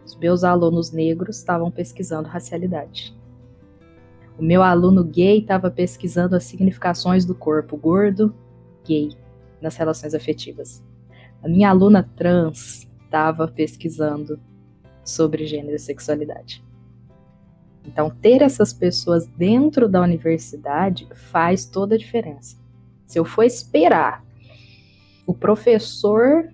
Os 0.05 0.15
meus 0.15 0.43
alunos 0.43 0.91
negros 0.91 1.37
estavam 1.37 1.69
pesquisando 1.69 2.29
racialidade. 2.29 3.15
O 4.37 4.43
meu 4.43 4.61
aluno 4.61 5.03
gay 5.03 5.39
estava 5.39 5.71
pesquisando 5.71 6.35
as 6.35 6.43
significações 6.43 7.25
do 7.25 7.33
corpo 7.33 7.77
gordo, 7.77 8.33
gay, 8.85 9.09
nas 9.61 9.75
relações 9.77 10.13
afetivas. 10.13 10.83
A 11.43 11.47
minha 11.47 11.69
aluna 11.69 12.03
trans 12.15 12.89
estava 13.03 13.47
pesquisando 13.47 14.39
sobre 15.03 15.45
gênero 15.45 15.75
e 15.75 15.79
sexualidade. 15.79 16.64
Então, 17.87 18.09
ter 18.09 18.41
essas 18.41 18.73
pessoas 18.73 19.27
dentro 19.27 19.87
da 19.87 20.01
universidade 20.01 21.07
faz 21.31 21.65
toda 21.65 21.95
a 21.95 21.97
diferença. 21.97 22.57
Se 23.05 23.19
eu 23.19 23.25
for 23.25 23.43
esperar 23.43 24.23
o 25.25 25.33
professor 25.33 26.49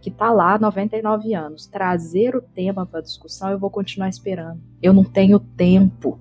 que 0.00 0.08
está 0.08 0.32
lá, 0.32 0.58
99 0.58 1.34
anos, 1.34 1.66
trazer 1.66 2.34
o 2.34 2.40
tema 2.40 2.86
para 2.86 3.02
discussão, 3.02 3.50
eu 3.50 3.58
vou 3.58 3.70
continuar 3.70 4.08
esperando. 4.08 4.60
Eu 4.80 4.92
não 4.92 5.04
tenho 5.04 5.38
tempo 5.38 6.18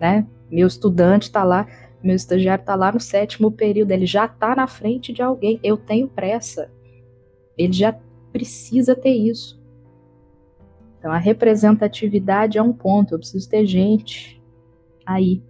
né? 0.00 0.26
Meu 0.50 0.66
estudante 0.66 1.24
está 1.24 1.44
lá, 1.44 1.68
meu 2.02 2.16
estagiário 2.16 2.62
está 2.62 2.74
lá 2.74 2.90
no 2.90 2.98
sétimo 2.98 3.52
período, 3.52 3.90
ele 3.90 4.06
já 4.06 4.24
está 4.24 4.56
na 4.56 4.66
frente 4.66 5.12
de 5.12 5.20
alguém. 5.20 5.60
Eu 5.62 5.76
tenho 5.76 6.08
pressa. 6.08 6.70
Ele 7.56 7.74
já 7.74 7.94
precisa 8.32 8.96
ter 8.96 9.10
isso. 9.10 9.59
Então 11.00 11.10
a 11.10 11.16
representatividade 11.16 12.58
é 12.58 12.62
um 12.62 12.74
ponto. 12.74 13.14
Eu 13.14 13.18
preciso 13.18 13.48
ter 13.48 13.66
gente 13.66 14.40
aí. 15.04 15.42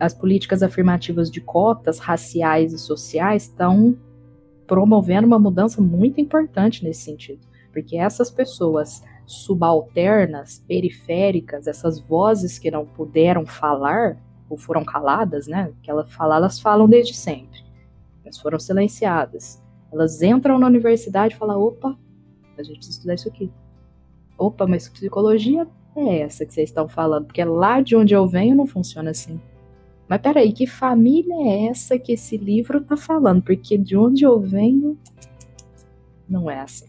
as 0.00 0.14
políticas 0.14 0.62
afirmativas 0.62 1.30
de 1.30 1.40
cotas 1.40 1.98
raciais 1.98 2.72
e 2.72 2.78
sociais 2.78 3.42
estão 3.42 3.98
promovendo 4.66 5.26
uma 5.26 5.38
mudança 5.38 5.82
muito 5.82 6.20
importante 6.20 6.82
nesse 6.82 7.02
sentido, 7.02 7.46
porque 7.70 7.98
essas 7.98 8.30
pessoas 8.30 9.02
subalternas, 9.26 10.58
periféricas, 10.66 11.66
essas 11.66 11.98
vozes 11.98 12.58
que 12.58 12.70
não 12.70 12.86
puderam 12.86 13.44
falar 13.44 14.16
ou 14.48 14.56
foram 14.56 14.84
caladas, 14.84 15.46
né? 15.46 15.72
Que 15.82 15.90
elas 15.90 16.12
falam, 16.12 16.36
elas 16.36 16.60
falam 16.60 16.88
desde 16.88 17.14
sempre, 17.14 17.64
mas 18.24 18.38
foram 18.38 18.58
silenciadas. 18.58 19.62
Elas 19.92 20.22
entram 20.22 20.58
na 20.58 20.66
universidade 20.66 21.34
e 21.34 21.36
falam: 21.36 21.60
opa, 21.60 21.98
a 22.56 22.62
gente 22.62 22.76
precisa 22.76 22.98
estudar 22.98 23.14
isso 23.14 23.28
aqui. 23.28 23.50
Opa, 24.36 24.66
mas 24.66 24.88
psicologia 24.88 25.66
é 25.96 26.20
essa 26.20 26.44
que 26.44 26.52
vocês 26.52 26.70
estão 26.70 26.88
falando? 26.88 27.26
Porque 27.26 27.44
lá 27.44 27.80
de 27.80 27.94
onde 27.94 28.14
eu 28.14 28.26
venho 28.26 28.56
não 28.56 28.66
funciona 28.66 29.10
assim. 29.10 29.40
Mas 30.08 30.20
peraí, 30.20 30.52
que 30.52 30.66
família 30.66 31.34
é 31.34 31.66
essa 31.66 31.98
que 31.98 32.12
esse 32.12 32.36
livro 32.36 32.78
está 32.78 32.96
falando? 32.96 33.42
Porque 33.42 33.78
de 33.78 33.96
onde 33.96 34.24
eu 34.24 34.40
venho 34.40 34.98
não 36.28 36.50
é 36.50 36.60
assim. 36.60 36.86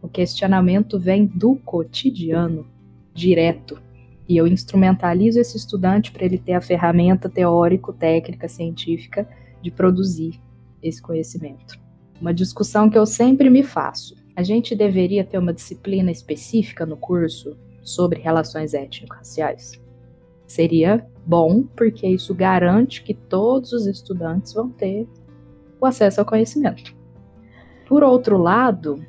O 0.00 0.08
questionamento 0.08 0.98
vem 0.98 1.26
do 1.26 1.54
cotidiano, 1.56 2.66
direto, 3.14 3.80
e 4.28 4.36
eu 4.36 4.46
instrumentalizo 4.46 5.38
esse 5.38 5.56
estudante 5.56 6.10
para 6.10 6.24
ele 6.24 6.38
ter 6.38 6.54
a 6.54 6.60
ferramenta 6.60 7.28
teórico-técnica 7.28 8.48
científica 8.48 9.28
de 9.60 9.70
produzir 9.70 10.40
esse 10.82 11.00
conhecimento. 11.00 11.78
Uma 12.20 12.32
discussão 12.32 12.88
que 12.88 12.98
eu 12.98 13.06
sempre 13.06 13.50
me 13.50 13.62
faço. 13.62 14.16
A 14.34 14.42
gente 14.42 14.74
deveria 14.74 15.24
ter 15.24 15.38
uma 15.38 15.52
disciplina 15.52 16.10
específica 16.10 16.86
no 16.86 16.96
curso 16.96 17.56
sobre 17.82 18.20
relações 18.20 18.72
étnico-raciais? 18.72 19.80
Seria 20.46 21.06
bom, 21.26 21.64
porque 21.76 22.06
isso 22.06 22.34
garante 22.34 23.02
que 23.02 23.14
todos 23.14 23.72
os 23.72 23.86
estudantes 23.86 24.52
vão 24.52 24.70
ter 24.70 25.06
o 25.80 25.86
acesso 25.86 26.20
ao 26.20 26.26
conhecimento. 26.26 26.94
Por 27.86 28.02
outro 28.02 28.38
lado, 28.38 29.04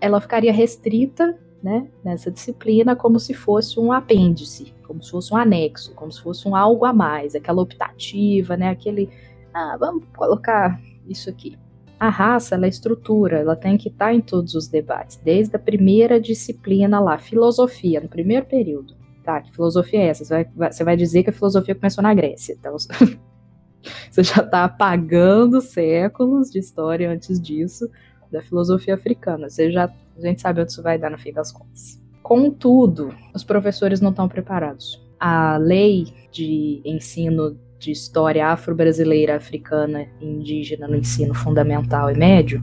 ela 0.00 0.20
ficaria 0.20 0.52
restrita 0.52 1.38
né, 1.62 1.88
nessa 2.04 2.30
disciplina 2.30 2.94
como 2.94 3.18
se 3.18 3.32
fosse 3.32 3.80
um 3.80 3.90
apêndice, 3.90 4.74
como 4.86 5.02
se 5.02 5.10
fosse 5.10 5.32
um 5.32 5.36
anexo, 5.36 5.94
como 5.94 6.12
se 6.12 6.20
fosse 6.20 6.46
um 6.46 6.54
algo 6.54 6.84
a 6.84 6.92
mais, 6.92 7.34
aquela 7.34 7.62
optativa, 7.62 8.54
né, 8.54 8.68
aquele, 8.68 9.08
ah, 9.52 9.74
vamos 9.80 10.04
colocar 10.14 10.78
isso 11.08 11.30
aqui. 11.30 11.56
A 12.04 12.10
raça, 12.10 12.54
ela 12.54 12.66
é 12.66 12.68
estrutura, 12.68 13.38
ela 13.38 13.56
tem 13.56 13.78
que 13.78 13.88
estar 13.88 14.12
em 14.12 14.20
todos 14.20 14.54
os 14.54 14.68
debates, 14.68 15.16
desde 15.16 15.56
a 15.56 15.58
primeira 15.58 16.20
disciplina 16.20 17.00
lá, 17.00 17.16
filosofia, 17.16 17.98
no 17.98 18.10
primeiro 18.10 18.44
período. 18.44 18.94
Tá, 19.22 19.40
que 19.40 19.50
filosofia 19.50 20.00
é 20.00 20.06
essa? 20.08 20.22
Você 20.22 20.44
vai, 20.54 20.70
você 20.70 20.84
vai 20.84 20.96
dizer 20.98 21.22
que 21.22 21.30
a 21.30 21.32
filosofia 21.32 21.74
começou 21.74 22.02
na 22.02 22.12
Grécia. 22.12 22.54
Então, 22.60 22.76
Você 24.10 24.22
já 24.22 24.42
está 24.42 24.64
apagando 24.64 25.62
séculos 25.62 26.50
de 26.50 26.58
história 26.58 27.10
antes 27.10 27.40
disso 27.40 27.90
da 28.30 28.42
filosofia 28.42 28.92
africana. 28.92 29.48
Você 29.48 29.72
já, 29.72 29.84
a 29.86 30.20
gente 30.20 30.42
sabe 30.42 30.60
onde 30.60 30.72
isso 30.72 30.82
vai 30.82 30.98
dar 30.98 31.10
no 31.10 31.16
fim 31.16 31.32
das 31.32 31.50
contas. 31.52 31.98
Contudo, 32.22 33.14
os 33.34 33.44
professores 33.44 34.02
não 34.02 34.10
estão 34.10 34.28
preparados. 34.28 35.02
A 35.18 35.56
lei 35.56 36.12
de 36.30 36.82
ensino 36.84 37.58
de 37.84 37.90
história 37.90 38.46
afro-brasileira, 38.46 39.36
africana 39.36 40.08
e 40.18 40.26
indígena 40.26 40.88
no 40.88 40.96
ensino 40.96 41.34
fundamental 41.34 42.10
e 42.10 42.16
médio 42.16 42.62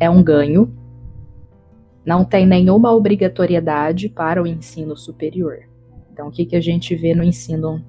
é 0.00 0.08
um 0.08 0.22
ganho. 0.22 0.74
Não 2.04 2.24
tem 2.24 2.46
nenhuma 2.46 2.94
obrigatoriedade 2.94 4.08
para 4.08 4.42
o 4.42 4.46
ensino 4.46 4.96
superior. 4.96 5.68
Então, 6.10 6.28
o 6.28 6.30
que, 6.30 6.46
que 6.46 6.56
a 6.56 6.60
gente 6.60 6.96
vê 6.96 7.14
no 7.14 7.22
ensino 7.22 7.84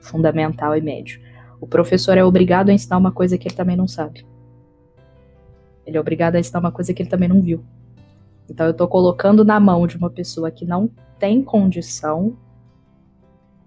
fundamental 0.00 0.76
e 0.76 0.80
médio? 0.80 1.20
O 1.60 1.66
professor 1.66 2.18
é 2.18 2.24
obrigado 2.24 2.70
a 2.70 2.72
ensinar 2.72 2.98
uma 2.98 3.12
coisa 3.12 3.38
que 3.38 3.46
ele 3.46 3.54
também 3.54 3.76
não 3.76 3.86
sabe. 3.86 4.26
Ele 5.86 5.96
é 5.96 6.00
obrigado 6.00 6.34
a 6.34 6.40
ensinar 6.40 6.58
uma 6.58 6.72
coisa 6.72 6.92
que 6.92 7.02
ele 7.02 7.10
também 7.10 7.28
não 7.28 7.40
viu. 7.40 7.64
Então, 8.50 8.66
eu 8.66 8.72
estou 8.72 8.88
colocando 8.88 9.44
na 9.44 9.60
mão 9.60 9.86
de 9.86 9.96
uma 9.96 10.10
pessoa 10.10 10.50
que 10.50 10.64
não 10.64 10.90
tem 11.20 11.40
condição 11.40 12.36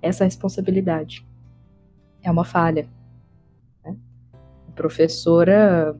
essa 0.01 0.25
responsabilidade 0.25 1.26
é 2.23 2.31
uma 2.31 2.43
falha. 2.43 2.87
Né? 3.83 3.95
A 4.67 4.71
professora 4.71 5.95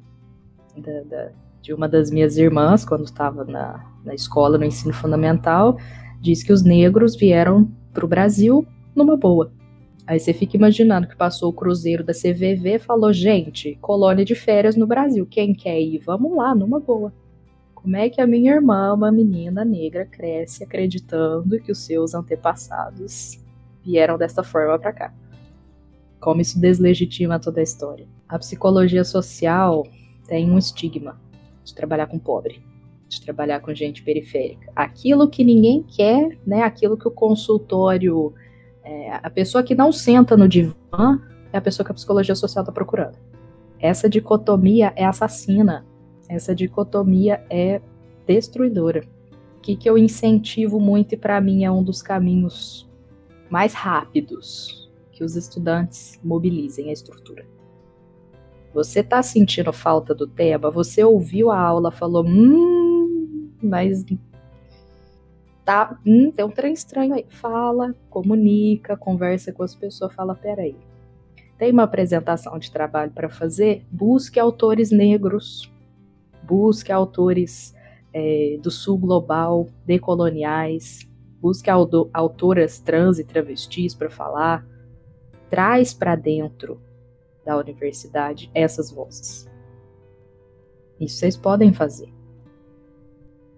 da, 0.76 1.02
da, 1.02 1.32
de 1.62 1.74
uma 1.74 1.88
das 1.88 2.10
minhas 2.10 2.38
irmãs, 2.38 2.86
quando 2.86 3.04
estava 3.04 3.44
na, 3.44 3.86
na 4.04 4.14
escola, 4.14 4.58
no 4.58 4.66
ensino 4.66 4.94
fundamental, 4.94 5.78
diz 6.20 6.44
que 6.44 6.54
os 6.54 6.64
negros 6.64 7.16
vieram 7.16 7.70
para 7.94 8.06
o 8.06 8.08
Brasil 8.08 8.66
numa 8.96 9.16
boa. 9.16 9.52
Aí 10.06 10.20
você 10.20 10.34
fica 10.34 10.56
imaginando 10.56 11.08
que 11.08 11.18
passou 11.18 11.50
o 11.50 11.54
cruzeiro 11.54 12.04
da 12.04 12.14
CVV 12.14 12.80
falou: 12.80 13.12
gente, 13.12 13.78
colônia 13.82 14.24
de 14.24 14.36
férias 14.36 14.78
no 14.78 14.88
Brasil, 14.88 15.26
quem 15.26 15.54
quer 15.54 15.82
ir? 15.82 16.00
Vamos 16.00 16.36
lá, 16.36 16.56
numa 16.56 16.80
boa. 16.80 17.14
Como 17.76 17.96
é 17.96 18.10
que 18.10 18.22
a 18.22 18.28
minha 18.28 18.54
irmã, 18.54 18.94
uma 18.94 19.12
menina 19.12 19.66
negra, 19.66 20.06
cresce 20.06 20.64
acreditando 20.64 21.60
que 21.60 21.72
os 21.72 21.80
seus 21.80 22.14
antepassados 22.16 23.40
vieram 23.84 24.18
dessa 24.18 24.44
forma 24.44 24.80
para 24.80 24.94
cá? 24.94 25.14
Como 26.20 26.42
isso 26.42 26.60
deslegitima 26.60 27.40
toda 27.40 27.60
a 27.60 27.64
história. 27.64 28.08
A 28.28 28.38
psicologia 28.40 29.04
social 29.04 29.86
tem 30.28 30.50
um 30.50 30.58
estigma 30.58 31.20
de 31.64 31.74
trabalhar 31.74 32.08
com 32.08 32.18
pobre, 32.18 32.62
de 33.08 33.22
trabalhar 33.22 33.60
com 33.60 33.74
gente 33.74 34.04
periférica. 34.04 34.72
Aquilo 34.76 35.30
que 35.30 35.44
ninguém 35.44 35.84
quer, 35.84 36.38
né? 36.46 36.64
Aquilo 36.64 36.98
que 36.98 37.08
o 37.08 37.12
consultório, 37.12 38.34
é, 38.84 39.20
a 39.22 39.30
pessoa 39.30 39.64
que 39.64 39.76
não 39.76 39.92
senta 39.92 40.36
no 40.36 40.48
divã 40.48 41.22
é 41.54 41.58
a 41.58 41.62
pessoa 41.62 41.86
que 41.86 41.92
a 41.92 41.96
psicologia 41.96 42.36
social 42.36 42.64
está 42.64 42.72
procurando. 42.72 43.18
Essa 43.80 44.10
dicotomia 44.10 44.92
é 44.96 45.06
assassina. 45.06 45.86
Essa 46.28 46.54
dicotomia 46.54 47.46
é 47.50 47.82
destruidora. 48.26 49.04
O 49.58 49.62
que, 49.62 49.76
que 49.76 49.90
eu 49.90 49.98
incentivo 49.98 50.80
muito 50.80 51.14
e 51.14 51.18
para 51.18 51.40
mim 51.40 51.64
é 51.64 51.72
um 51.72 51.84
dos 51.84 52.02
caminhos 52.02 52.90
mais 53.50 53.74
rápidos 53.74 54.87
que 55.18 55.24
os 55.24 55.36
estudantes 55.36 56.20
mobilizem 56.24 56.92
a 56.92 56.94
estrutura. 56.94 57.44
Você 58.72 59.00
está 59.00 59.24
sentindo 59.24 59.74
falta 59.74 60.14
do 60.14 60.28
tema? 60.28 60.70
Você 60.70 61.04
ouviu 61.04 61.50
a 61.50 61.60
aula, 61.60 61.90
falou, 61.90 62.24
hum, 62.24 63.50
mas 63.60 64.06
tá, 65.66 66.00
hum, 66.06 66.30
tem 66.30 66.46
um 66.46 66.52
trem 66.52 66.72
estranho 66.72 67.16
aí. 67.16 67.26
Fala, 67.30 67.96
comunica, 68.12 68.96
conversa 68.96 69.52
com 69.52 69.64
as 69.64 69.74
pessoas, 69.74 70.14
fala, 70.14 70.36
peraí. 70.36 70.76
Tem 71.58 71.72
uma 71.72 71.84
apresentação 71.84 72.60
de 72.60 72.72
trabalho 72.72 73.12
para 73.12 73.28
fazer? 73.28 73.84
Busque 73.92 74.40
autores 74.40 74.92
negros, 74.92 75.74
busque 76.44 76.92
autores 76.92 77.74
é, 78.14 78.60
do 78.62 78.70
sul 78.70 79.00
global, 79.00 79.68
decoloniais, 79.84 81.10
busque 81.42 81.72
autoras 82.14 82.80
trans 82.80 83.18
e 83.18 83.24
travestis 83.24 83.96
para 83.96 84.12
falar 84.12 84.77
traz 85.50 85.94
para 85.94 86.16
dentro 86.16 86.82
da 87.46 87.58
universidade 87.58 88.52
essas 88.54 88.92
vozes. 88.92 89.48
Isso 91.00 91.18
vocês 91.18 91.38
podem 91.38 91.74
fazer. 91.74 92.10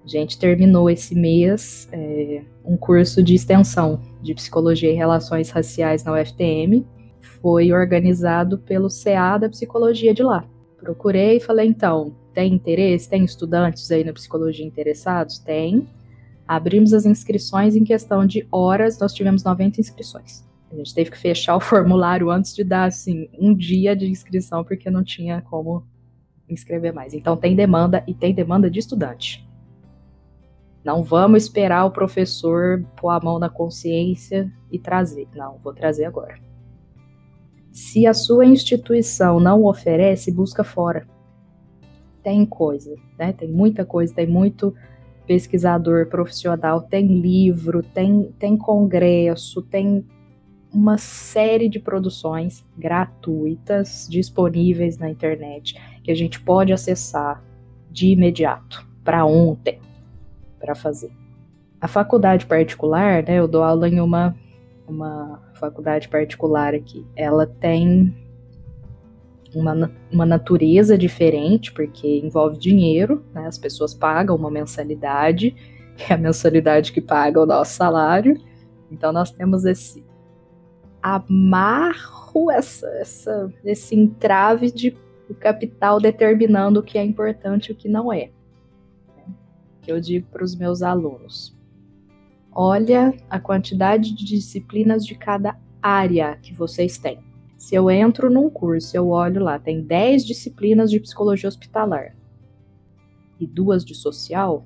A 0.04 0.08
gente 0.08 0.40
terminou 0.40 0.90
esse 0.90 1.14
mês 1.16 1.88
é, 1.92 2.44
um 2.64 2.78
curso 2.78 3.22
de 3.22 3.36
extensão 3.36 4.02
de 4.22 4.34
Psicologia 4.34 4.92
e 4.92 4.96
Relações 4.96 5.50
Raciais 5.50 6.04
na 6.04 6.14
UFTM. 6.14 6.86
Foi 7.42 7.72
organizado 7.72 8.58
pelo 8.60 8.88
CA 8.90 9.38
da 9.38 9.50
Psicologia 9.50 10.14
de 10.14 10.24
lá. 10.24 10.48
Procurei 10.78 11.38
e 11.38 11.42
falei, 11.42 11.68
então, 11.68 12.16
tem 12.34 12.54
interesse? 12.54 13.10
Tem 13.10 13.24
estudantes 13.24 13.92
aí 13.92 14.04
na 14.04 14.14
psicologia 14.14 14.66
interessados? 14.66 15.40
Tem. 15.40 15.88
Abrimos 16.48 16.94
as 16.94 17.06
inscrições 17.06 17.76
em 17.76 17.84
questão 17.84 18.26
de 18.26 18.48
horas, 18.52 18.98
nós 18.98 19.14
tivemos 19.14 19.44
90 19.44 19.82
inscrições. 19.82 20.49
A 20.72 20.76
gente 20.76 20.94
teve 20.94 21.12
que 21.12 21.18
fechar 21.18 21.56
o 21.56 21.60
formulário 21.62 22.30
antes 22.30 22.54
de 22.56 22.64
dar, 22.64 22.86
assim, 22.86 23.30
um 23.38 23.54
dia 23.54 23.96
de 23.96 24.10
inscrição, 24.10 24.64
porque 24.64 24.90
não 24.90 25.04
tinha 25.04 25.42
como 25.42 25.86
inscrever 26.48 26.94
mais. 26.94 27.14
Então 27.14 27.38
tem 27.38 27.56
demanda 27.56 28.04
e 28.08 28.14
tem 28.14 28.34
demanda 28.34 28.70
de 28.70 28.80
estudante. 28.80 29.48
Não 30.84 31.04
vamos 31.04 31.44
esperar 31.44 31.86
o 31.86 31.92
professor 31.92 32.84
pôr 32.96 33.10
a 33.10 33.20
mão 33.20 33.38
na 33.38 33.50
consciência 33.50 34.52
e 34.72 34.80
trazer. 34.80 35.28
Não, 35.36 35.58
vou 35.58 35.74
trazer 35.74 36.06
agora. 36.06 36.40
Se 37.72 38.08
a 38.08 38.14
sua 38.14 38.46
instituição 38.46 39.40
não 39.40 39.66
oferece, 39.66 40.32
busca 40.32 40.64
fora. 40.64 41.08
Tem 42.24 42.46
coisa, 42.46 42.96
né? 43.18 43.34
Tem 43.34 43.50
muita 43.50 43.86
coisa, 43.86 44.14
tem 44.14 44.28
muito 44.28 44.74
pesquisador 45.28 46.08
profissional, 46.08 46.82
tem 46.82 47.06
livro, 47.22 47.84
tem, 47.84 48.34
tem 48.40 48.58
congresso, 48.58 49.62
tem 49.62 50.06
uma 50.74 50.98
série 50.98 51.68
de 51.68 51.80
produções 51.80 52.66
gratuitas 52.78 54.08
disponíveis 54.10 54.98
na 54.98 55.10
internet 55.10 55.76
que 56.04 56.12
a 56.12 56.16
gente 56.16 56.40
pode 56.40 56.72
acessar 56.72 57.44
de 57.90 58.10
imediato, 58.10 58.88
para 59.04 59.26
ontem, 59.26 59.80
para 60.60 60.76
fazer. 60.76 61.12
A 61.82 61.88
faculdade 61.88 62.46
particular, 62.46 63.24
né, 63.24 63.40
eu 63.40 63.48
dou 63.48 63.64
aula 63.64 63.88
em 63.88 64.00
uma, 64.00 64.36
uma 64.88 65.42
faculdade 65.56 66.08
particular 66.08 66.76
aqui, 66.76 67.06
ela 67.16 67.48
tem 67.48 68.14
uma, 69.56 69.92
uma 70.12 70.26
natureza 70.26 70.98
diferente, 70.98 71.72
porque 71.72 72.20
envolve 72.20 72.58
dinheiro, 72.58 73.24
né, 73.34 73.48
as 73.48 73.58
pessoas 73.58 73.94
pagam 73.94 74.36
uma 74.36 74.52
mensalidade, 74.52 75.56
que 75.98 76.04
é 76.12 76.16
a 76.16 76.18
mensalidade 76.18 76.92
que 76.92 77.02
paga 77.02 77.42
o 77.42 77.46
nosso 77.46 77.74
salário, 77.74 78.40
então 78.92 79.12
nós 79.12 79.32
temos 79.32 79.66
esse, 79.66 80.04
amarro 81.02 82.52
essa, 82.52 82.88
essa, 83.00 83.54
esse 83.64 83.96
entrave 83.96 84.72
de 84.72 84.96
o 85.30 85.36
capital 85.36 86.00
determinando 86.00 86.80
o 86.80 86.84
que 86.84 86.98
é 86.98 87.04
importante 87.04 87.68
e 87.68 87.72
o 87.72 87.76
que 87.76 87.88
não 87.88 88.12
é. 88.12 88.32
Que 89.82 89.92
eu 89.92 90.00
digo 90.00 90.28
para 90.28 90.44
os 90.44 90.56
meus 90.56 90.82
alunos: 90.82 91.56
olha 92.52 93.14
a 93.30 93.40
quantidade 93.40 94.14
de 94.14 94.26
disciplinas 94.26 95.06
de 95.06 95.16
cada 95.16 95.58
área 95.82 96.38
que 96.42 96.54
vocês 96.54 96.98
têm. 96.98 97.20
Se 97.58 97.76
eu 97.76 97.92
entro 97.92 98.30
num 98.30 98.50
curso, 98.50 98.96
eu 98.96 99.10
olho 99.10 99.44
lá, 99.44 99.60
tem 99.60 99.82
10 99.82 100.26
disciplinas 100.26 100.90
de 100.90 101.00
psicologia 101.00 101.48
hospitalar 101.50 102.16
e 103.40 103.46
duas 103.46 103.86
de 103.86 103.94
social, 103.94 104.66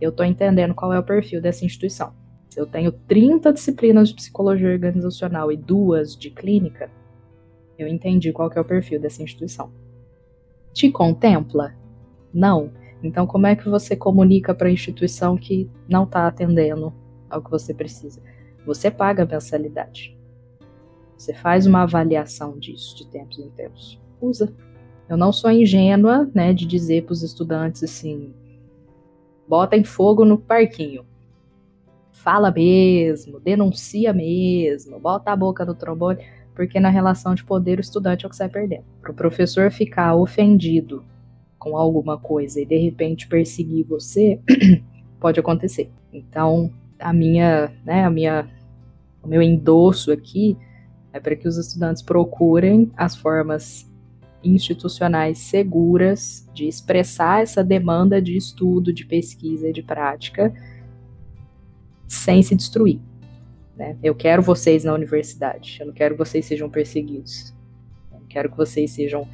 eu 0.00 0.10
estou 0.10 0.24
entendendo 0.24 0.74
qual 0.74 0.92
é 0.92 0.98
o 0.98 1.02
perfil 1.02 1.40
dessa 1.40 1.64
instituição. 1.64 2.12
Eu 2.58 2.66
tenho 2.66 2.90
30 2.90 3.52
disciplinas 3.52 4.08
de 4.08 4.16
psicologia 4.16 4.68
organizacional 4.68 5.52
e 5.52 5.56
duas 5.56 6.16
de 6.16 6.28
clínica, 6.28 6.90
eu 7.78 7.86
entendi 7.86 8.32
qual 8.32 8.50
é 8.52 8.60
o 8.60 8.64
perfil 8.64 9.00
dessa 9.00 9.22
instituição. 9.22 9.70
Te 10.72 10.90
contempla? 10.90 11.72
Não. 12.34 12.72
Então, 13.00 13.28
como 13.28 13.46
é 13.46 13.54
que 13.54 13.68
você 13.68 13.94
comunica 13.94 14.52
para 14.52 14.66
a 14.66 14.72
instituição 14.72 15.36
que 15.36 15.70
não 15.88 16.02
está 16.02 16.26
atendendo 16.26 16.92
ao 17.30 17.40
que 17.40 17.48
você 17.48 17.72
precisa? 17.72 18.20
Você 18.66 18.90
paga 18.90 19.22
a 19.22 19.26
mensalidade. 19.26 20.18
Você 21.16 21.32
faz 21.32 21.64
uma 21.64 21.84
avaliação 21.84 22.58
disso 22.58 22.96
de 22.96 23.06
tempos 23.06 23.38
em 23.38 23.50
tempos. 23.50 24.00
Usa. 24.20 24.52
Eu 25.08 25.16
não 25.16 25.32
sou 25.32 25.52
ingênua, 25.52 26.28
né, 26.34 26.52
de 26.52 26.66
dizer 26.66 27.04
para 27.04 27.12
os 27.12 27.22
estudantes 27.22 27.84
assim: 27.84 28.34
botem 29.46 29.84
fogo 29.84 30.24
no 30.24 30.36
parquinho 30.38 31.06
fala 32.28 32.50
mesmo, 32.50 33.40
denuncia 33.40 34.12
mesmo, 34.12 35.00
bota 35.00 35.32
a 35.32 35.36
boca 35.36 35.64
no 35.64 35.74
trombone, 35.74 36.18
porque 36.54 36.78
na 36.78 36.90
relação 36.90 37.34
de 37.34 37.42
poder 37.42 37.78
o 37.78 37.80
estudante 37.80 38.26
é 38.26 38.26
o 38.26 38.30
que 38.30 38.36
sai 38.36 38.50
perdendo. 38.50 38.84
Para 39.00 39.12
o 39.12 39.14
professor 39.14 39.70
ficar 39.70 40.14
ofendido 40.14 41.02
com 41.58 41.74
alguma 41.74 42.18
coisa 42.18 42.60
e 42.60 42.66
de 42.66 42.76
repente 42.76 43.26
perseguir 43.26 43.86
você, 43.86 44.38
pode 45.18 45.40
acontecer. 45.40 45.90
Então, 46.12 46.70
a 46.98 47.14
minha, 47.14 47.72
né, 47.82 48.04
a 48.04 48.10
minha, 48.10 48.46
o 49.22 49.26
meu 49.26 49.40
endosso 49.40 50.12
aqui 50.12 50.54
É 51.10 51.18
para 51.18 51.34
que 51.34 51.48
os 51.48 51.56
estudantes 51.56 52.02
procurem 52.02 52.92
as 52.94 53.16
formas 53.16 53.90
institucionais 54.44 55.38
seguras 55.38 56.46
de 56.52 56.68
expressar 56.68 57.42
essa 57.42 57.64
demanda 57.64 58.20
de 58.20 58.36
estudo, 58.36 58.92
de 58.92 59.06
pesquisa 59.06 59.70
e 59.70 59.72
de 59.72 59.82
prática 59.82 60.52
sem 62.08 62.42
se 62.42 62.56
destruir. 62.56 62.98
Né? 63.76 63.96
Eu 64.02 64.14
quero 64.14 64.42
vocês 64.42 64.82
na 64.82 64.92
universidade, 64.92 65.76
eu 65.80 65.86
não 65.86 65.94
quero 65.94 66.14
que 66.14 66.18
vocês 66.18 66.44
sejam 66.46 66.68
perseguidos, 66.68 67.54
eu 68.10 68.18
não 68.18 68.26
quero 68.26 68.50
que 68.50 68.56
vocês 68.56 68.90
sejam 68.90 69.28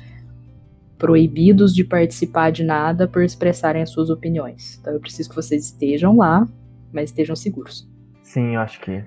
proibidos 0.99 1.75
de 1.75 1.85
participar 1.85 2.51
de 2.51 2.63
nada 2.63 3.09
por 3.09 3.23
expressarem 3.23 3.83
as 3.83 3.91
suas 3.91 4.11
opiniões. 4.11 4.79
Então 4.81 4.93
eu 4.93 5.01
preciso 5.01 5.31
que 5.31 5.37
vocês 5.37 5.67
estejam 5.67 6.17
lá, 6.17 6.47
mas 6.93 7.11
estejam 7.11 7.35
seguros. 7.35 7.89
Sim, 8.23 8.55
eu 8.55 8.61
acho 8.61 8.81
que 8.81 9.03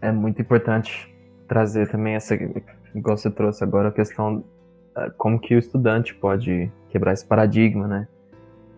é 0.00 0.12
muito 0.12 0.40
importante 0.40 1.12
trazer 1.46 1.88
também 1.88 2.14
essa, 2.14 2.34
igual 2.94 3.16
você 3.16 3.30
trouxe 3.30 3.62
agora, 3.64 3.88
a 3.88 3.92
questão 3.92 4.44
eh, 4.96 5.10
como 5.16 5.38
que 5.38 5.54
o 5.54 5.58
estudante 5.58 6.14
pode 6.14 6.70
quebrar 6.90 7.12
esse 7.12 7.24
paradigma, 7.24 7.86
né? 7.86 8.08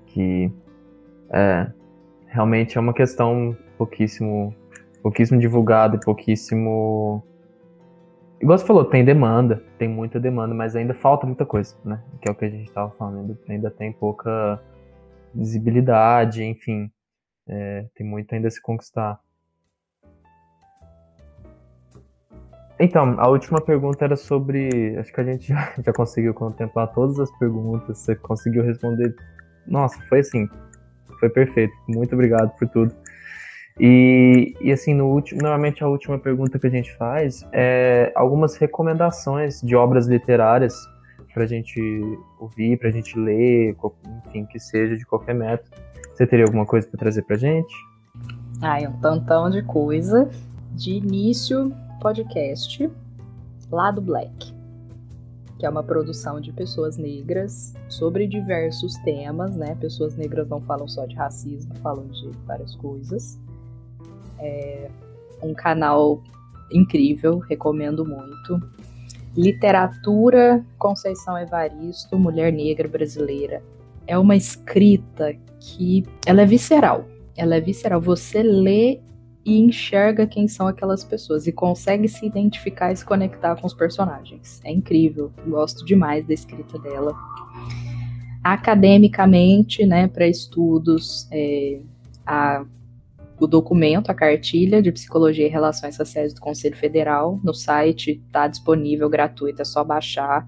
Que 0.07 0.51
é, 1.31 1.67
realmente 2.27 2.77
é 2.77 2.81
uma 2.81 2.95
questão 2.95 3.57
pouquíssimo, 3.81 4.55
pouquíssimo 5.03 5.41
divulgada 5.41 5.97
e 5.97 6.01
pouquíssimo 6.01 7.25
igual 8.39 8.59
você 8.59 8.67
falou, 8.67 8.85
tem 8.85 9.03
demanda, 9.03 9.63
tem 9.79 9.89
muita 9.89 10.21
demanda, 10.21 10.55
mas 10.55 10.77
ainda 10.77 10.93
falta 10.93 11.27
muita 11.27 11.47
coisa, 11.47 11.75
né? 11.83 12.03
Que 12.21 12.29
é 12.29 12.33
o 12.33 12.35
que 12.35 12.45
a 12.45 12.51
gente 12.51 12.69
estava 12.69 12.91
falando, 12.91 13.39
ainda 13.49 13.71
tem 13.71 13.91
pouca 13.91 14.61
visibilidade, 15.35 16.45
enfim, 16.45 16.91
é, 17.49 17.87
tem 17.95 18.07
muito 18.07 18.35
ainda 18.35 18.49
a 18.49 18.51
se 18.51 18.61
conquistar. 18.61 19.19
Então, 22.79 23.17
a 23.19 23.29
última 23.29 23.61
pergunta 23.61 24.05
era 24.05 24.17
sobre. 24.17 24.97
Acho 24.99 25.13
que 25.13 25.21
a 25.21 25.25
gente 25.25 25.49
já, 25.53 25.75
já 25.85 25.93
conseguiu 25.93 26.35
contemplar 26.35 26.93
todas 26.93 27.19
as 27.19 27.31
perguntas, 27.39 27.99
você 27.99 28.15
conseguiu 28.15 28.63
responder. 28.63 29.15
Nossa, 29.67 30.01
foi 30.03 30.21
assim, 30.21 30.49
foi 31.19 31.29
perfeito. 31.29 31.75
Muito 31.89 32.15
obrigado 32.15 32.51
por 32.59 32.69
tudo. 32.69 32.95
E, 33.79 34.55
e 34.61 34.73
assim, 34.73 34.95
no 34.95 35.07
último, 35.07 35.41
normalmente 35.43 35.83
a 35.83 35.89
última 35.89 36.19
pergunta 36.19 36.59
que 36.59 36.67
a 36.67 36.71
gente 36.71 36.95
faz 36.97 37.47
é 37.53 38.13
algumas 38.15 38.57
recomendações 38.57 39.61
de 39.61 39.75
obras 39.75 40.07
literárias 40.07 40.75
para 41.33 41.45
a 41.45 41.47
gente 41.47 41.81
ouvir, 42.39 42.77
para 42.79 42.89
a 42.89 42.93
gente 42.93 43.19
ler, 43.19 43.77
enfim, 44.27 44.45
que 44.45 44.59
seja 44.59 44.97
de 44.97 45.07
qualquer 45.07 45.35
método. 45.35 45.71
Você 46.13 46.27
teria 46.27 46.45
alguma 46.45 46.67
coisa 46.67 46.87
para 46.87 46.99
trazer 46.99 47.23
para 47.23 47.37
gente? 47.37 47.75
Ai, 48.61 48.87
um 48.87 48.93
tantão 49.01 49.49
de 49.49 49.63
coisa. 49.63 50.29
De 50.73 50.93
início, 50.93 51.73
podcast 52.01 52.91
Lado 53.71 54.01
Black, 54.01 54.55
que 55.59 55.67
é 55.67 55.69
uma 55.69 55.83
produção 55.83 56.41
de 56.41 56.53
pessoas 56.53 56.97
negras 56.97 57.75
sobre 57.89 58.27
diversos 58.27 58.95
temas, 58.99 59.57
né? 59.57 59.77
Pessoas 59.81 60.17
negras 60.17 60.49
não 60.49 60.61
falam 60.61 60.89
só 60.89 61.07
de 61.07 61.15
racismo, 61.15 61.75
falam 61.77 62.07
de 62.09 62.31
várias 62.47 62.75
coisas. 62.77 63.39
É 64.41 64.91
um 65.43 65.55
canal 65.55 66.23
incrível, 66.71 67.39
recomendo 67.39 68.05
muito. 68.05 68.61
Literatura 69.37 70.65
Conceição 70.79 71.39
Evaristo, 71.39 72.19
Mulher 72.19 72.53
Negra 72.53 72.89
Brasileira. 72.89 73.63
É 74.07 74.19
uma 74.19 74.37
escrita 74.37 75.35
que 75.61 76.05
ela 76.27 76.43
é 76.43 76.47
visceral. 76.47 77.07
Ela 77.37 77.57
é 77.57 77.61
visceral. 77.61 78.01
Você 78.01 78.43
lê 78.43 79.01
e 79.45 79.59
enxerga 79.59 80.27
quem 80.27 80.47
são 80.49 80.67
aquelas 80.67 81.05
pessoas 81.05 81.47
e 81.47 81.53
consegue 81.53 82.09
se 82.09 82.27
identificar 82.27 82.93
e 82.93 82.97
se 82.97 83.05
conectar 83.05 83.57
com 83.57 83.67
os 83.67 83.75
personagens. 83.75 84.61
É 84.65 84.73
incrível. 84.73 85.31
Gosto 85.47 85.85
demais 85.85 86.27
da 86.27 86.35
escrita 86.35 86.79
dela. 86.79 87.17
Academicamente, 88.43 89.87
né, 89.87 90.09
para 90.09 90.27
estudos, 90.27 91.29
é, 91.31 91.81
a 92.27 92.65
o 93.41 93.47
documento, 93.47 94.11
a 94.11 94.15
cartilha 94.15 94.83
de 94.83 94.93
Psicologia 94.93 95.47
e 95.47 95.51
Relações 95.51 95.97
Sociais 95.97 96.35
do 96.35 96.41
Conselho 96.41 96.77
Federal. 96.77 97.41
No 97.43 97.55
site 97.55 98.23
está 98.27 98.47
disponível 98.47 99.09
gratuito, 99.09 99.63
é 99.63 99.65
só 99.65 99.83
baixar. 99.83 100.47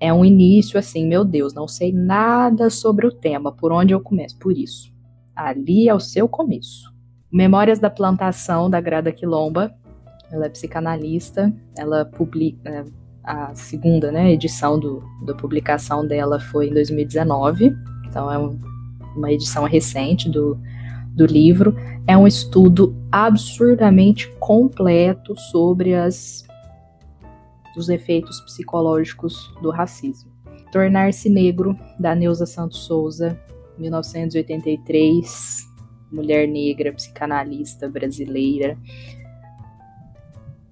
É 0.00 0.12
um 0.12 0.24
início 0.24 0.78
assim, 0.78 1.06
meu 1.06 1.24
Deus, 1.24 1.54
não 1.54 1.68
sei 1.68 1.92
nada 1.92 2.68
sobre 2.68 3.06
o 3.06 3.12
tema, 3.12 3.52
por 3.52 3.72
onde 3.72 3.94
eu 3.94 4.00
começo? 4.00 4.36
Por 4.38 4.56
isso. 4.56 4.92
Ali 5.34 5.88
é 5.88 5.94
o 5.94 6.00
seu 6.00 6.28
começo. 6.28 6.92
Memórias 7.32 7.78
da 7.78 7.90
Plantação, 7.90 8.68
da 8.68 8.80
Grada 8.80 9.12
Quilomba. 9.12 9.74
Ela 10.30 10.46
é 10.46 10.48
psicanalista, 10.48 11.52
ela 11.76 12.04
publica. 12.04 12.68
É, 12.68 12.84
a 13.22 13.54
segunda 13.54 14.12
né, 14.12 14.32
edição 14.32 14.78
do, 14.78 15.02
da 15.24 15.34
publicação 15.34 16.06
dela 16.06 16.38
foi 16.38 16.68
em 16.68 16.72
2019, 16.72 17.74
então 18.06 18.30
é 18.30 18.38
um, 18.38 18.56
uma 19.16 19.32
edição 19.32 19.64
recente 19.64 20.30
do, 20.30 20.56
do 21.16 21.24
livro 21.24 21.74
é 22.06 22.16
um 22.16 22.26
estudo 22.26 22.94
absurdamente 23.10 24.28
completo 24.38 25.34
sobre 25.34 25.94
as, 25.94 26.46
os 27.74 27.88
efeitos 27.88 28.38
psicológicos 28.42 29.50
do 29.62 29.70
racismo. 29.70 30.30
Tornar-se 30.70 31.30
Negro, 31.30 31.76
da 31.98 32.14
Neuza 32.14 32.44
Santos 32.44 32.80
Souza, 32.80 33.40
1983, 33.78 35.66
mulher 36.12 36.46
negra, 36.46 36.92
psicanalista 36.92 37.88
brasileira. 37.88 38.78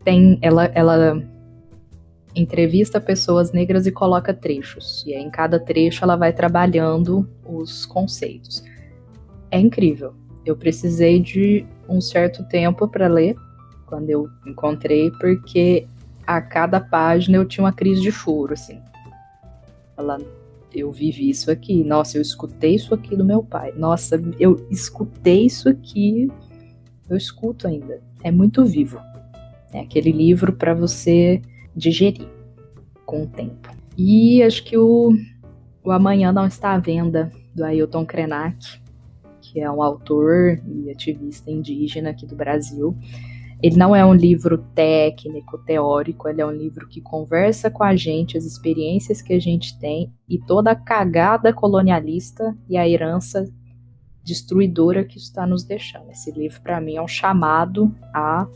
Tem, 0.04 0.38
ela, 0.42 0.66
ela 0.74 1.22
entrevista 2.34 3.00
pessoas 3.00 3.50
negras 3.50 3.86
e 3.86 3.92
coloca 3.92 4.34
trechos. 4.34 5.02
E 5.06 5.14
aí, 5.14 5.22
em 5.22 5.30
cada 5.30 5.58
trecho 5.58 6.04
ela 6.04 6.16
vai 6.16 6.34
trabalhando 6.34 7.26
os 7.46 7.86
conceitos. 7.86 8.62
É 9.50 9.58
incrível 9.58 10.14
eu 10.44 10.56
precisei 10.56 11.20
de 11.20 11.66
um 11.88 12.00
certo 12.00 12.44
tempo 12.44 12.88
para 12.88 13.08
ler, 13.08 13.36
quando 13.86 14.10
eu 14.10 14.28
encontrei, 14.46 15.10
porque 15.12 15.86
a 16.26 16.40
cada 16.40 16.80
página 16.80 17.36
eu 17.36 17.44
tinha 17.44 17.64
uma 17.64 17.72
crise 17.72 18.00
de 18.00 18.10
choro, 18.10 18.54
assim. 18.54 18.80
Ela, 19.96 20.18
eu 20.74 20.90
vivi 20.90 21.30
isso 21.30 21.50
aqui, 21.50 21.84
nossa, 21.84 22.18
eu 22.18 22.22
escutei 22.22 22.74
isso 22.74 22.94
aqui 22.94 23.16
do 23.16 23.24
meu 23.24 23.42
pai, 23.42 23.72
nossa, 23.76 24.20
eu 24.38 24.66
escutei 24.70 25.46
isso 25.46 25.68
aqui, 25.68 26.30
eu 27.08 27.16
escuto 27.16 27.68
ainda. 27.68 28.00
É 28.22 28.30
muito 28.30 28.64
vivo. 28.64 28.98
É 29.72 29.80
aquele 29.80 30.10
livro 30.10 30.52
para 30.52 30.72
você 30.72 31.42
digerir 31.76 32.28
com 33.04 33.24
o 33.24 33.26
tempo. 33.26 33.70
E 33.96 34.42
acho 34.42 34.64
que 34.64 34.76
o, 34.76 35.12
o 35.82 35.90
Amanhã 35.90 36.32
Não 36.32 36.46
Está 36.46 36.72
à 36.72 36.78
Venda, 36.78 37.30
do 37.54 37.64
Ailton 37.64 38.04
Krenak, 38.04 38.80
que 39.54 39.60
é 39.60 39.70
um 39.70 39.80
autor 39.80 40.60
e 40.66 40.90
ativista 40.90 41.48
indígena 41.48 42.10
aqui 42.10 42.26
do 42.26 42.34
Brasil. 42.34 42.98
Ele 43.62 43.76
não 43.76 43.94
é 43.94 44.04
um 44.04 44.12
livro 44.12 44.58
técnico, 44.74 45.58
teórico, 45.58 46.28
ele 46.28 46.40
é 46.40 46.46
um 46.46 46.50
livro 46.50 46.88
que 46.88 47.00
conversa 47.00 47.70
com 47.70 47.84
a 47.84 47.94
gente 47.94 48.36
as 48.36 48.44
experiências 48.44 49.22
que 49.22 49.32
a 49.32 49.38
gente 49.38 49.78
tem 49.78 50.12
e 50.28 50.40
toda 50.40 50.72
a 50.72 50.74
cagada 50.74 51.52
colonialista 51.52 52.52
e 52.68 52.76
a 52.76 52.86
herança 52.86 53.48
destruidora 54.24 55.04
que 55.04 55.18
está 55.18 55.46
nos 55.46 55.62
deixando. 55.62 56.10
Esse 56.10 56.32
livro, 56.32 56.60
para 56.60 56.80
mim, 56.80 56.96
é 56.96 57.02
um 57.02 57.06
chamado 57.06 57.94
à 58.12 58.48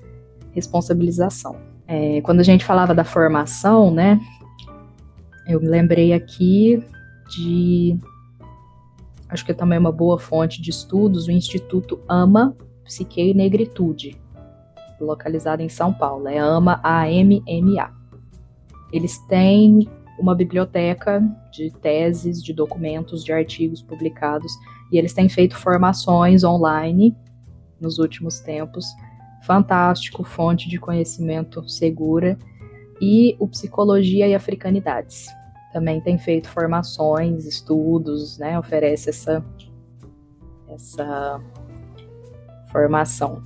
responsabilização. 0.50 1.56
É, 1.86 2.20
quando 2.22 2.40
a 2.40 2.44
gente 2.44 2.64
falava 2.64 2.92
da 2.92 3.04
formação, 3.04 3.94
né, 3.94 4.20
eu 5.46 5.60
me 5.60 5.68
lembrei 5.68 6.12
aqui 6.12 6.82
de 7.30 7.96
acho 9.28 9.44
que 9.44 9.52
é 9.52 9.54
também 9.54 9.78
uma 9.78 9.92
boa 9.92 10.18
fonte 10.18 10.60
de 10.60 10.70
estudos, 10.70 11.26
o 11.26 11.30
Instituto 11.30 12.00
AMA 12.08 12.56
Psique 12.84 13.20
e 13.20 13.34
Negritude, 13.34 14.18
localizado 14.98 15.62
em 15.62 15.68
São 15.68 15.92
Paulo, 15.92 16.26
é 16.26 16.38
AMA 16.38 16.80
A-M-M-A. 16.82 17.92
Eles 18.92 19.18
têm 19.26 19.86
uma 20.18 20.34
biblioteca 20.34 21.22
de 21.52 21.70
teses, 21.70 22.42
de 22.42 22.52
documentos, 22.52 23.22
de 23.22 23.32
artigos 23.32 23.80
publicados, 23.82 24.52
e 24.90 24.98
eles 24.98 25.12
têm 25.12 25.28
feito 25.28 25.56
formações 25.56 26.42
online 26.42 27.14
nos 27.80 27.98
últimos 27.98 28.40
tempos. 28.40 28.86
Fantástico, 29.46 30.24
fonte 30.24 30.68
de 30.68 30.78
conhecimento 30.78 31.68
segura. 31.68 32.38
E 33.00 33.36
o 33.38 33.46
Psicologia 33.46 34.26
e 34.26 34.34
Africanidades, 34.34 35.28
também 35.72 36.00
tem 36.00 36.18
feito 36.18 36.48
formações, 36.48 37.44
estudos, 37.44 38.38
né? 38.38 38.58
Oferece 38.58 39.10
essa, 39.10 39.44
essa 40.68 41.40
formação. 42.70 43.42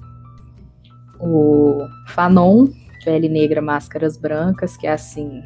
O 1.19 1.87
Fanon, 2.09 2.69
Pele 3.05 3.29
Negra, 3.29 3.61
Máscaras 3.61 4.17
Brancas, 4.17 4.77
que 4.77 4.87
é 4.87 4.93
assim, 4.93 5.43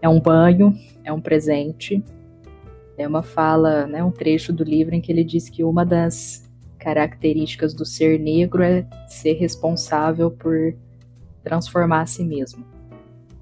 é 0.00 0.08
um 0.08 0.20
banho, 0.20 0.76
é 1.02 1.12
um 1.12 1.20
presente. 1.20 2.02
É 2.96 3.08
uma 3.08 3.22
fala, 3.22 3.86
né, 3.86 4.04
um 4.04 4.10
trecho 4.10 4.52
do 4.52 4.62
livro 4.62 4.94
em 4.94 5.00
que 5.00 5.10
ele 5.10 5.24
diz 5.24 5.48
que 5.48 5.64
uma 5.64 5.84
das 5.84 6.48
características 6.78 7.74
do 7.74 7.84
ser 7.84 8.20
negro 8.20 8.62
é 8.62 8.86
ser 9.08 9.32
responsável 9.32 10.30
por 10.30 10.76
transformar 11.42 12.02
a 12.02 12.06
si 12.06 12.22
mesmo. 12.22 12.73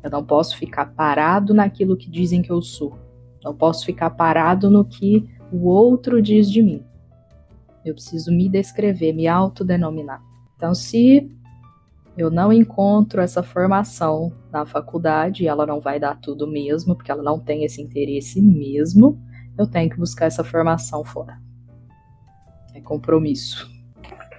Eu 0.02 0.10
não 0.10 0.24
posso 0.24 0.56
ficar 0.56 0.86
parado 0.86 1.54
naquilo 1.54 1.96
que 1.96 2.10
dizem 2.10 2.42
que 2.42 2.50
eu 2.50 2.60
sou. 2.60 2.98
Não 3.44 3.54
posso 3.54 3.84
ficar 3.84 4.10
parado 4.10 4.70
no 4.70 4.84
que 4.84 5.28
o 5.52 5.66
outro 5.66 6.20
diz 6.20 6.50
de 6.50 6.62
mim. 6.62 6.84
Eu 7.84 7.94
preciso 7.94 8.32
me 8.32 8.48
descrever, 8.48 9.12
me 9.12 9.26
autodenominar. 9.26 10.22
Então, 10.56 10.74
se 10.74 11.28
eu 12.16 12.30
não 12.30 12.52
encontro 12.52 13.20
essa 13.20 13.42
formação 13.42 14.32
na 14.52 14.64
faculdade, 14.66 15.46
ela 15.46 15.66
não 15.66 15.80
vai 15.80 15.98
dar 15.98 16.20
tudo 16.20 16.46
mesmo, 16.46 16.94
porque 16.94 17.10
ela 17.10 17.22
não 17.22 17.38
tem 17.38 17.64
esse 17.64 17.80
interesse 17.80 18.40
mesmo, 18.40 19.18
eu 19.58 19.66
tenho 19.66 19.90
que 19.90 19.96
buscar 19.96 20.26
essa 20.26 20.44
formação 20.44 21.04
fora. 21.04 21.38
É 22.74 22.80
compromisso. 22.80 23.70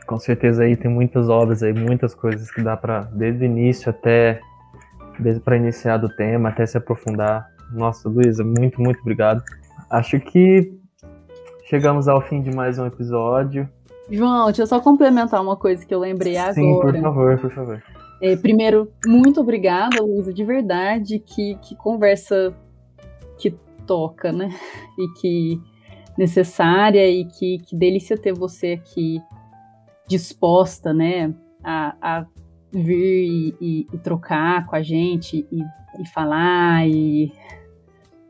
Com 0.05 0.19
certeza 0.19 0.63
aí 0.63 0.75
tem 0.75 0.91
muitas 0.91 1.29
obras 1.29 1.63
aí, 1.63 1.73
muitas 1.73 2.13
coisas 2.13 2.51
que 2.51 2.61
dá 2.61 2.75
para 2.75 3.01
desde 3.03 3.43
o 3.43 3.45
início 3.45 3.89
até 3.89 4.41
desde 5.19 5.41
para 5.41 5.57
iniciar 5.57 5.97
do 5.97 6.09
tema 6.09 6.49
até 6.49 6.65
se 6.65 6.77
aprofundar. 6.77 7.49
Nossa, 7.71 8.07
Luísa, 8.09 8.43
muito, 8.43 8.81
muito 8.81 8.99
obrigado. 9.01 9.43
Acho 9.89 10.19
que 10.19 10.73
chegamos 11.65 12.07
ao 12.07 12.21
fim 12.21 12.41
de 12.41 12.55
mais 12.55 12.77
um 12.79 12.85
episódio. 12.85 13.69
João, 14.09 14.45
deixa 14.45 14.63
eu 14.63 14.67
só 14.67 14.79
complementar 14.79 15.41
uma 15.41 15.55
coisa 15.55 15.85
que 15.85 15.93
eu 15.93 15.99
lembrei 15.99 16.37
agora. 16.37 16.53
Sim, 16.53 16.79
por 16.79 17.01
favor, 17.01 17.39
por 17.39 17.51
favor. 17.51 17.83
É, 18.21 18.35
primeiro, 18.35 18.91
muito 19.05 19.41
obrigada, 19.41 20.01
Luísa, 20.01 20.33
de 20.33 20.43
verdade. 20.43 21.19
Que, 21.19 21.55
que 21.61 21.75
conversa 21.75 22.53
que 23.37 23.51
toca, 23.85 24.31
né? 24.31 24.49
E 24.97 25.07
que 25.19 25.61
necessária 26.17 27.09
e 27.09 27.25
que, 27.25 27.57
que 27.59 27.75
delícia 27.75 28.15
ter 28.15 28.33
você 28.33 28.73
aqui 28.73 29.19
disposta, 30.07 30.93
né? 30.93 31.33
A, 31.63 31.95
a 32.01 32.25
vir 32.73 33.25
e, 33.25 33.55
e, 33.61 33.87
e, 33.93 33.97
trocar 33.99 34.65
com 34.65 34.75
a 34.75 34.81
gente 34.81 35.45
e, 35.51 35.61
e 36.01 36.07
falar 36.09 36.87
e 36.87 37.31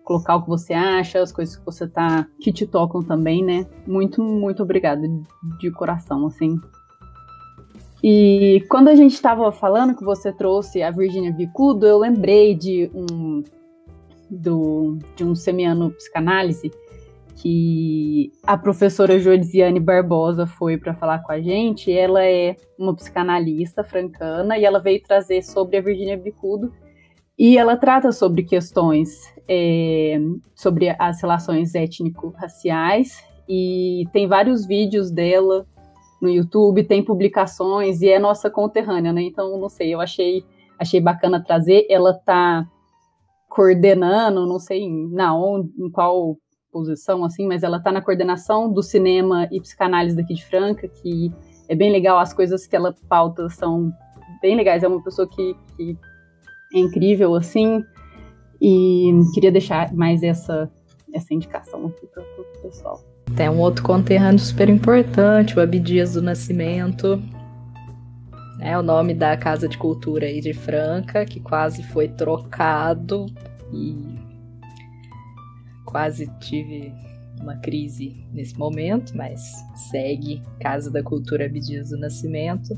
colocar 0.03 0.35
o 0.35 0.43
que 0.43 0.49
você 0.49 0.73
acha, 0.73 1.21
as 1.21 1.31
coisas 1.31 1.55
que 1.55 1.65
você 1.65 1.87
tá 1.87 2.27
que 2.41 2.51
te 2.51 2.67
tocam 2.67 3.01
também, 3.01 3.43
né? 3.43 3.65
Muito, 3.87 4.21
muito 4.21 4.61
obrigada 4.61 5.07
de 5.59 5.71
coração, 5.71 6.27
assim. 6.27 6.59
E 8.03 8.65
quando 8.69 8.89
a 8.89 8.95
gente 8.95 9.13
estava 9.13 9.49
falando 9.51 9.95
que 9.95 10.03
você 10.03 10.33
trouxe 10.33 10.83
a 10.83 10.91
Virginia 10.91 11.31
Vicudo, 11.31 11.87
eu 11.87 11.97
lembrei 11.97 12.53
de 12.53 12.91
um 12.93 13.43
do 14.29 14.97
de 15.15 15.23
um 15.23 15.35
semiano 15.35 15.91
psicanálise 15.91 16.71
que 17.35 18.31
a 18.45 18.57
professora 18.57 19.19
Josiane 19.19 19.79
Barbosa 19.79 20.45
foi 20.45 20.77
para 20.77 20.93
falar 20.93 21.19
com 21.19 21.31
a 21.31 21.41
gente. 21.41 21.91
Ela 21.91 22.23
é 22.23 22.55
uma 22.77 22.95
psicanalista 22.95 23.83
francana 23.83 24.57
e 24.57 24.65
ela 24.65 24.79
veio 24.79 25.01
trazer 25.01 25.41
sobre 25.41 25.77
a 25.77 25.81
Virginia 25.81 26.17
Bicudo 26.17 26.71
e 27.37 27.57
ela 27.57 27.75
trata 27.75 28.11
sobre 28.11 28.43
questões 28.43 29.33
é, 29.47 30.19
sobre 30.55 30.95
as 30.97 31.21
relações 31.21 31.75
étnico-raciais 31.75 33.23
e 33.47 34.05
tem 34.13 34.27
vários 34.27 34.65
vídeos 34.65 35.11
dela 35.11 35.65
no 36.21 36.29
YouTube, 36.29 36.83
tem 36.85 37.03
publicações 37.03 38.01
e 38.01 38.09
é 38.09 38.17
nossa 38.17 38.49
conterrânea, 38.49 39.11
né? 39.11 39.23
Então, 39.23 39.59
não 39.59 39.67
sei, 39.67 39.93
eu 39.93 39.99
achei, 39.99 40.45
achei 40.79 41.01
bacana 41.01 41.43
trazer. 41.43 41.85
Ela 41.89 42.13
tá 42.13 42.65
coordenando, 43.49 44.47
não 44.47 44.57
sei 44.57 44.89
na 45.09 45.35
onde, 45.35 45.69
em 45.77 45.91
qual 45.91 46.37
posição, 46.73 47.23
assim, 47.23 47.47
mas 47.47 47.61
ela 47.61 47.77
está 47.77 47.91
na 47.91 48.01
coordenação 48.01 48.71
do 48.73 48.81
cinema 48.81 49.47
e 49.51 49.61
psicanálise 49.61 50.15
daqui 50.15 50.33
de 50.33 50.43
Franca, 50.43 50.87
que 50.87 51.31
é 51.69 51.75
bem 51.75 51.91
legal, 51.91 52.17
as 52.17 52.33
coisas 52.33 52.65
que 52.65 52.75
ela 52.75 52.95
pauta 53.07 53.47
são 53.49 53.93
bem 54.41 54.55
legais, 54.55 54.83
é 54.83 54.87
uma 54.87 55.01
pessoa 55.01 55.27
que, 55.27 55.55
que 55.77 55.97
é 56.73 56.79
incrível, 56.79 57.35
assim, 57.35 57.83
e 58.59 59.11
queria 59.33 59.51
deixar 59.51 59.93
mais 59.93 60.23
essa, 60.23 60.69
essa 61.13 61.33
indicação 61.33 61.85
aqui 61.85 62.07
para 62.07 62.23
o 62.23 62.61
pessoal. 62.63 62.99
Tem 63.37 63.47
um 63.47 63.59
outro 63.59 63.83
conterrâneo 63.83 64.39
super 64.39 64.67
importante, 64.67 65.57
o 65.57 65.61
Abdias 65.61 66.13
do 66.13 66.21
Nascimento, 66.21 67.21
é 68.59 68.77
o 68.77 68.81
nome 68.81 69.13
da 69.13 69.35
Casa 69.35 69.67
de 69.67 69.77
Cultura 69.77 70.25
aí 70.25 70.39
de 70.39 70.53
Franca, 70.53 71.25
que 71.25 71.39
quase 71.39 71.83
foi 71.83 72.07
trocado 72.07 73.25
e 73.73 74.22
quase 75.93 76.27
tive 76.39 76.91
uma 77.39 77.55
crise 77.57 78.25
nesse 78.33 78.57
momento, 78.57 79.15
mas 79.15 79.39
segue 79.91 80.41
Casa 80.59 80.89
da 80.89 81.03
Cultura 81.03 81.45
Abdias 81.45 81.89
do 81.91 81.97
Nascimento, 81.97 82.75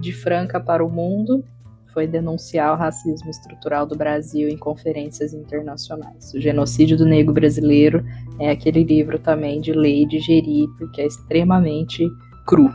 de 0.00 0.10
Franca 0.10 0.58
para 0.58 0.82
o 0.82 0.88
Mundo, 0.88 1.44
foi 1.92 2.06
denunciar 2.06 2.72
o 2.72 2.76
racismo 2.76 3.28
estrutural 3.28 3.86
do 3.86 3.94
Brasil 3.94 4.48
em 4.48 4.56
conferências 4.56 5.34
internacionais. 5.34 6.32
O 6.32 6.40
genocídio 6.40 6.96
do 6.96 7.04
negro 7.04 7.34
brasileiro 7.34 8.02
é 8.40 8.50
aquele 8.50 8.82
livro 8.82 9.18
também 9.18 9.60
de 9.60 9.72
ler 9.72 10.02
e 10.02 10.06
digerir, 10.06 10.66
porque 10.78 11.02
é 11.02 11.06
extremamente 11.06 12.08
cru 12.46 12.70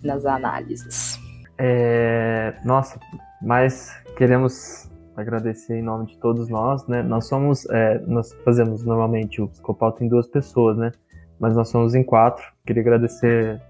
nas 0.00 0.24
análises. 0.24 1.18
É, 1.58 2.54
nossa, 2.64 3.00
mas 3.42 3.96
queremos 4.16 4.87
agradecer 5.20 5.76
em 5.76 5.82
nome 5.82 6.06
de 6.06 6.16
todos 6.18 6.48
nós, 6.48 6.86
né? 6.86 7.02
Nós 7.02 7.26
somos, 7.26 7.68
é, 7.70 7.98
nós 8.06 8.32
fazemos 8.44 8.84
normalmente 8.84 9.42
o 9.42 9.48
psicopauta 9.48 10.04
em 10.04 10.08
duas 10.08 10.28
pessoas, 10.28 10.76
né? 10.76 10.92
Mas 11.40 11.56
nós 11.56 11.68
somos 11.68 11.94
em 11.94 12.04
quatro. 12.04 12.44
Queria 12.64 12.82
agradecer 12.82 13.60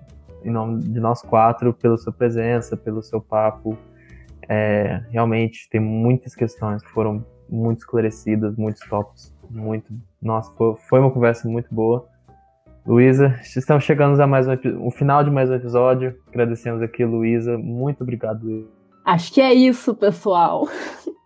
em 0.44 0.50
nome 0.50 0.82
de 0.82 1.00
nós 1.00 1.22
quatro 1.22 1.72
pela 1.72 1.96
sua 1.96 2.12
presença, 2.12 2.76
pelo 2.76 3.02
seu 3.02 3.20
papo. 3.20 3.78
É, 4.46 5.02
realmente 5.10 5.68
tem 5.70 5.80
muitas 5.80 6.34
questões 6.34 6.82
que 6.82 6.90
foram 6.90 7.24
muito 7.48 7.78
esclarecidas, 7.78 8.54
muitos 8.56 8.82
tópicos, 8.86 9.34
muito. 9.50 9.90
Nossa, 10.20 10.52
foi, 10.52 10.74
foi 10.88 11.00
uma 11.00 11.10
conversa 11.10 11.48
muito 11.48 11.74
boa. 11.74 12.06
Luísa, 12.86 13.38
estamos 13.56 13.84
chegando 13.84 14.20
a 14.20 14.26
mais 14.26 14.46
um 14.48 14.90
final 14.90 15.24
de 15.24 15.30
mais 15.30 15.50
um 15.50 15.54
episódio. 15.54 16.14
Agradecemos 16.28 16.82
aqui, 16.82 17.04
Luísa. 17.04 17.56
Muito 17.56 18.02
obrigado, 18.02 18.44
Luísa. 18.44 18.68
Acho 19.04 19.32
que 19.32 19.40
é 19.40 19.52
isso, 19.54 19.94
pessoal. 19.94 20.68